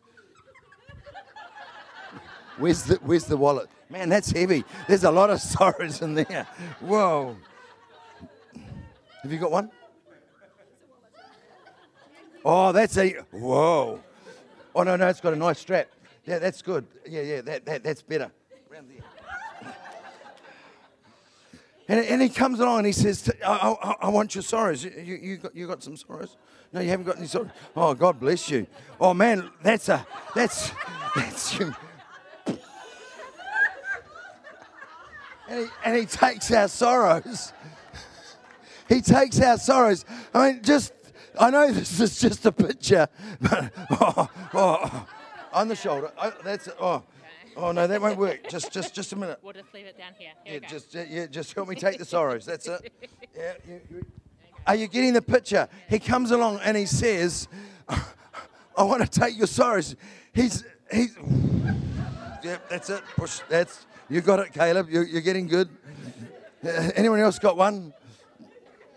Where's 2.57 2.83
the 2.83 2.95
Where's 3.03 3.25
the 3.25 3.37
wallet? 3.37 3.69
Man, 3.89 4.07
that's 4.07 4.31
heavy. 4.31 4.63
There's 4.87 5.03
a 5.03 5.11
lot 5.11 5.29
of 5.29 5.41
sorrows 5.55 6.01
in 6.01 6.13
there. 6.13 6.47
Whoa. 6.79 7.35
Have 9.21 9.31
you 9.33 9.37
got 9.39 9.51
one? 9.51 9.69
Oh, 12.45 12.71
that's 12.71 12.97
a 12.97 13.09
whoa. 13.31 14.01
Oh 14.75 14.83
no, 14.83 14.95
no, 14.95 15.07
it's 15.07 15.21
got 15.21 15.33
a 15.33 15.37
nice 15.37 15.59
strap. 15.59 15.89
Yeah, 16.25 16.39
that's 16.39 16.61
good. 16.61 16.85
Yeah, 17.07 17.21
yeah, 17.21 17.41
that, 17.41 17.65
that 17.65 17.83
that's 17.83 18.01
better. 18.01 18.31
And, 21.89 22.05
and 22.05 22.21
he 22.21 22.29
comes 22.29 22.59
along 22.59 22.79
and 22.79 22.87
he 22.87 22.91
says, 22.91 23.31
I, 23.45 23.75
I, 23.81 23.95
I 24.01 24.09
want 24.09 24.35
your 24.35 24.41
sorrows. 24.41 24.83
You, 24.83 24.91
you, 24.97 25.15
you 25.15 25.37
got, 25.37 25.55
you 25.55 25.67
got 25.67 25.81
some 25.81 25.95
sorrows? 25.95 26.35
No, 26.73 26.81
you 26.81 26.89
haven't 26.89 27.05
got 27.05 27.17
any 27.17 27.27
sorrows. 27.27 27.51
Oh, 27.75 27.93
God 27.93 28.19
bless 28.19 28.49
you. 28.49 28.67
Oh, 28.99 29.13
man, 29.13 29.49
that's 29.63 29.87
a, 29.87 30.05
that's, 30.35 30.71
that's 31.15 31.57
you. 31.59 31.73
And 35.49 35.59
he, 35.59 35.65
and 35.85 35.95
he 35.95 36.05
takes 36.05 36.51
our 36.51 36.67
sorrows. 36.67 37.53
He 38.89 39.01
takes 39.01 39.41
our 39.41 39.57
sorrows. 39.57 40.05
I 40.33 40.53
mean, 40.53 40.63
just, 40.63 40.93
I 41.39 41.49
know 41.49 41.71
this 41.71 41.99
is 41.99 42.19
just 42.19 42.45
a 42.45 42.51
picture, 42.51 43.07
but, 43.39 43.71
oh, 43.91 44.29
oh, 44.53 45.07
on 45.53 45.67
the 45.67 45.75
shoulder. 45.75 46.11
Oh, 46.21 46.33
that's, 46.43 46.69
oh, 46.79 47.03
oh, 47.55 47.71
no, 47.71 47.87
that 47.87 48.01
won't 48.01 48.17
work. 48.17 48.49
Just, 48.49 48.71
just, 48.71 48.93
just 48.93 49.13
a 49.13 49.15
minute. 49.15 49.39
We'll 49.41 49.53
just 49.53 49.73
leave 49.73 49.85
it 49.85 49.97
down 49.97 50.13
here. 50.17 50.31
Here 50.43 50.59
Yeah, 50.61 50.67
just, 50.67 50.93
yeah, 50.93 51.25
just 51.27 51.53
help 51.53 51.67
me 51.69 51.75
take 51.75 51.97
the 51.99 52.05
sorrows. 52.05 52.45
That's 52.45 52.67
it. 52.67 52.91
Yeah, 53.35 53.53
you, 53.67 53.81
you, 53.91 54.05
are 54.65 54.75
you 54.75 54.87
getting 54.87 55.13
the 55.13 55.21
picture? 55.21 55.69
He 55.87 55.99
comes 55.99 56.31
along 56.31 56.59
and 56.63 56.75
he 56.75 56.87
says, 56.87 57.47
"I 57.87 58.81
want 58.81 59.03
to 59.03 59.07
take 59.07 59.37
your 59.37 59.45
sorrows." 59.45 59.95
He's, 60.33 60.63
he's. 60.91 61.15
Yep, 62.43 62.67
that's 62.67 62.89
it. 62.89 63.03
Push. 63.15 63.41
That's 63.47 63.85
you 64.09 64.21
got 64.21 64.39
it, 64.39 64.53
Caleb. 64.53 64.89
You, 64.89 65.03
you're 65.03 65.21
getting 65.21 65.47
good. 65.47 65.69
Uh, 66.65 66.89
anyone 66.95 67.19
else 67.19 67.37
got 67.37 67.57
one? 67.57 67.93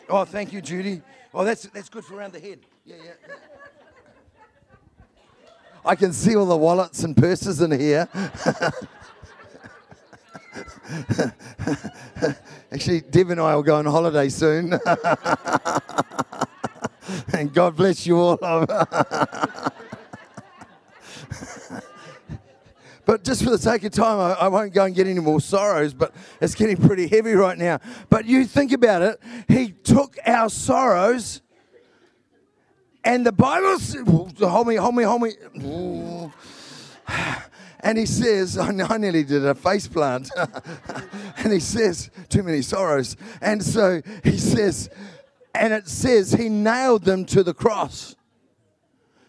Oh, 0.08 0.24
thank 0.24 0.54
you, 0.54 0.62
Judy. 0.62 1.02
Oh, 1.32 1.44
that's 1.44 1.62
that's 1.64 1.88
good 1.88 2.04
for 2.04 2.16
around 2.16 2.32
the 2.32 2.40
head. 2.40 2.58
Yeah, 2.84 2.96
yeah. 2.96 3.12
yeah. 3.28 3.34
I 5.84 5.94
can 5.94 6.12
see 6.12 6.34
all 6.36 6.46
the 6.46 6.56
wallets 6.56 7.04
and 7.04 7.16
purses 7.16 7.60
in 7.60 7.70
here. 7.70 8.08
Actually, 12.72 13.02
Deb 13.02 13.30
and 13.30 13.40
I 13.40 13.54
will 13.54 13.62
go 13.62 13.76
on 13.76 13.86
holiday 13.86 14.28
soon. 14.28 14.72
and 17.32 17.54
God 17.54 17.76
bless 17.76 18.04
you 18.06 18.18
all. 18.18 18.38
but 23.10 23.24
just 23.24 23.42
for 23.42 23.50
the 23.50 23.58
sake 23.58 23.82
of 23.82 23.90
time, 23.90 24.20
I, 24.20 24.44
I 24.44 24.46
won't 24.46 24.72
go 24.72 24.84
and 24.84 24.94
get 24.94 25.08
any 25.08 25.18
more 25.18 25.40
sorrows, 25.40 25.92
but 25.92 26.14
it's 26.40 26.54
getting 26.54 26.76
pretty 26.76 27.08
heavy 27.08 27.32
right 27.32 27.58
now. 27.58 27.80
But 28.08 28.24
you 28.24 28.44
think 28.44 28.70
about 28.70 29.02
it, 29.02 29.20
He 29.48 29.72
took 29.72 30.16
our 30.24 30.48
sorrows, 30.48 31.42
and 33.02 33.26
the 33.26 33.32
Bible, 33.32 33.70
s- 33.70 33.96
hold 34.38 34.68
me, 34.68 34.76
hold 34.76 34.94
me, 34.94 35.02
hold 35.02 35.22
me. 35.22 36.30
And 37.82 37.98
he 37.98 38.06
says, 38.06 38.56
I 38.58 38.70
nearly 38.70 39.24
did 39.24 39.44
a 39.44 39.54
face 39.56 39.88
plant. 39.88 40.30
and 41.38 41.52
he 41.52 41.58
says, 41.58 42.10
too 42.28 42.42
many 42.44 42.60
sorrows. 42.60 43.16
And 43.40 43.60
so 43.60 44.02
he 44.22 44.36
says, 44.36 44.90
and 45.54 45.72
it 45.72 45.88
says 45.88 46.30
he 46.32 46.50
nailed 46.50 47.04
them 47.04 47.24
to 47.24 47.42
the 47.42 47.54
cross. 47.54 48.14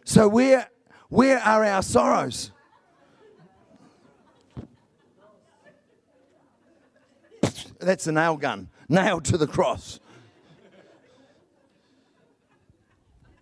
So 0.04 0.28
where, 0.28 0.70
where 1.08 1.40
are 1.40 1.64
our 1.64 1.82
sorrows? 1.82 2.52
That's 7.82 8.08
a 8.08 8.12
nail 8.12 8.38
gun, 8.38 8.70
nailed 8.88 9.26
to 9.26 9.38
the 9.38 9.48
cross. 9.48 10.00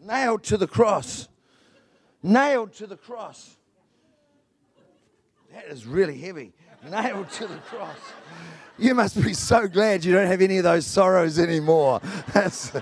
Nailed 0.02 0.44
to 0.44 0.58
the 0.58 0.68
cross. 0.68 1.28
Nailed 2.24 2.74
to 2.74 2.88
the 2.88 2.98
cross. 2.98 3.58
That 5.54 5.66
is 5.66 5.86
really 5.86 6.18
heavy. 6.18 6.54
Nailed 6.90 7.30
to 7.32 7.48
the 7.48 7.58
cross. 7.58 7.98
You 8.78 8.96
must 8.96 9.22
be 9.22 9.34
so 9.34 9.68
glad 9.68 10.06
you 10.06 10.14
don't 10.14 10.28
have 10.28 10.42
any 10.42 10.58
of 10.58 10.64
those 10.64 10.86
sorrows 10.86 11.38
anymore. 11.38 12.00
That's 12.34 12.72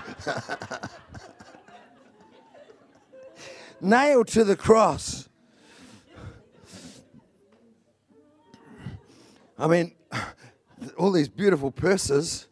nailed 3.80 4.28
to 4.28 4.44
the 4.44 4.56
cross. 4.56 5.28
I 9.58 9.66
mean, 9.66 9.92
all 10.96 11.12
these 11.12 11.28
beautiful 11.28 11.70
purses. 11.70 12.46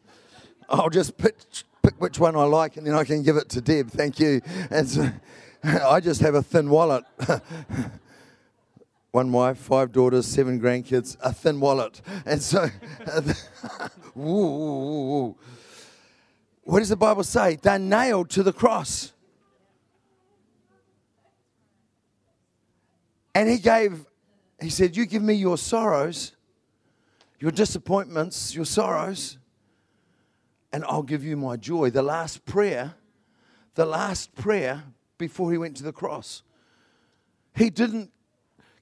I'll 0.69 0.91
just 0.91 1.17
pick, 1.17 1.37
pick 1.83 2.01
which 2.01 2.19
one 2.19 2.37
I 2.37 2.45
like 2.45 2.77
and 2.77 2.87
then 2.87 2.95
I 2.95 3.05
can 3.05 3.23
give 3.23 3.37
it 3.37 3.49
to 3.51 3.61
Deb. 3.61 3.91
Thank 3.91 4.19
you. 4.19 4.41
And 4.71 4.89
so, 4.89 5.09
I 5.65 6.01
just 6.01 6.21
have 6.21 6.35
a 6.35 6.43
thin 6.43 6.71
wallet. 6.71 7.05
One 9.11 9.33
wife, 9.33 9.57
five 9.57 9.93
daughters, 9.93 10.27
seven 10.27 10.61
grandkids, 10.61 11.17
a 11.21 11.33
thin 11.33 11.59
wallet. 11.59 12.03
And 12.27 12.43
so, 12.43 12.69
ooh, 14.19 15.35
what 16.65 16.81
does 16.81 16.91
the 16.91 16.97
Bible 16.97 17.25
say? 17.25 17.57
They're 17.57 17.79
nailed 17.79 18.29
to 18.31 18.43
the 18.43 18.53
cross. 18.53 19.13
And 23.35 23.49
he 23.49 23.59
gave, 23.59 24.05
he 24.61 24.69
said, 24.69 24.97
You 24.97 25.07
give 25.07 25.23
me 25.23 25.35
your 25.35 25.57
sorrows, 25.57 26.33
your 27.39 27.51
disappointments, 27.51 28.55
your 28.55 28.65
sorrows, 28.65 29.39
and 30.73 30.85
I'll 30.85 31.03
give 31.03 31.25
you 31.25 31.37
my 31.37 31.57
joy. 31.57 31.91
The 31.91 32.03
last 32.03 32.45
prayer, 32.45 32.95
the 33.75 33.87
last 33.87 34.35
prayer 34.35 34.85
before 35.19 35.53
he 35.53 35.59
went 35.59 35.77
to 35.79 35.83
the 35.83 35.93
cross. 35.93 36.43
He 37.55 37.71
didn't 37.71 38.11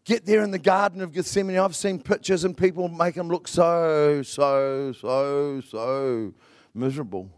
get 0.04 0.26
there 0.26 0.42
in 0.42 0.50
the 0.50 0.58
Garden 0.58 1.00
of 1.00 1.12
Gethsemane. 1.12 1.58
I've 1.58 1.76
seen 1.76 2.00
pictures 2.00 2.44
and 2.44 2.56
people 2.56 2.88
make 2.88 3.14
him 3.14 3.28
look 3.28 3.48
so, 3.48 4.22
so, 4.22 4.92
so, 4.92 5.60
so 5.60 6.34
miserable. 6.74 7.30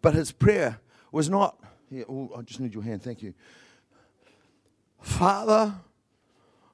But 0.00 0.14
his 0.14 0.32
prayer 0.32 0.80
was 1.10 1.28
not, 1.28 1.58
yeah, 1.90 2.04
oh, 2.08 2.30
I 2.36 2.42
just 2.42 2.60
need 2.60 2.74
your 2.74 2.82
hand, 2.82 3.02
thank 3.02 3.22
you. 3.22 3.34
Father, 5.00 5.74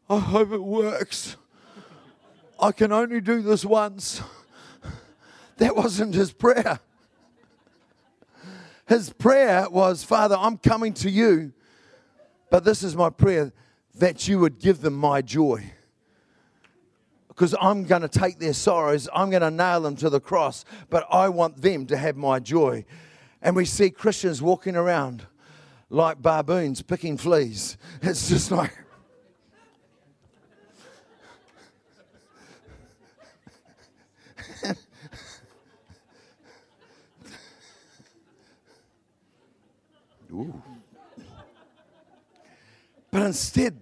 I 0.09 0.19
hope 0.19 0.53
it 0.53 0.63
works. 0.63 1.37
I 2.59 2.73
can 2.73 2.93
only 2.93 3.21
do 3.21 3.43
this 3.43 3.65
once. 3.65 4.23
That 5.59 5.77
wasn't 5.77 6.17
his 6.17 6.33
prayer. 6.33 6.81
His 8.87 9.11
prayer 9.11 9.71
was, 9.71 10.03
Father, 10.03 10.37
I'm 10.37 10.59
coming 10.59 10.93
to 10.95 11.09
you, 11.09 11.53
but 12.51 12.65
this 12.65 12.83
is 12.83 12.97
my 12.97 13.09
prayer 13.09 13.53
that 13.95 14.27
you 14.27 14.41
would 14.41 14.59
give 14.59 14.81
them 14.81 14.95
my 14.95 15.23
joy. 15.23 15.73
Because 17.29 17.55
I'm 17.61 17.85
going 17.85 18.03
to 18.03 18.09
take 18.09 18.41
their 18.41 18.53
sorrows, 18.53 19.09
I'm 19.15 19.31
going 19.31 19.43
to 19.43 19.51
nail 19.51 19.81
them 19.81 19.95
to 19.97 20.11
the 20.11 20.19
cross, 20.21 20.65
but 20.91 21.07
I 21.11 21.29
want 21.29 21.63
them 21.63 21.87
to 21.87 21.97
have 21.97 22.17
my 22.17 22.41
joy. 22.41 22.85
And 23.41 23.55
we 23.55 23.65
see 23.65 23.91
Christians 23.91 24.43
walking 24.43 24.75
around 24.75 25.25
like 25.89 26.21
baboons 26.21 26.83
picking 26.83 27.17
fleas. 27.17 27.77
It's 28.03 28.29
just 28.29 28.51
like. 28.51 28.77
Ooh. 40.35 40.63
But 43.13 43.23
instead, 43.23 43.79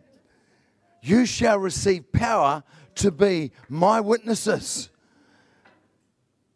you 1.01 1.25
shall 1.25 1.59
receive 1.59 2.13
power 2.13 2.63
to 2.97 3.11
be 3.11 3.53
my 3.71 4.01
witnesses. 4.01 4.91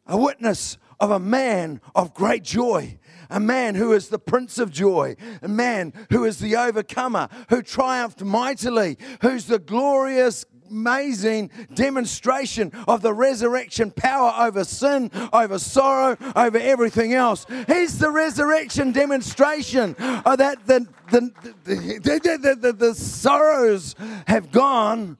A 0.06 0.18
witness 0.18 0.76
of 1.00 1.10
a 1.10 1.18
man 1.18 1.80
of 1.94 2.12
great 2.12 2.42
joy, 2.42 2.98
a 3.30 3.40
man 3.40 3.74
who 3.74 3.94
is 3.94 4.08
the 4.08 4.18
Prince 4.18 4.58
of 4.58 4.70
Joy, 4.70 5.16
a 5.40 5.48
man 5.48 5.94
who 6.10 6.24
is 6.24 6.38
the 6.38 6.56
overcomer, 6.56 7.28
who 7.48 7.62
triumphed 7.62 8.22
mightily, 8.22 8.98
who's 9.22 9.46
the 9.46 9.58
glorious, 9.58 10.44
amazing 10.70 11.50
demonstration 11.74 12.72
of 12.86 13.02
the 13.02 13.12
resurrection 13.12 13.90
power 13.90 14.32
over 14.46 14.64
sin, 14.64 15.10
over 15.32 15.58
sorrow, 15.58 16.16
over 16.34 16.58
everything 16.58 17.14
else. 17.14 17.46
He's 17.66 17.98
the 17.98 18.10
resurrection 18.10 18.92
demonstration 18.92 19.94
of 19.96 20.38
that 20.38 20.66
the, 20.66 20.86
the, 21.10 21.32
the, 21.64 22.56
the, 22.60 22.72
the, 22.72 22.94
sorrows 22.94 23.94
have 24.26 24.50
gone 24.50 25.18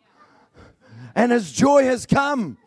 and 1.15 1.33
his 1.33 1.53
joy 1.53 1.85
has 1.85 2.07
come. 2.07 2.59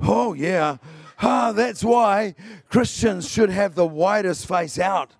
Oh, 0.00 0.32
yeah. 0.32 0.78
Ah, 1.20 1.52
that's 1.52 1.82
why 1.82 2.34
Christians 2.68 3.28
should 3.28 3.50
have 3.50 3.74
the 3.74 3.86
widest 3.86 4.46
face 4.46 4.78
out. 4.78 5.10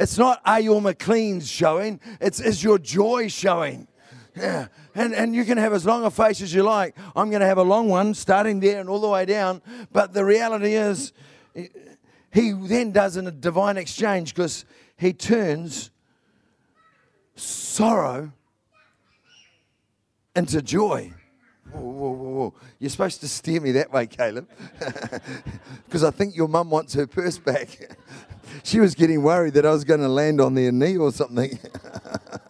It's 0.00 0.16
not 0.16 0.40
are 0.46 0.60
your 0.60 0.80
Macleans 0.80 1.46
showing, 1.46 2.00
it's 2.22 2.40
is 2.40 2.64
your 2.64 2.78
joy 2.78 3.28
showing. 3.28 3.86
Yeah. 4.34 4.68
And, 4.94 5.14
and 5.14 5.34
you 5.34 5.44
can 5.44 5.58
have 5.58 5.72
as 5.72 5.86
long 5.86 6.04
a 6.04 6.10
face 6.10 6.40
as 6.40 6.52
you 6.52 6.62
like. 6.62 6.96
I'm 7.14 7.30
going 7.30 7.40
to 7.40 7.46
have 7.46 7.58
a 7.58 7.62
long 7.62 7.88
one 7.88 8.14
starting 8.14 8.60
there 8.60 8.80
and 8.80 8.88
all 8.88 9.00
the 9.00 9.08
way 9.08 9.24
down. 9.24 9.62
But 9.92 10.12
the 10.12 10.24
reality 10.24 10.74
is, 10.74 11.12
he 12.32 12.52
then 12.52 12.92
does 12.92 13.16
a 13.16 13.30
divine 13.30 13.76
exchange 13.76 14.34
because 14.34 14.64
he 14.96 15.12
turns 15.12 15.90
sorrow 17.34 18.32
into 20.36 20.62
joy. 20.62 21.12
Whoa, 21.72 21.80
whoa, 21.80 22.10
whoa. 22.12 22.54
You're 22.78 22.90
supposed 22.90 23.20
to 23.20 23.28
steer 23.28 23.60
me 23.60 23.72
that 23.72 23.92
way, 23.92 24.06
Caleb. 24.06 24.48
Because 25.84 26.04
I 26.04 26.12
think 26.12 26.36
your 26.36 26.46
mum 26.46 26.70
wants 26.70 26.94
her 26.94 27.04
purse 27.04 27.36
back. 27.36 27.96
she 28.62 28.78
was 28.78 28.94
getting 28.94 29.24
worried 29.24 29.54
that 29.54 29.66
I 29.66 29.72
was 29.72 29.82
going 29.82 29.98
to 29.98 30.08
land 30.08 30.40
on 30.40 30.54
their 30.54 30.70
knee 30.70 30.96
or 30.96 31.10
something. 31.10 31.58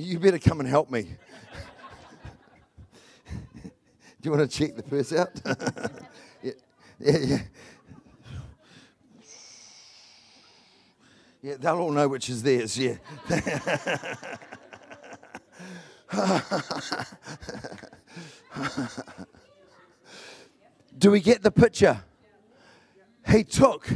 you 0.00 0.18
better 0.18 0.38
come 0.38 0.60
and 0.60 0.68
help 0.68 0.90
me. 0.90 1.02
Do 3.62 3.70
you 4.22 4.30
want 4.30 4.50
to 4.50 4.58
check 4.58 4.76
the 4.76 4.82
purse 4.82 5.12
out? 5.12 5.30
yeah, 6.42 6.52
yeah, 6.98 7.18
yeah. 7.18 7.38
Yeah, 11.42 11.54
they'll 11.58 11.78
all 11.78 11.90
know 11.90 12.06
which 12.06 12.28
is 12.28 12.42
theirs, 12.42 12.76
yeah. 12.76 12.96
Do 20.98 21.10
we 21.10 21.20
get 21.20 21.42
the 21.42 21.50
picture? 21.50 22.02
He 23.26 23.42
took, 23.44 23.88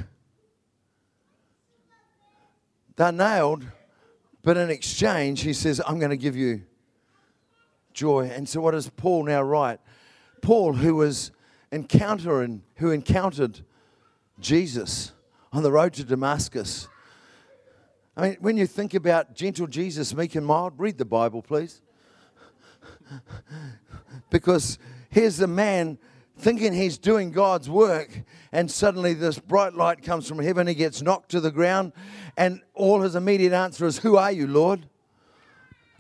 they're 2.97 3.13
nailed, 3.13 3.65
but 4.45 4.59
in 4.59 4.71
exchange, 4.71 5.41
he 5.41 5.55
says, 5.55 5.81
I'm 5.87 5.99
going 5.99 6.11
to 6.11 6.17
give 6.17 6.37
you 6.37 6.63
joy. 7.95 8.31
And 8.33 8.47
so, 8.47 8.61
what 8.61 8.73
does 8.73 8.91
Paul 8.91 9.25
now 9.25 9.43
write? 9.43 9.81
Paul, 10.43 10.75
who 10.75 10.97
was 10.97 11.33
encountering, 11.73 12.63
who 12.77 12.91
encountered 12.91 13.61
Jesus 14.39 15.13
on 15.53 15.63
the 15.63 15.73
road 15.73 15.95
to 15.95 16.05
Damascus. 16.05 16.89
I 18.17 18.29
mean, 18.29 18.37
when 18.41 18.57
you 18.59 18.67
think 18.67 18.93
about 18.93 19.35
gentle 19.35 19.67
Jesus, 19.67 20.15
meek 20.15 20.35
and 20.35 20.47
mild, 20.47 20.75
read 20.77 20.99
the 20.99 21.05
Bible, 21.05 21.41
please. 21.41 21.81
because 24.31 24.79
here's 25.09 25.41
a 25.41 25.47
man 25.47 25.99
thinking 26.39 26.73
he's 26.73 26.99
doing 26.99 27.31
God's 27.31 27.69
work, 27.71 28.23
and 28.53 28.71
suddenly 28.71 29.15
this 29.15 29.39
bright 29.39 29.75
light 29.75 30.03
comes 30.03 30.29
from 30.29 30.39
heaven. 30.39 30.67
He 30.67 30.75
gets 30.75 31.03
knocked 31.03 31.31
to 31.31 31.41
the 31.41 31.51
ground, 31.51 31.93
and 32.37 32.61
all 32.75 33.01
his 33.01 33.15
immediate 33.15 33.53
answer 33.53 33.87
is, 33.87 33.99
Who 33.99 34.17
are 34.17 34.33
you, 34.33 34.47
Lord? 34.47 34.87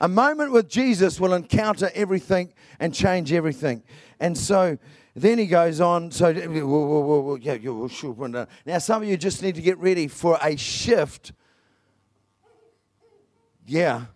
A 0.01 0.09
moment 0.09 0.53
with 0.53 0.68
Jesus 0.68 1.20
will 1.20 1.35
encounter 1.35 1.91
everything 1.95 2.53
and 2.80 2.93
change 2.93 3.32
everything. 3.32 3.82
And 4.20 4.37
so 4.37 4.76
then 5.14 5.39
he 5.39 5.47
goes 5.47 5.80
on. 5.80 6.11
So. 6.11 6.32
Now, 8.66 8.78
some 8.78 9.03
of 9.03 9.09
you 9.09 9.16
just 9.16 9.43
need 9.43 9.55
to 9.55 9.62
get 9.62 9.78
ready 9.78 10.09
for 10.09 10.39
a 10.43 10.57
shift. 10.57 11.32
Yeah. 13.66 14.07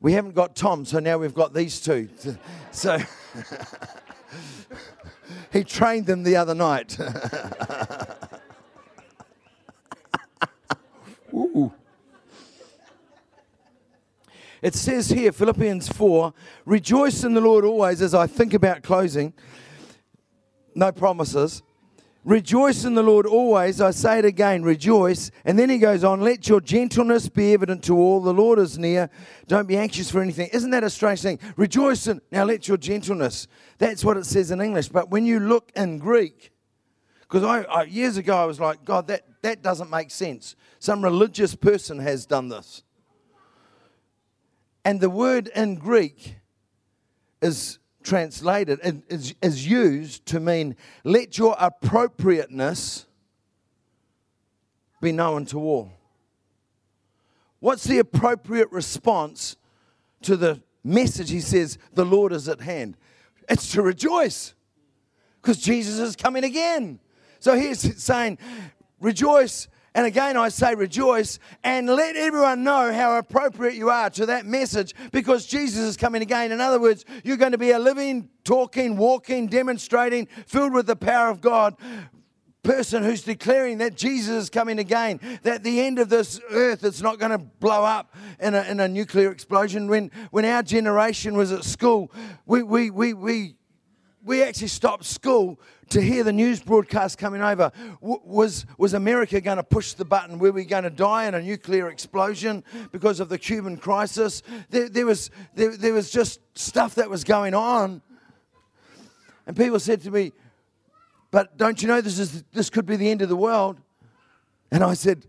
We 0.00 0.12
haven't 0.12 0.34
got 0.34 0.54
Tom, 0.54 0.84
so 0.84 0.98
now 0.98 1.18
we've 1.18 1.34
got 1.34 1.54
these 1.54 1.80
two. 1.80 2.08
So 2.72 2.98
he 5.52 5.64
trained 5.64 6.06
them 6.06 6.22
the 6.22 6.36
other 6.36 6.54
night. 6.54 6.98
Ooh. 11.32 11.72
It 14.62 14.74
says 14.74 15.08
here, 15.08 15.32
Philippians 15.32 15.88
4, 15.88 16.34
rejoice 16.66 17.24
in 17.24 17.32
the 17.32 17.40
Lord 17.40 17.64
always 17.64 18.02
as 18.02 18.14
I 18.14 18.26
think 18.26 18.52
about 18.52 18.82
closing. 18.82 19.32
No 20.74 20.92
promises. 20.92 21.62
Rejoice 22.24 22.84
in 22.84 22.94
the 22.94 23.02
Lord 23.02 23.24
always. 23.24 23.80
I 23.80 23.92
say 23.92 24.18
it 24.18 24.26
again, 24.26 24.62
rejoice. 24.62 25.30
And 25.46 25.58
then 25.58 25.70
he 25.70 25.78
goes 25.78 26.04
on, 26.04 26.20
let 26.20 26.48
your 26.48 26.60
gentleness 26.60 27.30
be 27.30 27.54
evident 27.54 27.82
to 27.84 27.96
all. 27.96 28.20
The 28.20 28.34
Lord 28.34 28.58
is 28.58 28.78
near. 28.78 29.08
Don't 29.46 29.66
be 29.66 29.78
anxious 29.78 30.10
for 30.10 30.20
anything. 30.20 30.50
Isn't 30.52 30.70
that 30.70 30.84
a 30.84 30.90
strange 30.90 31.22
thing? 31.22 31.38
Rejoice 31.56 32.06
in, 32.06 32.20
now 32.30 32.44
let 32.44 32.68
your 32.68 32.76
gentleness. 32.76 33.48
That's 33.78 34.04
what 34.04 34.18
it 34.18 34.26
says 34.26 34.50
in 34.50 34.60
English. 34.60 34.88
But 34.90 35.10
when 35.10 35.24
you 35.24 35.40
look 35.40 35.72
in 35.74 35.98
Greek, 35.98 36.52
because 37.22 37.42
I, 37.42 37.62
I, 37.62 37.82
years 37.84 38.18
ago 38.18 38.36
I 38.36 38.44
was 38.44 38.60
like, 38.60 38.84
God, 38.84 39.06
that, 39.06 39.24
that 39.40 39.62
doesn't 39.62 39.88
make 39.88 40.10
sense. 40.10 40.56
Some 40.78 41.02
religious 41.02 41.54
person 41.54 42.00
has 42.00 42.26
done 42.26 42.48
this. 42.48 42.82
And 44.84 45.00
the 45.00 45.10
word 45.10 45.48
in 45.54 45.76
Greek 45.76 46.36
is 47.40 47.79
translated, 48.02 48.80
is, 49.08 49.34
is 49.42 49.66
used 49.66 50.26
to 50.26 50.40
mean 50.40 50.76
let 51.04 51.38
your 51.38 51.56
appropriateness 51.58 53.06
be 55.00 55.12
known 55.12 55.46
to 55.46 55.58
all. 55.58 55.92
What's 57.58 57.84
the 57.84 57.98
appropriate 57.98 58.70
response 58.72 59.56
to 60.22 60.36
the 60.36 60.62
message? 60.82 61.30
He 61.30 61.40
says, 61.40 61.78
The 61.92 62.04
Lord 62.04 62.32
is 62.32 62.48
at 62.48 62.60
hand. 62.60 62.96
It's 63.48 63.72
to 63.72 63.82
rejoice 63.82 64.54
because 65.40 65.58
Jesus 65.58 65.98
is 65.98 66.16
coming 66.16 66.44
again. 66.44 67.00
So 67.38 67.56
he's 67.56 68.02
saying, 68.02 68.38
Rejoice 69.00 69.68
and 70.00 70.06
again, 70.06 70.38
I 70.38 70.48
say 70.48 70.74
rejoice 70.74 71.38
and 71.62 71.86
let 71.86 72.16
everyone 72.16 72.64
know 72.64 72.90
how 72.90 73.18
appropriate 73.18 73.74
you 73.74 73.90
are 73.90 74.08
to 74.08 74.24
that 74.24 74.46
message 74.46 74.94
because 75.12 75.44
Jesus 75.44 75.82
is 75.82 75.98
coming 75.98 76.22
again. 76.22 76.52
In 76.52 76.58
other 76.58 76.80
words, 76.80 77.04
you're 77.22 77.36
going 77.36 77.52
to 77.52 77.58
be 77.58 77.72
a 77.72 77.78
living, 77.78 78.30
talking, 78.42 78.96
walking, 78.96 79.46
demonstrating, 79.46 80.26
filled 80.46 80.72
with 80.72 80.86
the 80.86 80.96
power 80.96 81.28
of 81.28 81.42
God 81.42 81.76
person 82.62 83.02
who's 83.02 83.22
declaring 83.22 83.76
that 83.78 83.94
Jesus 83.94 84.44
is 84.44 84.48
coming 84.48 84.78
again, 84.78 85.20
that 85.42 85.62
the 85.64 85.80
end 85.80 85.98
of 85.98 86.08
this 86.08 86.40
earth 86.50 86.82
is 86.82 87.02
not 87.02 87.18
going 87.18 87.32
to 87.32 87.38
blow 87.38 87.84
up 87.84 88.16
in 88.38 88.54
a, 88.54 88.62
in 88.62 88.80
a 88.80 88.88
nuclear 88.88 89.30
explosion. 89.30 89.86
When, 89.86 90.10
when 90.30 90.46
our 90.46 90.62
generation 90.62 91.36
was 91.36 91.52
at 91.52 91.64
school, 91.64 92.10
we, 92.46 92.62
we, 92.62 92.88
we, 92.88 93.12
we, 93.12 93.56
we 94.24 94.42
actually 94.42 94.68
stopped 94.68 95.04
school 95.04 95.58
to 95.90 96.00
hear 96.00 96.22
the 96.22 96.32
news 96.32 96.60
broadcast 96.60 97.18
coming 97.18 97.42
over. 97.42 97.72
was, 98.00 98.66
was 98.78 98.94
America 98.94 99.40
going 99.40 99.56
to 99.56 99.62
push 99.62 99.94
the 99.94 100.04
button? 100.04 100.38
Were 100.38 100.52
we 100.52 100.64
going 100.64 100.84
to 100.84 100.90
die 100.90 101.26
in 101.26 101.34
a 101.34 101.42
nuclear 101.42 101.88
explosion 101.88 102.62
because 102.92 103.18
of 103.18 103.28
the 103.28 103.38
Cuban 103.38 103.76
crisis? 103.76 104.42
There, 104.68 104.88
there, 104.88 105.06
was, 105.06 105.30
there, 105.54 105.76
there 105.76 105.94
was 105.94 106.10
just 106.10 106.40
stuff 106.54 106.96
that 106.96 107.10
was 107.10 107.24
going 107.24 107.54
on. 107.54 108.02
And 109.46 109.56
people 109.56 109.80
said 109.80 110.02
to 110.02 110.10
me, 110.10 110.32
But 111.30 111.56
don't 111.56 111.80
you 111.80 111.88
know 111.88 112.00
this, 112.00 112.18
is, 112.18 112.44
this 112.52 112.70
could 112.70 112.86
be 112.86 112.96
the 112.96 113.10
end 113.10 113.22
of 113.22 113.28
the 113.28 113.36
world? 113.36 113.80
And 114.70 114.84
I 114.84 114.94
said, 114.94 115.26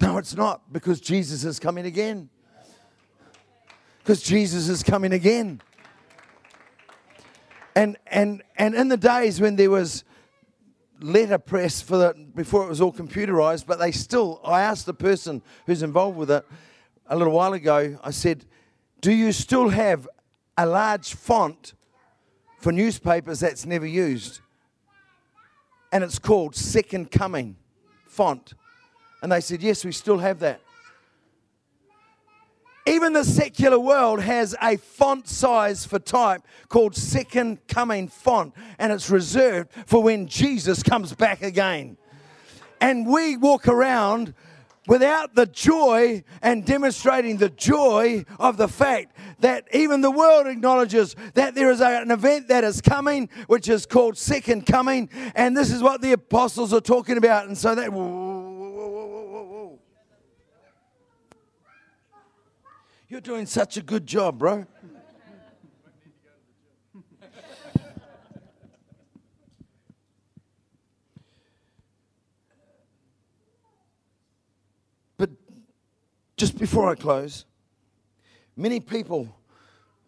No, 0.00 0.16
it's 0.16 0.34
not, 0.34 0.72
because 0.72 1.00
Jesus 1.00 1.44
is 1.44 1.58
coming 1.58 1.86
again. 1.86 2.30
Because 3.98 4.22
Jesus 4.22 4.68
is 4.68 4.82
coming 4.82 5.12
again. 5.12 5.60
And, 7.74 7.96
and, 8.06 8.42
and 8.56 8.74
in 8.74 8.88
the 8.88 8.96
days 8.96 9.40
when 9.40 9.56
there 9.56 9.70
was 9.70 10.04
letterpress 11.00 11.80
for 11.80 11.96
the, 11.96 12.26
before 12.34 12.64
it 12.64 12.68
was 12.68 12.80
all 12.80 12.92
computerized, 12.92 13.66
but 13.66 13.78
they 13.78 13.92
still, 13.92 14.40
I 14.44 14.62
asked 14.62 14.86
the 14.86 14.94
person 14.94 15.42
who's 15.66 15.82
involved 15.82 16.16
with 16.16 16.30
it 16.30 16.44
a 17.06 17.16
little 17.16 17.32
while 17.32 17.52
ago, 17.52 17.98
I 18.02 18.10
said, 18.10 18.44
Do 19.00 19.12
you 19.12 19.32
still 19.32 19.68
have 19.70 20.08
a 20.56 20.66
large 20.66 21.14
font 21.14 21.74
for 22.58 22.72
newspapers 22.72 23.40
that's 23.40 23.66
never 23.66 23.86
used? 23.86 24.40
And 25.92 26.04
it's 26.04 26.18
called 26.18 26.54
Second 26.54 27.10
Coming 27.10 27.56
font. 28.06 28.54
And 29.22 29.32
they 29.32 29.40
said, 29.40 29.62
Yes, 29.62 29.84
we 29.84 29.92
still 29.92 30.18
have 30.18 30.38
that. 30.40 30.60
Even 32.90 33.12
the 33.12 33.24
secular 33.24 33.78
world 33.78 34.20
has 34.20 34.56
a 34.60 34.76
font 34.76 35.28
size 35.28 35.84
for 35.86 36.00
type 36.00 36.42
called 36.68 36.96
Second 36.96 37.64
Coming 37.68 38.08
font, 38.08 38.52
and 38.80 38.92
it's 38.92 39.08
reserved 39.08 39.70
for 39.86 40.02
when 40.02 40.26
Jesus 40.26 40.82
comes 40.82 41.14
back 41.14 41.40
again. 41.40 41.96
And 42.80 43.06
we 43.06 43.36
walk 43.36 43.68
around 43.68 44.34
without 44.88 45.36
the 45.36 45.46
joy 45.46 46.24
and 46.42 46.66
demonstrating 46.66 47.36
the 47.36 47.50
joy 47.50 48.24
of 48.40 48.56
the 48.56 48.66
fact 48.66 49.16
that 49.38 49.68
even 49.72 50.00
the 50.00 50.10
world 50.10 50.48
acknowledges 50.48 51.14
that 51.34 51.54
there 51.54 51.70
is 51.70 51.80
an 51.80 52.10
event 52.10 52.48
that 52.48 52.64
is 52.64 52.80
coming, 52.80 53.28
which 53.46 53.68
is 53.68 53.86
called 53.86 54.18
Second 54.18 54.66
Coming, 54.66 55.08
and 55.36 55.56
this 55.56 55.70
is 55.70 55.80
what 55.80 56.00
the 56.00 56.10
apostles 56.10 56.72
are 56.72 56.80
talking 56.80 57.18
about. 57.18 57.46
And 57.46 57.56
so 57.56 57.72
that 57.76 57.92
You're 63.10 63.20
doing 63.20 63.44
such 63.44 63.76
a 63.76 63.82
good 63.82 64.06
job, 64.06 64.38
bro. 64.38 64.64
but 75.18 75.30
just 76.36 76.56
before 76.56 76.88
I 76.88 76.94
close, 76.94 77.46
many 78.56 78.78
people, 78.78 79.26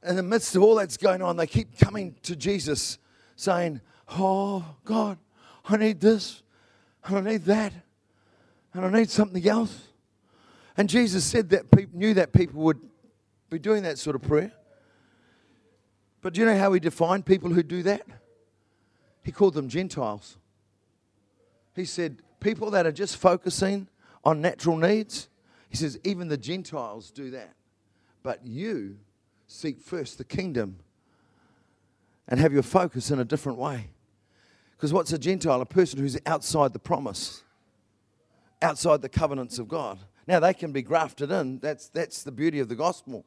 in 0.07 0.14
the 0.14 0.22
midst 0.22 0.55
of 0.55 0.62
all 0.62 0.76
that's 0.76 0.96
going 0.96 1.22
on, 1.22 1.36
they 1.36 1.48
keep 1.48 1.76
coming 1.76 2.14
to 2.22 2.36
Jesus 2.36 2.98
saying, 3.34 3.80
Oh, 4.11 4.64
God, 4.84 5.18
I 5.64 5.76
need 5.76 6.00
this, 6.00 6.44
and 7.05 7.16
I 7.16 7.32
need 7.32 7.46
that, 7.46 7.72
and 8.72 8.84
I 8.84 8.90
need 8.96 9.11
something 9.11 9.44
else. 9.48 9.88
And 10.76 10.88
Jesus 10.88 11.24
said 11.24 11.50
that 11.50 11.68
people 11.72 11.98
knew 11.98 12.14
that 12.14 12.32
people 12.32 12.62
would 12.62 12.91
be 13.53 13.59
doing 13.59 13.82
that 13.82 13.98
sort 13.98 14.16
of 14.16 14.22
prayer. 14.22 14.50
But 16.22 16.34
do 16.34 16.40
you 16.40 16.46
know 16.46 16.57
how 16.57 16.72
he 16.72 16.80
defined 16.80 17.26
people 17.26 17.50
who 17.50 17.62
do 17.62 17.82
that? 17.82 18.03
He 19.22 19.30
called 19.30 19.55
them 19.55 19.68
Gentiles. 19.68 20.38
He 21.76 21.84
said, 21.84 22.22
people 22.40 22.70
that 22.70 22.86
are 22.86 22.92
just 22.92 23.16
focusing 23.16 23.88
on 24.24 24.40
natural 24.40 24.76
needs, 24.76 25.28
he 25.68 25.76
says, 25.76 25.98
even 26.05 26.28
the 26.28 26.36
Gentiles 26.36 27.11
do 27.11 27.30
that. 27.30 27.55
But 28.22 28.46
you 28.46 28.98
seek 29.46 29.80
first 29.80 30.18
the 30.18 30.24
kingdom 30.24 30.78
and 32.28 32.40
have 32.40 32.53
your 32.53 32.62
focus 32.62 33.11
in 33.11 33.18
a 33.18 33.24
different 33.24 33.59
way. 33.59 33.90
Because 34.76 34.92
what's 34.92 35.12
a 35.12 35.18
Gentile? 35.18 35.61
A 35.61 35.66
person 35.66 35.98
who's 35.98 36.18
outside 36.24 36.72
the 36.72 36.78
promise, 36.78 37.42
outside 38.61 39.03
the 39.03 39.09
covenants 39.09 39.59
of 39.59 39.68
God. 39.68 39.98
Now, 40.26 40.40
they 40.40 40.55
can 40.55 40.72
be 40.72 40.82
grafted 40.82 41.30
in. 41.32 41.59
That's, 41.59 41.88
that's 41.88 42.22
the 42.22 42.32
beauty 42.32 42.61
of 42.61 42.68
the 42.68 42.76
gospel. 42.76 43.24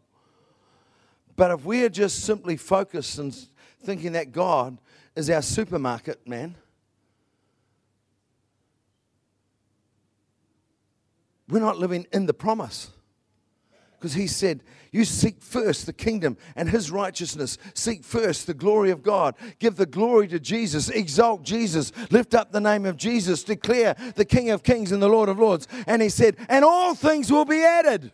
But 1.36 1.51
if 1.51 1.65
we're 1.65 1.89
just 1.89 2.23
simply 2.23 2.57
focused 2.57 3.19
and 3.19 3.36
thinking 3.83 4.13
that 4.13 4.31
God 4.31 4.77
is 5.15 5.29
our 5.29 5.41
supermarket, 5.41 6.27
man, 6.27 6.55
we're 11.49 11.59
not 11.59 11.77
living 11.77 12.07
in 12.11 12.25
the 12.25 12.33
promise. 12.33 12.89
Because 13.99 14.13
he 14.13 14.27
said, 14.27 14.61
You 14.91 15.03
seek 15.03 15.41
first 15.41 15.86
the 15.86 15.93
kingdom 15.93 16.38
and 16.55 16.69
his 16.69 16.91
righteousness. 16.91 17.57
Seek 17.73 18.03
first 18.03 18.45
the 18.45 18.53
glory 18.53 18.91
of 18.91 19.01
God. 19.01 19.36
Give 19.57 19.75
the 19.75 19.86
glory 19.86 20.27
to 20.27 20.39
Jesus. 20.39 20.89
Exalt 20.89 21.43
Jesus. 21.43 21.91
Lift 22.11 22.36
up 22.36 22.51
the 22.51 22.61
name 22.61 22.86
of 22.86 22.97
Jesus. 22.97 23.43
Declare 23.43 23.95
the 24.15 24.25
King 24.25 24.51
of 24.51 24.63
kings 24.63 24.91
and 24.91 25.01
the 25.01 25.09
Lord 25.09 25.27
of 25.27 25.39
lords. 25.39 25.67
And 25.88 26.01
he 26.01 26.09
said, 26.09 26.36
And 26.49 26.63
all 26.63 26.93
things 26.93 27.31
will 27.31 27.45
be 27.45 27.63
added. 27.63 28.11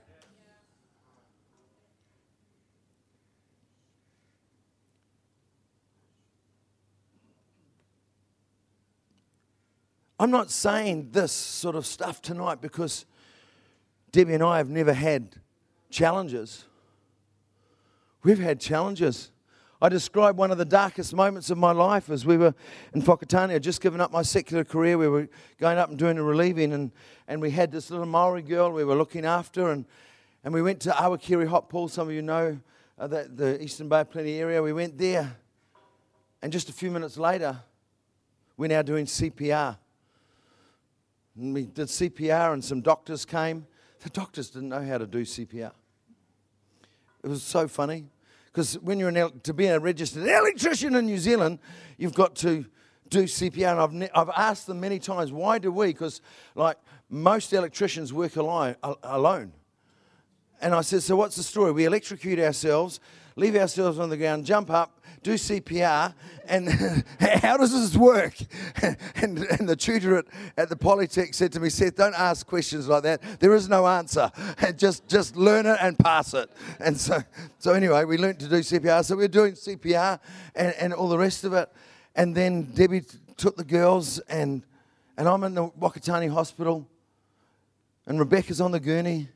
I'm 10.21 10.29
not 10.29 10.51
saying 10.51 11.09
this 11.13 11.31
sort 11.31 11.75
of 11.75 11.83
stuff 11.83 12.21
tonight 12.21 12.61
because 12.61 13.07
Debbie 14.11 14.35
and 14.35 14.43
I 14.43 14.57
have 14.57 14.69
never 14.69 14.93
had 14.93 15.37
challenges. 15.89 16.65
We've 18.21 18.37
had 18.37 18.59
challenges. 18.59 19.31
I 19.81 19.89
describe 19.89 20.37
one 20.37 20.51
of 20.51 20.59
the 20.59 20.65
darkest 20.65 21.15
moments 21.15 21.49
of 21.49 21.57
my 21.57 21.71
life 21.71 22.11
as 22.11 22.23
we 22.23 22.37
were 22.37 22.53
in 22.93 23.01
Whakatane. 23.01 23.59
Just 23.61 23.81
given 23.81 23.99
up 23.99 24.11
my 24.11 24.21
secular 24.21 24.63
career. 24.63 24.95
We 24.95 25.07
were 25.07 25.27
going 25.57 25.79
up 25.79 25.89
and 25.89 25.97
doing 25.97 26.19
a 26.19 26.23
relieving, 26.23 26.71
and, 26.71 26.91
and 27.27 27.41
we 27.41 27.49
had 27.49 27.71
this 27.71 27.89
little 27.89 28.05
Maori 28.05 28.43
girl 28.43 28.71
we 28.71 28.83
were 28.83 28.93
looking 28.93 29.25
after, 29.25 29.71
and, 29.71 29.85
and 30.43 30.53
we 30.53 30.61
went 30.61 30.81
to 30.81 30.91
Awakeri 30.91 31.47
Hot 31.47 31.67
Pool. 31.67 31.87
Some 31.87 32.09
of 32.09 32.13
you 32.13 32.21
know 32.21 32.59
uh, 32.99 33.07
that, 33.07 33.37
the 33.37 33.59
Eastern 33.59 33.89
Bay 33.89 34.03
Plenty 34.03 34.35
area. 34.35 34.61
We 34.61 34.71
went 34.71 34.99
there, 34.99 35.35
and 36.43 36.53
just 36.53 36.69
a 36.69 36.73
few 36.73 36.91
minutes 36.91 37.17
later, 37.17 37.57
we're 38.55 38.67
now 38.67 38.83
doing 38.83 39.07
CPR. 39.07 39.77
And 41.41 41.55
we 41.55 41.65
did 41.65 41.87
CPR, 41.87 42.53
and 42.53 42.63
some 42.63 42.81
doctors 42.81 43.25
came. 43.25 43.65
The 44.03 44.11
doctors 44.11 44.51
didn't 44.51 44.69
know 44.69 44.85
how 44.85 44.99
to 44.99 45.07
do 45.07 45.23
CPR. 45.23 45.71
It 47.23 47.27
was 47.27 47.41
so 47.41 47.67
funny 47.67 48.05
because 48.45 48.75
when 48.79 48.99
you're 48.99 49.09
an, 49.09 49.39
to 49.41 49.53
be 49.53 49.65
a 49.65 49.79
registered 49.79 50.27
electrician 50.27 50.95
in 50.95 51.07
New 51.07 51.17
Zealand, 51.17 51.57
you've 51.97 52.13
got 52.13 52.35
to 52.37 52.65
do 53.09 53.23
CPR. 53.23 53.71
And 53.71 53.79
I've, 53.79 53.93
ne- 53.93 54.09
I've 54.13 54.29
asked 54.29 54.67
them 54.67 54.79
many 54.79 54.99
times, 54.99 55.31
why 55.31 55.57
do 55.57 55.71
we? 55.71 55.87
Because 55.87 56.21
like 56.53 56.77
most 57.09 57.53
electricians 57.53 58.13
work 58.13 58.35
alone, 58.35 58.75
alone. 59.03 59.51
And 60.61 60.75
I 60.75 60.81
said, 60.81 61.01
so 61.01 61.15
what's 61.15 61.35
the 61.37 61.43
story? 61.43 61.71
We 61.71 61.85
electrocute 61.85 62.39
ourselves, 62.39 62.99
leave 63.35 63.55
ourselves 63.55 63.97
on 63.97 64.09
the 64.09 64.17
ground, 64.17 64.45
jump 64.45 64.69
up, 64.69 65.00
do 65.23 65.35
CPR, 65.35 66.13
and 66.47 66.69
how 67.19 67.57
does 67.57 67.71
this 67.71 67.95
work? 67.95 68.35
And, 69.15 69.37
and 69.37 69.69
the 69.69 69.75
tutor 69.75 70.17
at, 70.17 70.25
at 70.57 70.69
the 70.69 70.75
Polytech 70.75 71.35
said 71.35 71.51
to 71.53 71.59
me, 71.59 71.69
Seth, 71.69 71.95
don't 71.95 72.15
ask 72.15 72.45
questions 72.45 72.87
like 72.87 73.03
that. 73.03 73.21
There 73.39 73.53
is 73.53 73.69
no 73.69 73.85
answer. 73.85 74.31
just, 74.77 75.07
just 75.07 75.35
learn 75.35 75.67
it 75.67 75.77
and 75.79 75.97
pass 75.97 76.33
it. 76.33 76.49
And 76.79 76.99
so, 76.99 77.21
so 77.59 77.73
anyway, 77.73 78.03
we 78.05 78.17
learned 78.17 78.39
to 78.39 78.47
do 78.47 78.55
CPR. 78.55 79.05
So 79.05 79.15
we 79.15 79.23
we're 79.23 79.27
doing 79.27 79.53
CPR 79.53 80.19
and, 80.55 80.73
and 80.79 80.93
all 80.93 81.07
the 81.07 81.17
rest 81.17 81.43
of 81.43 81.53
it. 81.53 81.69
And 82.15 82.35
then 82.35 82.63
Debbie 82.73 83.03
took 83.37 83.57
the 83.57 83.63
girls, 83.63 84.19
and, 84.19 84.63
and 85.17 85.27
I'm 85.27 85.43
in 85.43 85.53
the 85.53 85.67
Whakatane 85.69 86.31
Hospital, 86.31 86.87
and 88.07 88.19
Rebecca's 88.19 88.59
on 88.59 88.71
the 88.71 88.79
gurney. 88.79 89.29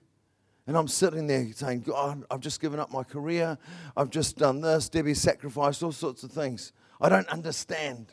And 0.67 0.75
I'm 0.75 0.87
sitting 0.87 1.27
there 1.27 1.47
saying, 1.53 1.81
God, 1.81 2.23
I've 2.31 2.39
just 2.39 2.59
given 2.59 2.79
up 2.79 2.91
my 2.91 3.03
career. 3.03 3.57
I've 3.95 4.09
just 4.09 4.37
done 4.37 4.61
this. 4.61 4.89
Debbie 4.89 5.13
sacrificed 5.13 5.83
all 5.83 5.91
sorts 5.91 6.23
of 6.23 6.31
things. 6.31 6.73
I 6.99 7.09
don't 7.09 7.27
understand. 7.29 8.07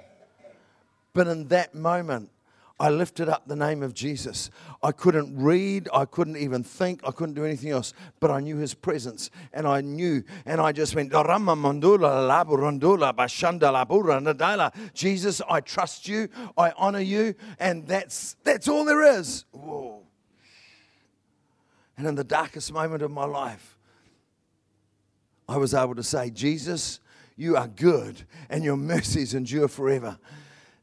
But 1.15 1.29
in 1.29 1.49
that 1.49 1.75
moment, 1.75 2.31
I 2.83 2.91
lifted 2.91 3.29
up 3.29 3.47
the 3.47 3.55
name 3.55 3.83
of 3.83 3.95
Jesus. 3.95 4.51
I 4.83 4.91
couldn't 4.93 5.41
read, 5.41 5.89
I 5.95 6.05
couldn't 6.05 6.37
even 6.37 6.65
think, 6.65 7.01
I 7.07 7.13
couldn't 7.13 7.35
do 7.35 7.45
anything 7.45 7.71
else, 7.71 7.95
but 8.19 8.31
I 8.31 8.41
knew 8.41 8.57
his 8.57 8.75
presence. 8.75 9.31
And 9.53 9.69
I 9.69 9.83
knew, 9.83 10.25
and 10.45 10.61
I 10.61 10.73
just 10.73 10.97
went, 10.97 11.13
Jesus, 14.95 15.43
I 15.49 15.61
trust 15.61 16.09
you, 16.09 16.29
I 16.59 16.73
honor 16.77 17.01
you, 17.01 17.35
and 17.61 17.87
that's 17.87 18.37
that's 18.43 18.67
all 18.67 18.85
there 18.85 19.19
is. 19.21 19.45
Whoa. 19.53 20.03
And 22.03 22.09
in 22.09 22.15
the 22.17 22.25
darkest 22.25 22.73
moment 22.73 23.01
of 23.05 23.13
my 23.13 23.25
life, 23.25 23.79
I 25.49 25.57
was 25.57 25.73
able 25.73 25.95
to 25.95 26.03
say, 26.03 26.31
Jesus, 26.31 26.99
you 27.37 27.57
are 27.57 27.69
good 27.69 28.25
and 28.51 28.65
your 28.65 28.77
mercies 28.77 29.35
endure 29.35 29.69
forever. 29.69 30.19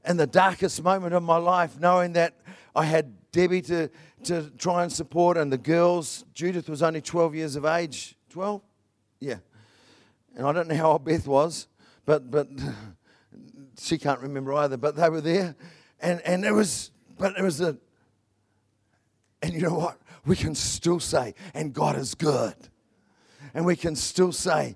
In 0.06 0.16
the 0.16 0.26
darkest 0.26 0.82
moment 0.82 1.14
of 1.14 1.22
my 1.22 1.36
life, 1.36 1.78
knowing 1.78 2.14
that 2.14 2.36
I 2.74 2.86
had 2.86 3.12
Debbie 3.34 3.62
to, 3.64 3.90
to 4.24 4.50
try 4.52 4.84
and 4.84 4.90
support 4.94 5.36
and 5.36 5.52
the 5.52 5.58
girls, 5.58 6.24
Judith 6.34 6.70
was 6.70 6.82
only 6.82 7.02
12 7.02 7.36
years 7.36 7.58
of 7.58 7.66
age. 7.66 8.16
12? 8.30 8.62
Yeah. 9.20 9.40
And 10.38 10.48
I 10.48 10.54
don't 10.54 10.70
know 10.70 10.76
how 10.76 10.94
old 10.94 11.04
Beth 11.04 11.28
was, 11.28 11.68
but, 12.06 12.32
but 12.32 12.48
she 13.78 13.98
can't 13.98 14.22
remember 14.22 14.54
either, 14.54 14.78
but 14.78 14.96
they 14.96 15.10
were 15.10 15.20
there. 15.20 15.54
And, 16.00 16.22
and 16.22 16.46
it 16.46 16.54
was, 16.54 16.92
but 17.18 17.38
it 17.38 17.44
was 17.44 17.60
a, 17.60 17.76
and 19.42 19.54
you 19.54 19.60
know 19.60 19.76
what? 19.76 20.00
We 20.26 20.36
can 20.36 20.56
still 20.56 21.00
say, 21.00 21.34
and 21.54 21.74
God 21.74 21.98
is 21.98 22.16
good. 22.16 22.56
And 23.54 23.66
we 23.66 23.76
can 23.76 23.96
still 23.96 24.32
say, 24.32 24.76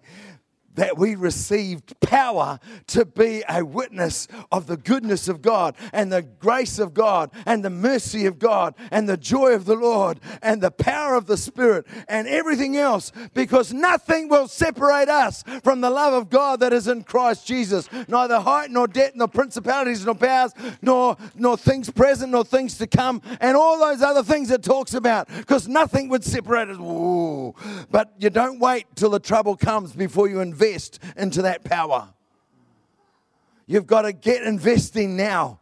that 0.76 0.97
we 0.97 1.15
received 1.15 1.99
power 1.99 2.59
to 2.88 3.05
be 3.05 3.43
a 3.47 3.63
witness 3.63 4.28
of 4.51 4.67
the 4.67 4.78
goodness 4.78 5.28
of 5.28 5.41
God 5.41 5.76
and 5.91 6.11
the 6.11 6.21
grace 6.21 6.80
of 6.80 6.93
God 6.93 7.32
and 7.45 7.63
the 7.63 7.69
mercy 7.69 8.26
of 8.26 8.39
God 8.39 8.74
and 8.91 9.07
the 9.07 9.17
joy 9.17 9.53
of 9.53 9.65
the 9.65 9.76
Lord 9.76 10.19
and 10.41 10.61
the 10.61 10.71
power 10.71 11.15
of 11.15 11.28
the 11.28 11.38
Spirit 11.38 11.86
and 12.07 12.28
everything 12.28 12.78
else 12.78 13.11
because 13.34 13.74
nothing 13.74 14.30
will 14.30 14.47
separate 14.47 15.09
us 15.09 15.43
from 15.63 15.82
the 15.82 15.89
love 15.89 16.13
of 16.13 16.30
God 16.30 16.59
that 16.61 16.74
is 16.74 16.88
in 16.88 17.03
Christ 17.03 17.45
Jesus. 17.45 17.88
Neither 18.07 18.39
height 18.39 18.71
nor 18.71 18.88
depth 18.88 19.15
nor 19.15 19.28
principalities 19.28 20.05
nor 20.05 20.15
powers 20.15 20.53
nor, 20.82 21.17
nor 21.36 21.57
things 21.57 21.89
present 21.89 22.32
nor 22.32 22.43
things 22.43 22.78
to 22.78 22.88
come 22.88 23.21
and 23.39 23.55
all 23.55 23.80
those 23.80 24.01
other 24.01 24.24
things 24.24 24.49
it 24.51 24.63
talks 24.63 24.93
about 24.93 25.28
because 25.28 25.67
nothing 25.67 26.09
would 26.09 26.24
separate 26.24 26.69
us. 26.69 26.78
Ooh. 26.78 27.53
But 27.91 28.13
you 28.17 28.30
don't 28.30 28.59
wait 28.59 28.88
till 28.95 29.11
the 29.11 29.19
trouble 29.19 29.55
comes 29.55 29.93
before 29.93 30.28
you 30.28 30.39
invest 30.39 30.62
invest 30.64 30.99
into 31.18 31.41
that 31.43 31.64
power. 31.64 32.14
You've 33.66 33.88
got 33.88 34.03
to 34.03 34.14
get 34.14 34.43
investing 34.43 35.16
now 35.16 35.59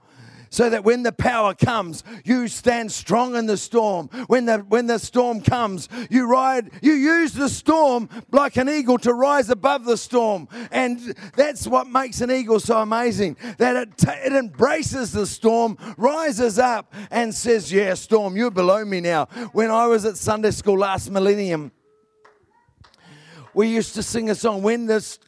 so 0.50 0.70
that 0.70 0.84
when 0.84 1.04
the 1.04 1.14
power 1.14 1.54
comes, 1.54 2.04
you 2.26 2.50
stand 2.50 2.92
strong 2.92 3.38
in 3.38 3.46
the 3.46 3.56
storm. 3.56 4.10
When 4.28 4.46
the, 4.46 4.58
when 4.58 4.86
the 4.86 5.00
storm 5.00 5.40
comes, 5.40 5.88
you 6.10 6.28
ride, 6.28 6.72
you 6.82 6.92
use 6.92 7.32
the 7.32 7.48
storm 7.48 8.10
like 8.32 8.58
an 8.58 8.68
eagle 8.68 8.98
to 9.00 9.14
rise 9.14 9.50
above 9.50 9.86
the 9.86 9.96
storm. 9.96 10.50
And 10.72 11.00
that's 11.38 11.68
what 11.68 11.88
makes 11.88 12.20
an 12.20 12.32
eagle 12.32 12.60
so 12.60 12.82
amazing 12.82 13.38
that 13.60 13.78
it, 13.78 14.04
it 14.08 14.34
embraces 14.34 15.14
the 15.14 15.26
storm, 15.26 15.78
rises 15.96 16.60
up, 16.60 16.94
and 17.10 17.34
says, 17.34 17.72
Yeah, 17.72 17.94
storm, 17.94 18.36
you're 18.36 18.52
below 18.52 18.84
me 18.84 19.00
now. 19.00 19.28
When 19.54 19.72
I 19.72 19.88
was 19.88 20.04
at 20.04 20.18
Sunday 20.18 20.52
school 20.52 20.80
last 20.80 21.10
millennium, 21.10 21.72
we 23.54 23.68
used 23.68 23.96
to 23.96 24.04
sing 24.04 24.30
a 24.30 24.36
song, 24.36 24.62
When 24.62 24.86
this 24.86 25.20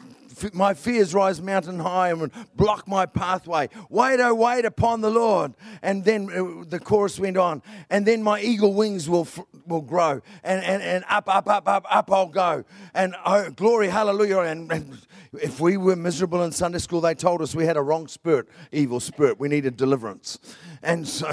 my 0.53 0.73
fears 0.73 1.13
rise 1.13 1.41
mountain 1.41 1.79
high 1.79 2.09
and 2.09 2.31
block 2.55 2.87
my 2.87 3.05
pathway. 3.05 3.69
Wait, 3.89 4.19
oh, 4.19 4.33
wait 4.33 4.65
upon 4.65 5.01
the 5.01 5.09
Lord. 5.09 5.53
And 5.81 6.03
then 6.03 6.29
uh, 6.31 6.63
the 6.67 6.79
chorus 6.79 7.19
went 7.19 7.37
on. 7.37 7.61
And 7.89 8.05
then 8.05 8.23
my 8.23 8.41
eagle 8.41 8.73
wings 8.73 9.09
will, 9.09 9.27
will 9.67 9.81
grow. 9.81 10.21
And, 10.43 10.63
and, 10.63 10.81
and 10.81 11.03
up, 11.09 11.27
up, 11.27 11.47
up, 11.47 11.67
up, 11.67 11.85
up 11.89 12.11
I'll 12.11 12.27
go. 12.27 12.63
And 12.93 13.15
oh, 13.25 13.49
glory, 13.51 13.89
hallelujah. 13.89 14.39
And, 14.39 14.71
and 14.71 14.97
if 15.33 15.59
we 15.59 15.77
were 15.77 15.95
miserable 15.95 16.43
in 16.43 16.51
Sunday 16.51 16.79
school, 16.79 17.01
they 17.01 17.15
told 17.15 17.41
us 17.41 17.55
we 17.55 17.65
had 17.65 17.77
a 17.77 17.81
wrong 17.81 18.07
spirit, 18.07 18.47
evil 18.71 18.99
spirit. 18.99 19.39
We 19.39 19.49
needed 19.49 19.77
deliverance. 19.77 20.39
And 20.81 21.07
so, 21.07 21.29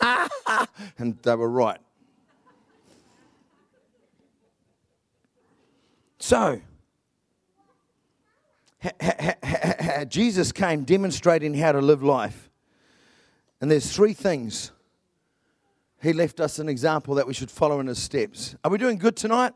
and 0.98 1.18
they 1.22 1.34
were 1.34 1.50
right. 1.50 1.78
So, 6.26 6.60
Jesus 10.08 10.50
came 10.50 10.82
demonstrating 10.82 11.54
how 11.54 11.70
to 11.70 11.80
live 11.80 12.02
life. 12.02 12.50
And 13.60 13.70
there's 13.70 13.92
three 13.92 14.12
things. 14.12 14.72
He 16.02 16.12
left 16.12 16.40
us 16.40 16.58
an 16.58 16.68
example 16.68 17.14
that 17.14 17.28
we 17.28 17.32
should 17.32 17.48
follow 17.48 17.78
in 17.78 17.86
his 17.86 18.02
steps. 18.02 18.56
Are 18.64 18.72
we 18.72 18.76
doing 18.76 18.98
good 18.98 19.14
tonight? 19.14 19.52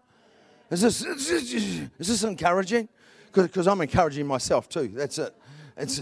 Is 0.70 0.82
this, 0.82 1.04
is 1.04 1.28
this, 1.28 1.52
is 1.52 2.06
this 2.06 2.22
encouraging? 2.22 2.88
Because 3.32 3.66
I'm 3.66 3.80
encouraging 3.80 4.28
myself 4.28 4.68
too. 4.68 4.92
That's 4.94 5.18
it. 5.18 5.34
It's 5.76 6.00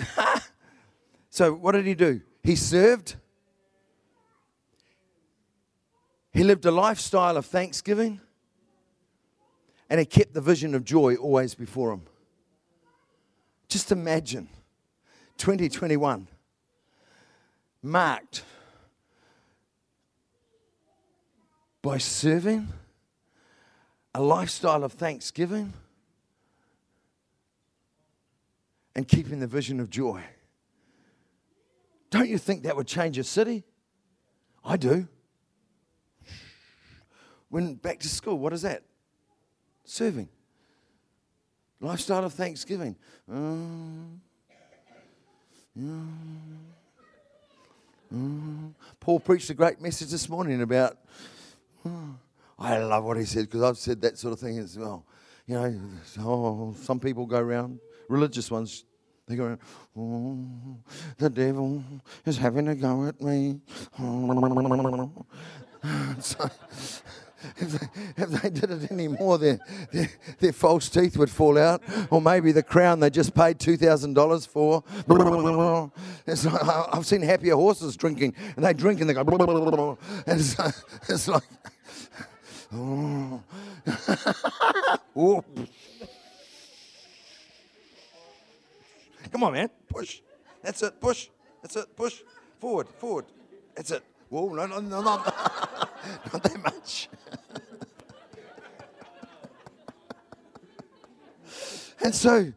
so, 1.31 1.55
what 1.55 1.73
did 1.73 1.87
he 1.87 1.95
do? 1.95 2.21
He 2.43 2.57
served. 2.57 3.17
He 6.31 6.45
lived 6.45 6.67
a 6.67 6.71
lifestyle 6.71 7.39
of 7.39 7.47
thanksgiving 7.47 8.21
and 9.91 9.99
he 9.99 10.07
kept 10.07 10.35
the 10.35 10.41
vision 10.41 10.75
of 10.75 10.85
joy 10.85 11.17
always 11.17 11.55
before 11.55 11.93
him. 11.93 12.03
Just 13.69 13.93
imagine 13.93 14.49
2021 15.39 16.27
marked 17.83 18.43
by 21.83 21.99
serving, 21.99 22.69
a 24.15 24.21
lifestyle 24.21 24.85
of 24.85 24.93
thanksgiving, 24.93 25.73
and 28.95 29.07
keeping 29.07 29.39
the 29.39 29.47
vision 29.47 29.79
of 29.79 29.89
joy. 29.89 30.23
Don't 32.11 32.29
you 32.29 32.39
think 32.39 32.65
that 32.65 32.75
would 32.75 32.87
change 32.87 33.17
a 33.17 33.25
city? 33.25 33.65
I 34.65 34.77
do. 34.77 35.07
When 37.49 37.75
back 37.77 38.01
to 38.01 38.09
school, 38.09 38.39
what 38.39 38.53
is 38.53 38.63
that? 38.63 38.83
Serving. 39.89 40.29
Lifestyle 41.81 42.25
of 42.25 42.33
thanksgiving. 42.35 42.97
Um, 43.31 44.21
Mm. 48.13 48.73
Paul 48.99 49.21
preached 49.21 49.51
a 49.51 49.55
great 49.55 49.81
message 49.81 50.11
this 50.11 50.29
morning 50.29 50.63
about. 50.63 50.97
mm, 51.87 52.15
I 52.59 52.79
love 52.79 53.05
what 53.05 53.17
he 53.19 53.25
said 53.25 53.45
because 53.45 53.63
I've 53.63 53.79
said 53.79 54.01
that 54.01 54.19
sort 54.19 54.33
of 54.33 54.41
thing 54.41 54.59
as 54.59 54.77
well. 54.79 55.05
You 55.47 55.55
know, 55.55 55.81
oh, 56.21 56.75
some 56.83 56.99
people 56.99 57.27
go 57.27 57.39
around, 57.39 57.79
religious 58.09 58.51
ones, 58.51 58.85
they 59.27 59.37
go 59.37 59.45
around, 59.45 59.61
oh, 59.97 60.79
the 61.19 61.31
devil 61.31 61.83
is 62.27 62.39
having 62.39 62.69
a 62.69 62.75
go 62.75 63.07
at 63.07 63.21
me. 63.21 63.61
So, 66.21 66.51
if 67.57 67.71
they, 67.73 68.23
if 68.23 68.29
they 68.43 68.51
did 68.51 68.71
it 68.71 68.91
anymore, 68.91 69.39
their, 69.39 69.59
their, 69.93 70.09
their 70.39 70.53
false 70.53 70.89
teeth 70.89 71.17
would 71.17 71.31
fall 71.31 71.57
out, 71.59 71.83
or 72.11 72.21
maybe 72.21 72.53
the 72.53 72.63
crown 72.63 73.01
they 73.01 73.11
just 73.11 73.35
paid 73.35 73.59
$2,000 73.59 74.49
for. 74.49 74.85
It's 76.27 76.45
like, 76.45 76.63
I've 76.95 77.07
seen 77.07 77.23
happier 77.23 77.55
horses 77.55 77.97
drinking, 77.97 78.35
and 78.57 78.65
they 78.65 78.73
drink 78.75 79.01
and 79.01 79.09
they 79.09 79.15
go, 79.15 79.21
and 80.27 80.41
it's, 80.41 80.59
like- 80.59 80.75
it's 81.09 81.29
like. 81.29 81.43
Oh. 82.71 83.43
Come 89.33 89.45
on, 89.45 89.53
man, 89.53 89.71
push. 89.89 90.21
That's 90.63 90.83
it, 90.83 91.01
push. 91.01 91.29
That's 91.63 91.77
it, 91.77 91.97
push. 91.97 92.21
Forward, 92.61 92.89
forward. 92.89 93.27
That's 93.75 93.91
it. 93.91 94.03
Whoa, 94.29 94.55
no, 94.55 94.67
no, 94.67 94.81
no, 94.81 95.01
not, 95.01 95.25
not 96.33 96.43
that 96.43 96.63
much. 96.63 97.09
and 102.05 102.15
so, 102.15 102.53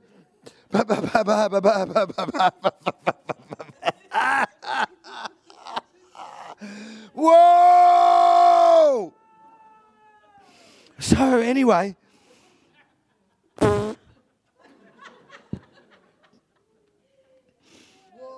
whoa! 7.14 9.14
So, 11.00 11.40
anyway, 11.40 11.96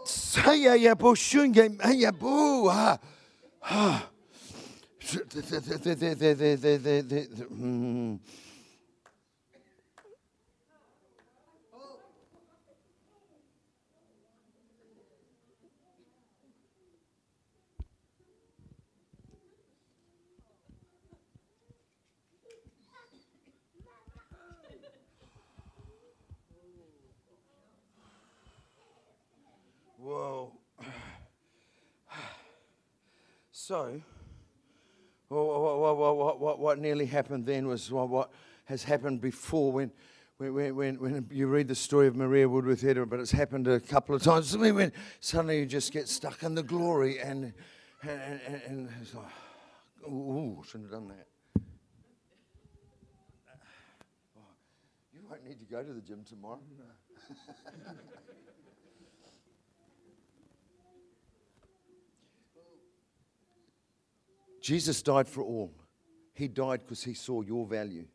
Sayabosungem, 0.06 1.78
Ayabu, 1.78 2.70
ah. 2.70 3.00
Whoa. 30.04 30.52
So, 33.66 34.02
what, 35.30 35.98
what, 35.98 36.38
what, 36.38 36.60
what, 36.60 36.80
nearly 36.80 37.06
happened 37.06 37.46
then 37.46 37.66
was 37.66 37.90
what, 37.90 38.30
has 38.66 38.84
happened 38.84 39.22
before 39.22 39.72
when, 39.72 39.90
when, 40.36 40.76
when, 40.76 40.96
when, 41.00 41.28
you 41.32 41.48
read 41.48 41.70
the 41.70 41.76
story 41.76 42.08
of 42.08 42.16
Maria 42.18 42.50
Woodworth 42.50 42.82
Etter, 42.82 43.10
but 43.10 43.22
it's 43.22 43.32
happened 43.32 43.70
a 43.70 43.80
couple 43.80 44.16
of 44.16 44.22
times. 44.22 44.54
I 44.54 44.58
mean, 44.58 44.76
when 44.76 44.92
suddenly 45.22 45.60
you 45.60 45.66
just 45.66 45.94
get 45.94 46.10
stuck 46.10 46.44
in 46.44 46.56
the 46.56 46.64
glory 46.64 47.22
and, 47.22 47.54
and, 48.02 48.42
and, 48.46 48.62
and 48.68 48.90
it's 49.02 49.16
like, 49.16 49.32
ooh, 50.10 50.62
shouldn't 50.68 50.92
have 50.92 51.00
done 51.00 51.08
that. 51.08 51.28
You 55.14 55.22
won't 55.30 55.46
need 55.46 55.60
to 55.62 55.66
go 55.66 55.82
to 55.82 55.94
the 55.94 56.02
gym 56.02 56.26
tomorrow. 56.28 56.60
Jesus 64.64 65.02
died 65.02 65.28
for 65.28 65.44
all. 65.44 65.74
He 66.34 66.48
died 66.48 66.82
because 66.84 67.04
he 67.04 67.14
saw 67.14 67.42
your 67.42 67.68
value. 67.68 68.06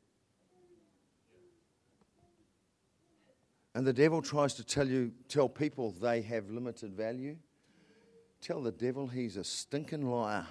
And 3.74 3.86
the 3.86 3.92
devil 3.92 4.22
tries 4.22 4.54
to 4.54 4.64
tell 4.64 4.88
you, 4.88 5.12
tell 5.28 5.48
people 5.48 5.92
they 6.00 6.22
have 6.22 6.50
limited 6.50 6.94
value. 6.94 7.36
Tell 8.40 8.62
the 8.62 8.72
devil 8.72 9.06
he's 9.06 9.36
a 9.36 9.44
stinking 9.44 10.10
liar. 10.10 10.46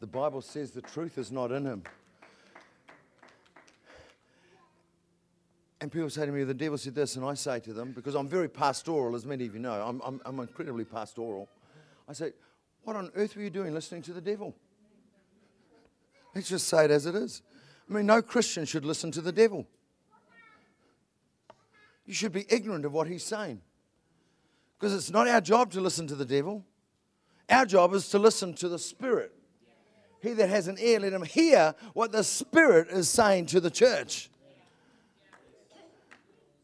The 0.00 0.08
Bible 0.08 0.42
says 0.42 0.72
the 0.72 0.82
truth 0.82 1.16
is 1.16 1.30
not 1.30 1.52
in 1.52 1.64
him. 1.64 1.84
And 5.80 5.92
people 5.92 6.10
say 6.10 6.26
to 6.26 6.32
me, 6.32 6.42
the 6.42 6.54
devil 6.54 6.76
said 6.76 6.96
this, 6.96 7.14
and 7.14 7.24
I 7.24 7.34
say 7.34 7.60
to 7.60 7.72
them, 7.72 7.92
because 7.92 8.16
I'm 8.16 8.28
very 8.28 8.48
pastoral, 8.48 9.14
as 9.14 9.24
many 9.24 9.46
of 9.46 9.54
you 9.54 9.60
know, 9.60 9.80
I'm, 9.80 10.02
I'm, 10.04 10.20
I'm 10.24 10.40
incredibly 10.40 10.84
pastoral. 10.84 11.48
I 12.08 12.14
say, 12.14 12.32
what 12.84 12.96
on 12.96 13.10
earth 13.14 13.36
were 13.36 13.42
you 13.42 13.50
doing 13.50 13.74
listening 13.74 14.02
to 14.02 14.12
the 14.12 14.20
devil? 14.20 14.54
Let's 16.34 16.48
just 16.48 16.68
say 16.68 16.84
it 16.84 16.90
as 16.90 17.06
it 17.06 17.14
is. 17.14 17.42
I 17.88 17.92
mean, 17.92 18.06
no 18.06 18.22
Christian 18.22 18.64
should 18.64 18.84
listen 18.84 19.10
to 19.12 19.20
the 19.20 19.32
devil. 19.32 19.66
You 22.06 22.14
should 22.14 22.32
be 22.32 22.44
ignorant 22.48 22.84
of 22.84 22.92
what 22.92 23.08
he's 23.08 23.24
saying. 23.24 23.60
Because 24.78 24.94
it's 24.94 25.10
not 25.10 25.28
our 25.28 25.40
job 25.40 25.70
to 25.72 25.80
listen 25.80 26.06
to 26.08 26.14
the 26.14 26.24
devil. 26.24 26.64
Our 27.48 27.66
job 27.66 27.94
is 27.94 28.08
to 28.10 28.18
listen 28.18 28.54
to 28.54 28.68
the 28.68 28.78
Spirit. 28.78 29.32
He 30.20 30.32
that 30.32 30.48
has 30.48 30.68
an 30.68 30.76
ear, 30.80 31.00
let 31.00 31.12
him 31.12 31.22
hear 31.22 31.74
what 31.92 32.12
the 32.12 32.24
Spirit 32.24 32.88
is 32.88 33.08
saying 33.08 33.46
to 33.46 33.60
the 33.60 33.70
church. 33.70 34.30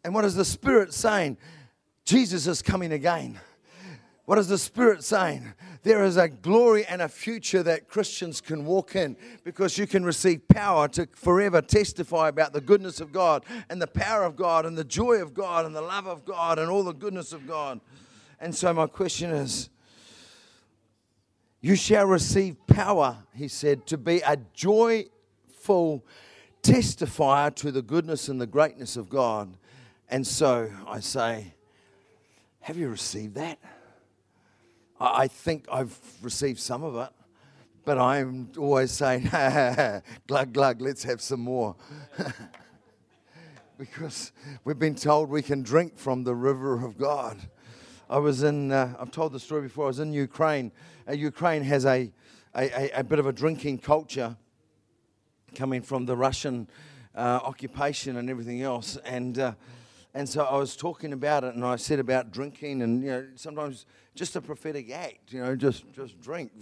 And 0.02 0.14
what 0.14 0.24
is 0.24 0.34
the 0.34 0.44
Spirit 0.44 0.94
saying? 0.94 1.36
Jesus 2.04 2.46
is 2.46 2.62
coming 2.62 2.92
again. 2.92 3.38
What 4.24 4.38
is 4.38 4.48
the 4.48 4.58
Spirit 4.58 5.04
saying? 5.04 5.52
There 5.82 6.04
is 6.04 6.18
a 6.18 6.28
glory 6.28 6.84
and 6.84 7.00
a 7.00 7.08
future 7.08 7.62
that 7.62 7.88
Christians 7.88 8.42
can 8.42 8.66
walk 8.66 8.94
in 8.96 9.16
because 9.44 9.78
you 9.78 9.86
can 9.86 10.04
receive 10.04 10.46
power 10.48 10.88
to 10.88 11.08
forever 11.14 11.62
testify 11.62 12.28
about 12.28 12.52
the 12.52 12.60
goodness 12.60 13.00
of 13.00 13.12
God 13.12 13.44
and 13.70 13.80
the 13.80 13.86
power 13.86 14.24
of 14.24 14.36
God 14.36 14.66
and 14.66 14.76
the 14.76 14.84
joy 14.84 15.22
of 15.22 15.32
God 15.32 15.64
and 15.64 15.74
the 15.74 15.80
love 15.80 16.06
of 16.06 16.26
God 16.26 16.58
and 16.58 16.70
all 16.70 16.82
the 16.82 16.92
goodness 16.92 17.32
of 17.32 17.46
God. 17.46 17.80
And 18.40 18.54
so, 18.54 18.74
my 18.74 18.86
question 18.88 19.30
is 19.30 19.70
You 21.62 21.76
shall 21.76 22.06
receive 22.06 22.56
power, 22.66 23.16
he 23.34 23.48
said, 23.48 23.86
to 23.86 23.96
be 23.96 24.20
a 24.20 24.36
joyful 24.52 26.04
testifier 26.62 27.54
to 27.54 27.72
the 27.72 27.82
goodness 27.82 28.28
and 28.28 28.38
the 28.38 28.46
greatness 28.46 28.98
of 28.98 29.08
God. 29.08 29.56
And 30.10 30.26
so 30.26 30.70
I 30.86 31.00
say, 31.00 31.54
Have 32.60 32.76
you 32.76 32.90
received 32.90 33.36
that? 33.36 33.58
I 35.00 35.28
think 35.28 35.64
I've 35.72 35.98
received 36.20 36.60
some 36.60 36.84
of 36.84 36.94
it, 36.96 37.08
but 37.86 37.96
I'm 37.96 38.50
always 38.58 38.90
saying, 38.90 39.30
glug, 40.26 40.52
glug, 40.52 40.82
let's 40.82 41.02
have 41.04 41.22
some 41.22 41.40
more. 41.40 41.74
because 43.78 44.32
we've 44.64 44.78
been 44.78 44.94
told 44.94 45.30
we 45.30 45.40
can 45.40 45.62
drink 45.62 45.96
from 45.96 46.24
the 46.24 46.34
river 46.34 46.84
of 46.84 46.98
God. 46.98 47.38
I 48.10 48.18
was 48.18 48.42
in, 48.42 48.72
uh, 48.72 48.94
I've 49.00 49.10
told 49.10 49.32
the 49.32 49.40
story 49.40 49.62
before, 49.62 49.84
I 49.84 49.88
was 49.88 50.00
in 50.00 50.12
Ukraine. 50.12 50.70
Uh, 51.08 51.12
Ukraine 51.12 51.62
has 51.62 51.86
a, 51.86 52.12
a, 52.54 52.90
a, 52.94 53.00
a 53.00 53.04
bit 53.04 53.18
of 53.18 53.26
a 53.26 53.32
drinking 53.32 53.78
culture 53.78 54.36
coming 55.54 55.80
from 55.80 56.04
the 56.04 56.16
Russian 56.16 56.68
uh, 57.14 57.40
occupation 57.42 58.18
and 58.18 58.28
everything 58.28 58.60
else. 58.60 58.98
And, 59.06 59.38
uh, 59.38 59.54
and 60.14 60.28
so 60.28 60.44
I 60.44 60.56
was 60.56 60.76
talking 60.76 61.12
about 61.12 61.44
it, 61.44 61.54
and 61.54 61.64
I 61.64 61.76
said 61.76 62.00
about 62.00 62.32
drinking, 62.32 62.82
and 62.82 63.02
you 63.02 63.10
know, 63.10 63.26
sometimes 63.36 63.86
just 64.14 64.34
a 64.34 64.40
prophetic 64.40 64.90
act, 64.90 65.32
you 65.32 65.40
know, 65.40 65.54
just 65.54 65.84
just 65.92 66.20
drink. 66.20 66.52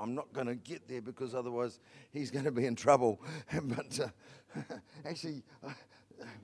I'm 0.00 0.14
not 0.14 0.32
going 0.32 0.46
to 0.46 0.54
get 0.54 0.88
there 0.88 1.02
because 1.02 1.34
otherwise 1.34 1.80
he's 2.12 2.30
going 2.30 2.44
to 2.44 2.52
be 2.52 2.66
in 2.66 2.76
trouble. 2.76 3.20
but 3.62 4.00
uh, 4.00 4.62
actually. 5.04 5.42
Uh, 5.64 5.70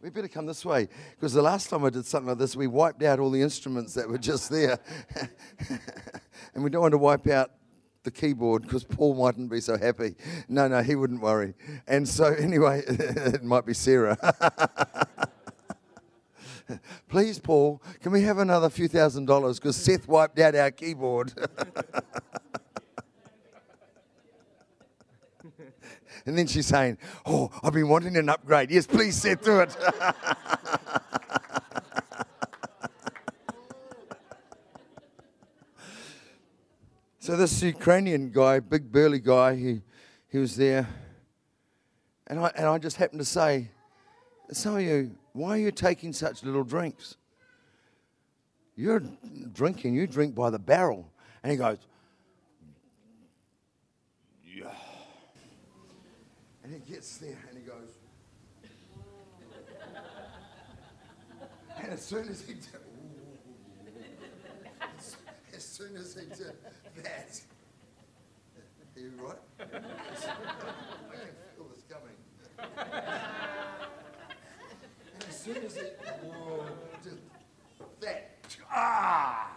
we 0.03 0.11
better 0.11 0.29
come 0.29 0.47
this 0.47 0.65
way 0.65 0.89
because 1.15 1.33
the 1.33 1.41
last 1.41 1.71
time 1.71 1.85
I 1.85 1.91
did 1.91 2.05
something 2.05 2.29
like 2.29 2.39
this, 2.39 2.57
we 2.57 2.67
wiped 2.67 3.03
out 3.05 3.21
all 3.21 3.31
the 3.31 3.41
instruments 3.41 3.95
that 3.95 4.09
were 4.09 4.19
just 4.19 4.51
there. 4.51 4.79
and 6.55 6.65
we 6.65 6.71
don't 6.71 6.83
want 6.83 6.93
to 6.93 6.99
wipe 6.99 7.29
out 7.29 7.53
the 8.03 8.11
keyboard 8.11 8.63
because 8.63 8.83
Paul 8.83 9.15
mightn't 9.15 9.49
be 9.49 9.61
so 9.61 9.79
happy. 9.79 10.17
No, 10.49 10.67
no, 10.69 10.83
he 10.83 10.97
wouldn't 10.97 11.21
worry. 11.21 11.55
And 11.87 12.07
so, 12.07 12.25
anyway, 12.25 12.83
it 12.87 13.45
might 13.45 13.65
be 13.65 13.73
Sarah. 13.73 14.19
Please, 17.09 17.39
Paul, 17.39 17.83
can 18.01 18.13
we 18.13 18.23
have 18.23 18.39
another 18.39 18.71
few 18.71 18.89
thousand 18.89 19.27
dollars 19.27 19.59
because 19.59 19.77
Seth 19.77 20.09
wiped 20.09 20.39
out 20.39 20.55
our 20.55 20.71
keyboard? 20.71 21.33
and 26.27 26.39
then 26.39 26.47
she's 26.47 26.67
saying, 26.67 26.99
Oh, 27.27 27.51
I've 27.63 27.73
been 27.73 27.89
wanting 27.89 28.17
an 28.17 28.29
upgrade. 28.29 28.71
Yes, 28.71 28.87
please, 28.87 29.17
Seth, 29.17 29.43
do 29.43 29.61
it. 29.61 29.77
So, 37.23 37.37
this 37.37 37.63
Ukrainian 37.63 38.31
guy, 38.31 38.61
big 38.61 38.91
burly 38.91 39.21
guy, 39.21 39.55
he, 39.55 39.83
he 40.31 40.39
was 40.39 40.57
there. 40.57 40.89
And 42.27 42.41
I, 42.41 42.51
and 42.57 42.67
I 42.67 42.79
just 42.79 42.97
happened 42.97 43.21
to 43.21 43.27
say, 43.27 43.69
Some 44.51 44.77
of 44.77 44.81
you, 44.81 45.15
why 45.33 45.51
are 45.51 45.59
you 45.59 45.71
taking 45.71 46.13
such 46.13 46.43
little 46.43 46.65
drinks? 46.65 47.17
You're 48.77 49.03
drinking, 49.53 49.95
you 49.95 50.07
drink 50.07 50.35
by 50.35 50.51
the 50.51 50.59
barrel. 50.59 51.11
And 51.43 51.53
he 51.53 51.59
goes, 51.59 51.79
Yeah. 54.45 54.73
And 56.65 56.73
he 56.73 56.81
gets 56.81 57.19
there 57.19 57.39
and 57.49 57.59
he 57.59 57.65
goes, 57.65 57.91
And 61.83 61.93
as 61.93 62.03
soon 62.03 62.29
as 62.29 62.43
he 62.43 62.55
did, 62.55 62.67
as, 64.99 65.17
as 65.55 65.65
soon 65.65 65.97
as 65.97 66.15
he 66.15 66.27
did 66.27 66.53
that, 67.03 67.41
are 68.97 69.01
you 69.01 69.13
right? 69.19 69.37
I 69.61 69.65
can 69.65 69.83
feel 71.57 71.69
this 71.75 71.85
coming. 71.89 72.17
Soon 75.43 75.57
as 75.65 75.75
he, 75.75 75.81
whoa, 76.23 76.67
just 77.03 77.17
that, 78.03 78.37
ah! 78.71 79.51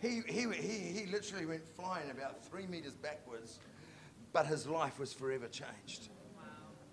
He, 0.00 0.20
he, 0.28 0.46
he, 0.52 1.00
he 1.00 1.06
literally 1.06 1.46
went 1.46 1.66
flying 1.66 2.10
about 2.12 2.44
three 2.44 2.64
meters 2.66 2.92
backwards, 2.92 3.58
but 4.32 4.46
his 4.46 4.68
life 4.68 5.00
was 5.00 5.12
forever 5.12 5.48
changed. 5.48 6.10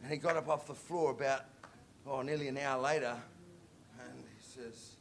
And 0.02 0.12
he 0.12 0.18
got 0.18 0.36
up 0.36 0.50
off 0.50 0.66
the 0.66 0.74
floor 0.74 1.12
about, 1.12 1.46
oh, 2.08 2.24
nearly 2.24 2.48
an 2.48 2.58
hour 2.58 2.82
later, 2.82 3.16
and 4.00 4.18
he 4.18 4.42
says, 4.42 4.96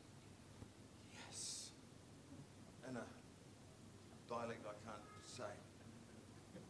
Yes. 1.27 1.71
In 2.87 2.97
a 2.97 3.05
dialect 4.29 4.67
I 4.67 4.87
can't 4.87 5.03
say. 5.39 5.55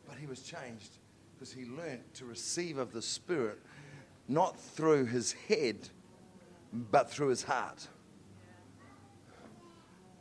But 0.06 0.16
he 0.16 0.26
was 0.26 0.42
changed 0.42 0.92
because 1.34 1.52
he 1.52 1.64
learnt 1.64 2.14
to 2.14 2.24
receive 2.24 2.78
of 2.78 2.92
the 2.92 3.02
Spirit 3.02 3.58
not 4.28 4.58
through 4.58 5.06
his 5.06 5.32
head, 5.32 5.88
but 6.72 7.10
through 7.10 7.28
his 7.28 7.44
heart. 7.44 7.88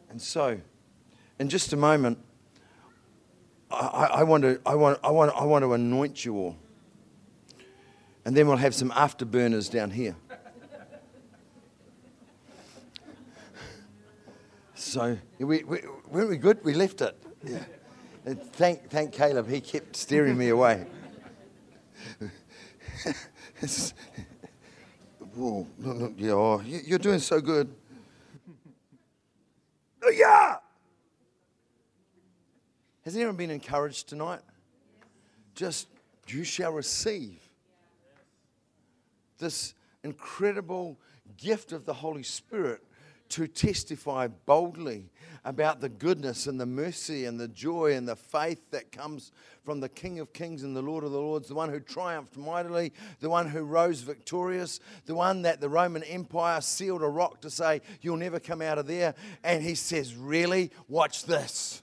And 0.10 0.22
so, 0.22 0.60
in 1.39 1.49
just 1.49 1.72
a 1.74 1.78
moment, 1.78 2.18
I, 3.72 4.10
I, 4.16 4.24
want 4.24 4.43
to, 4.43 4.60
I, 4.66 4.76
want, 4.76 4.99
I, 5.04 5.12
want, 5.12 5.32
I 5.36 5.45
want 5.45 5.64
to 5.64 5.74
anoint 5.74 6.26
you 6.26 6.36
all. 6.36 6.58
And 8.26 8.36
then 8.36 8.47
we'll 8.47 8.58
have 8.58 8.76
some 8.76 8.91
afterburners 8.91 9.72
down 9.72 9.91
here. 9.91 10.16
So, 14.76 15.18
we, 15.39 15.64
we, 15.64 15.80
weren't 16.10 16.30
we 16.30 16.38
good? 16.38 16.64
We 16.66 16.74
left 16.74 17.02
it. 17.02 17.16
Yeah. 17.45 17.64
Thank, 18.26 18.89
thank 18.89 19.14
Caleb, 19.14 19.49
he 19.49 19.62
kept 19.62 19.95
steering 19.95 20.38
me 20.38 20.49
away. 20.49 20.86
It's- 23.62 23.93
Whoa, 25.36 25.66
no, 25.78 25.93
no, 25.93 26.14
yeah, 26.18 26.32
oh, 26.32 26.62
you- 26.62 26.82
you're 26.86 26.99
doing 26.99 27.20
so 27.20 27.39
good. 27.41 27.74
Yeah! 30.14 30.55
Has 33.05 33.16
anyone 33.16 33.36
been 33.36 33.51
encouraged 33.51 34.09
tonight? 34.09 34.41
Just, 35.55 35.88
you 36.28 36.43
shall 36.43 36.74
receive 36.74 37.39
this 39.38 39.74
incredible 40.03 40.97
gift 41.38 41.72
of 41.72 41.86
the 41.86 41.93
Holy 41.93 42.24
Spirit 42.24 42.84
to 43.32 43.47
testify 43.47 44.27
boldly 44.27 45.09
about 45.43 45.82
the 45.82 45.89
goodness 45.89 46.45
and 46.47 46.59
the 46.59 46.65
mercy 46.65 47.25
and 47.25 47.39
the 47.39 47.47
joy 47.47 47.93
and 47.93 48.07
the 48.07 48.15
faith 48.15 48.69
that 48.71 48.91
comes 48.91 49.32
from 49.63 49.79
the 49.79 49.89
King 49.89 50.19
of 50.19 50.34
Kings 50.34 50.63
and 50.63 50.75
the 50.75 50.82
Lord 50.82 51.03
of 51.03 51.11
the 51.11 51.19
Lords, 51.19 51.47
the 51.47 51.55
one 51.55 51.69
who 51.69 51.79
triumphed 51.79 52.38
mightily, 52.38 52.93
the 53.19 53.29
one 53.29 53.47
who 53.49 53.63
rose 53.63 54.01
victorious, 54.01 54.79
the 55.05 55.15
one 55.15 55.41
that 55.43 55.59
the 55.61 55.69
Roman 55.69 56.03
Empire 56.03 56.61
sealed 56.61 57.01
a 57.01 57.07
rock 57.07 57.41
to 57.41 57.49
say, 57.49 57.82
You'll 58.01 58.17
never 58.17 58.39
come 58.39 58.61
out 58.61 58.77
of 58.77 58.88
there. 58.88 59.15
And 59.43 59.63
he 59.63 59.75
says, 59.75 60.15
Really? 60.15 60.71
Watch 60.88 61.25
this. 61.25 61.82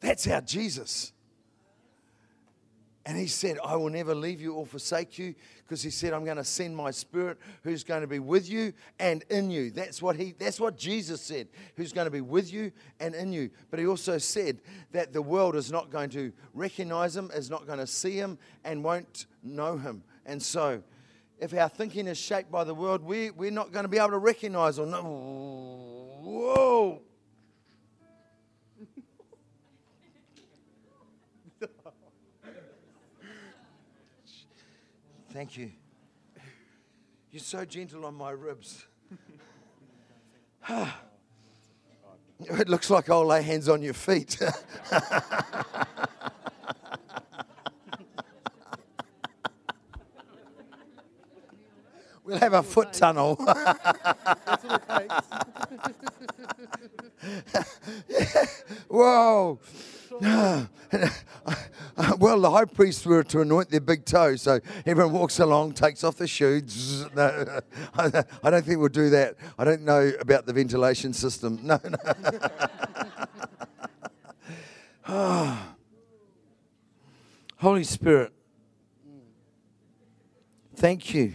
That's 0.00 0.26
our 0.26 0.40
Jesus. 0.40 1.12
And 3.04 3.18
he 3.18 3.26
said, 3.26 3.58
I 3.64 3.74
will 3.74 3.90
never 3.90 4.14
leave 4.14 4.40
you 4.40 4.54
or 4.54 4.64
forsake 4.64 5.18
you 5.18 5.34
because 5.58 5.82
he 5.82 5.90
said, 5.90 6.12
I'm 6.12 6.24
going 6.24 6.36
to 6.36 6.44
send 6.44 6.76
my 6.76 6.92
spirit 6.92 7.36
who's 7.64 7.82
going 7.82 8.02
to 8.02 8.06
be 8.06 8.20
with 8.20 8.48
you 8.48 8.72
and 9.00 9.24
in 9.28 9.50
you. 9.50 9.70
That's 9.70 10.00
what, 10.00 10.14
he, 10.14 10.34
that's 10.38 10.60
what 10.60 10.76
Jesus 10.76 11.20
said, 11.20 11.48
who's 11.76 11.92
going 11.92 12.04
to 12.04 12.12
be 12.12 12.20
with 12.20 12.52
you 12.52 12.70
and 13.00 13.14
in 13.14 13.32
you. 13.32 13.50
But 13.70 13.80
he 13.80 13.86
also 13.86 14.18
said 14.18 14.60
that 14.92 15.12
the 15.12 15.22
world 15.22 15.56
is 15.56 15.72
not 15.72 15.90
going 15.90 16.10
to 16.10 16.32
recognize 16.54 17.16
him, 17.16 17.30
is 17.34 17.50
not 17.50 17.66
going 17.66 17.80
to 17.80 17.88
see 17.88 18.12
him, 18.12 18.38
and 18.64 18.84
won't 18.84 19.26
know 19.42 19.76
him. 19.76 20.04
And 20.24 20.40
so, 20.40 20.82
if 21.40 21.52
our 21.54 21.68
thinking 21.68 22.06
is 22.06 22.18
shaped 22.18 22.52
by 22.52 22.62
the 22.62 22.74
world, 22.74 23.02
we, 23.02 23.30
we're 23.30 23.50
not 23.50 23.72
going 23.72 23.84
to 23.84 23.88
be 23.88 23.98
able 23.98 24.10
to 24.10 24.18
recognize 24.18 24.78
or 24.78 24.86
know. 24.86 25.02
Whoa! 26.22 27.02
Thank 35.42 35.58
you. 35.58 35.72
You're 37.32 37.40
so 37.40 37.64
gentle 37.64 38.06
on 38.06 38.14
my 38.14 38.30
ribs. 38.30 38.86
it 42.38 42.68
looks 42.68 42.90
like 42.90 43.10
I'll 43.10 43.26
lay 43.26 43.42
hands 43.42 43.68
on 43.68 43.82
your 43.82 43.92
feet. 43.92 44.38
we'll 52.24 52.38
have 52.38 52.52
a 52.52 52.62
foot 52.62 52.92
tunnel. 52.92 53.34
Whoa. 58.86 59.58
well, 62.22 62.40
the 62.40 62.52
high 62.52 62.66
priests 62.66 63.04
were 63.04 63.24
to 63.24 63.40
anoint 63.40 63.68
their 63.68 63.80
big 63.80 64.04
toe, 64.04 64.36
so 64.36 64.60
everyone 64.86 65.12
walks 65.12 65.40
along, 65.40 65.72
takes 65.72 66.04
off 66.04 66.18
their 66.18 66.28
shoes. 66.28 67.04
No, 67.16 67.60
I 67.98 68.50
don't 68.50 68.64
think 68.64 68.78
we'll 68.78 68.90
do 68.90 69.10
that. 69.10 69.34
I 69.58 69.64
don't 69.64 69.82
know 69.82 70.12
about 70.20 70.46
the 70.46 70.52
ventilation 70.52 71.12
system. 71.14 71.58
No, 71.64 71.80
no. 75.08 75.58
Holy 77.56 77.82
Spirit, 77.82 78.32
thank 80.76 81.12
you 81.12 81.32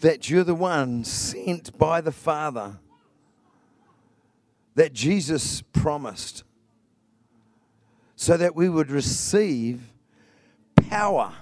that 0.00 0.30
you're 0.30 0.42
the 0.42 0.54
one 0.54 1.04
sent 1.04 1.76
by 1.76 2.00
the 2.00 2.12
Father 2.12 2.78
that 4.74 4.94
Jesus 4.94 5.60
promised 5.60 6.44
so 8.20 8.36
that 8.36 8.54
we 8.54 8.68
would 8.68 8.90
receive 8.90 9.80
power 10.90 11.32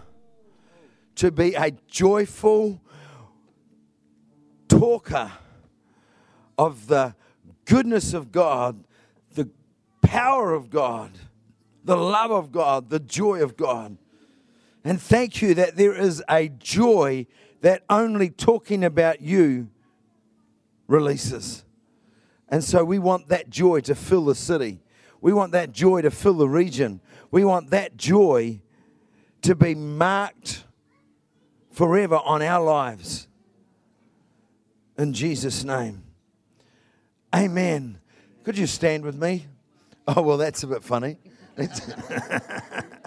to 1.17 1.33
be 1.33 1.53
a 1.55 1.73
joyful 1.89 2.81
talker 4.69 5.33
of 6.57 6.87
the 6.87 7.17
goodness 7.65 8.15
of 8.15 8.31
God, 8.31 8.85
the 9.35 9.51
power 10.03 10.55
of 10.55 10.71
God, 10.71 11.11
the 11.83 11.97
love 11.97 12.31
of 12.31 12.53
God, 12.53 12.91
the 12.91 13.01
joy 13.01 13.43
of 13.43 13.57
God. 13.57 13.99
And 14.85 15.03
thank 15.03 15.43
you 15.43 15.55
that 15.55 15.75
there 15.75 15.95
is 15.97 16.23
a 16.31 16.49
joy 16.49 17.27
that 17.61 17.83
only 17.91 18.31
talking 18.31 18.85
about 18.85 19.21
you 19.21 19.69
releases. 20.87 21.65
And 22.49 22.63
so 22.63 22.85
we 22.85 23.01
want 23.01 23.27
that 23.31 23.51
joy 23.51 23.81
to 23.81 23.97
fill 23.97 24.27
the 24.27 24.37
city. 24.37 24.81
We 25.21 25.33
want 25.33 25.53
that 25.53 25.73
joy 25.73 26.03
to 26.03 26.11
fill 26.11 26.35
the 26.35 26.49
region. 26.49 27.01
We 27.31 27.45
want 27.45 27.71
that 27.71 27.97
joy 27.97 28.61
to 29.43 29.55
be 29.55 29.75
marked 29.75 30.65
forever 31.71 32.17
on 32.17 32.43
our 32.43 32.65
lives. 32.65 33.29
In 34.97 35.13
Jesus' 35.13 35.65
name. 35.65 36.03
Amen. 37.35 38.01
Could 38.45 38.59
you 38.59 38.67
stand 38.67 39.05
with 39.05 39.15
me? 39.15 39.47
Oh, 40.07 40.23
well, 40.23 40.39
that's 40.39 40.63
a 40.63 40.67
bit 40.67 40.83
funny. 40.83 41.19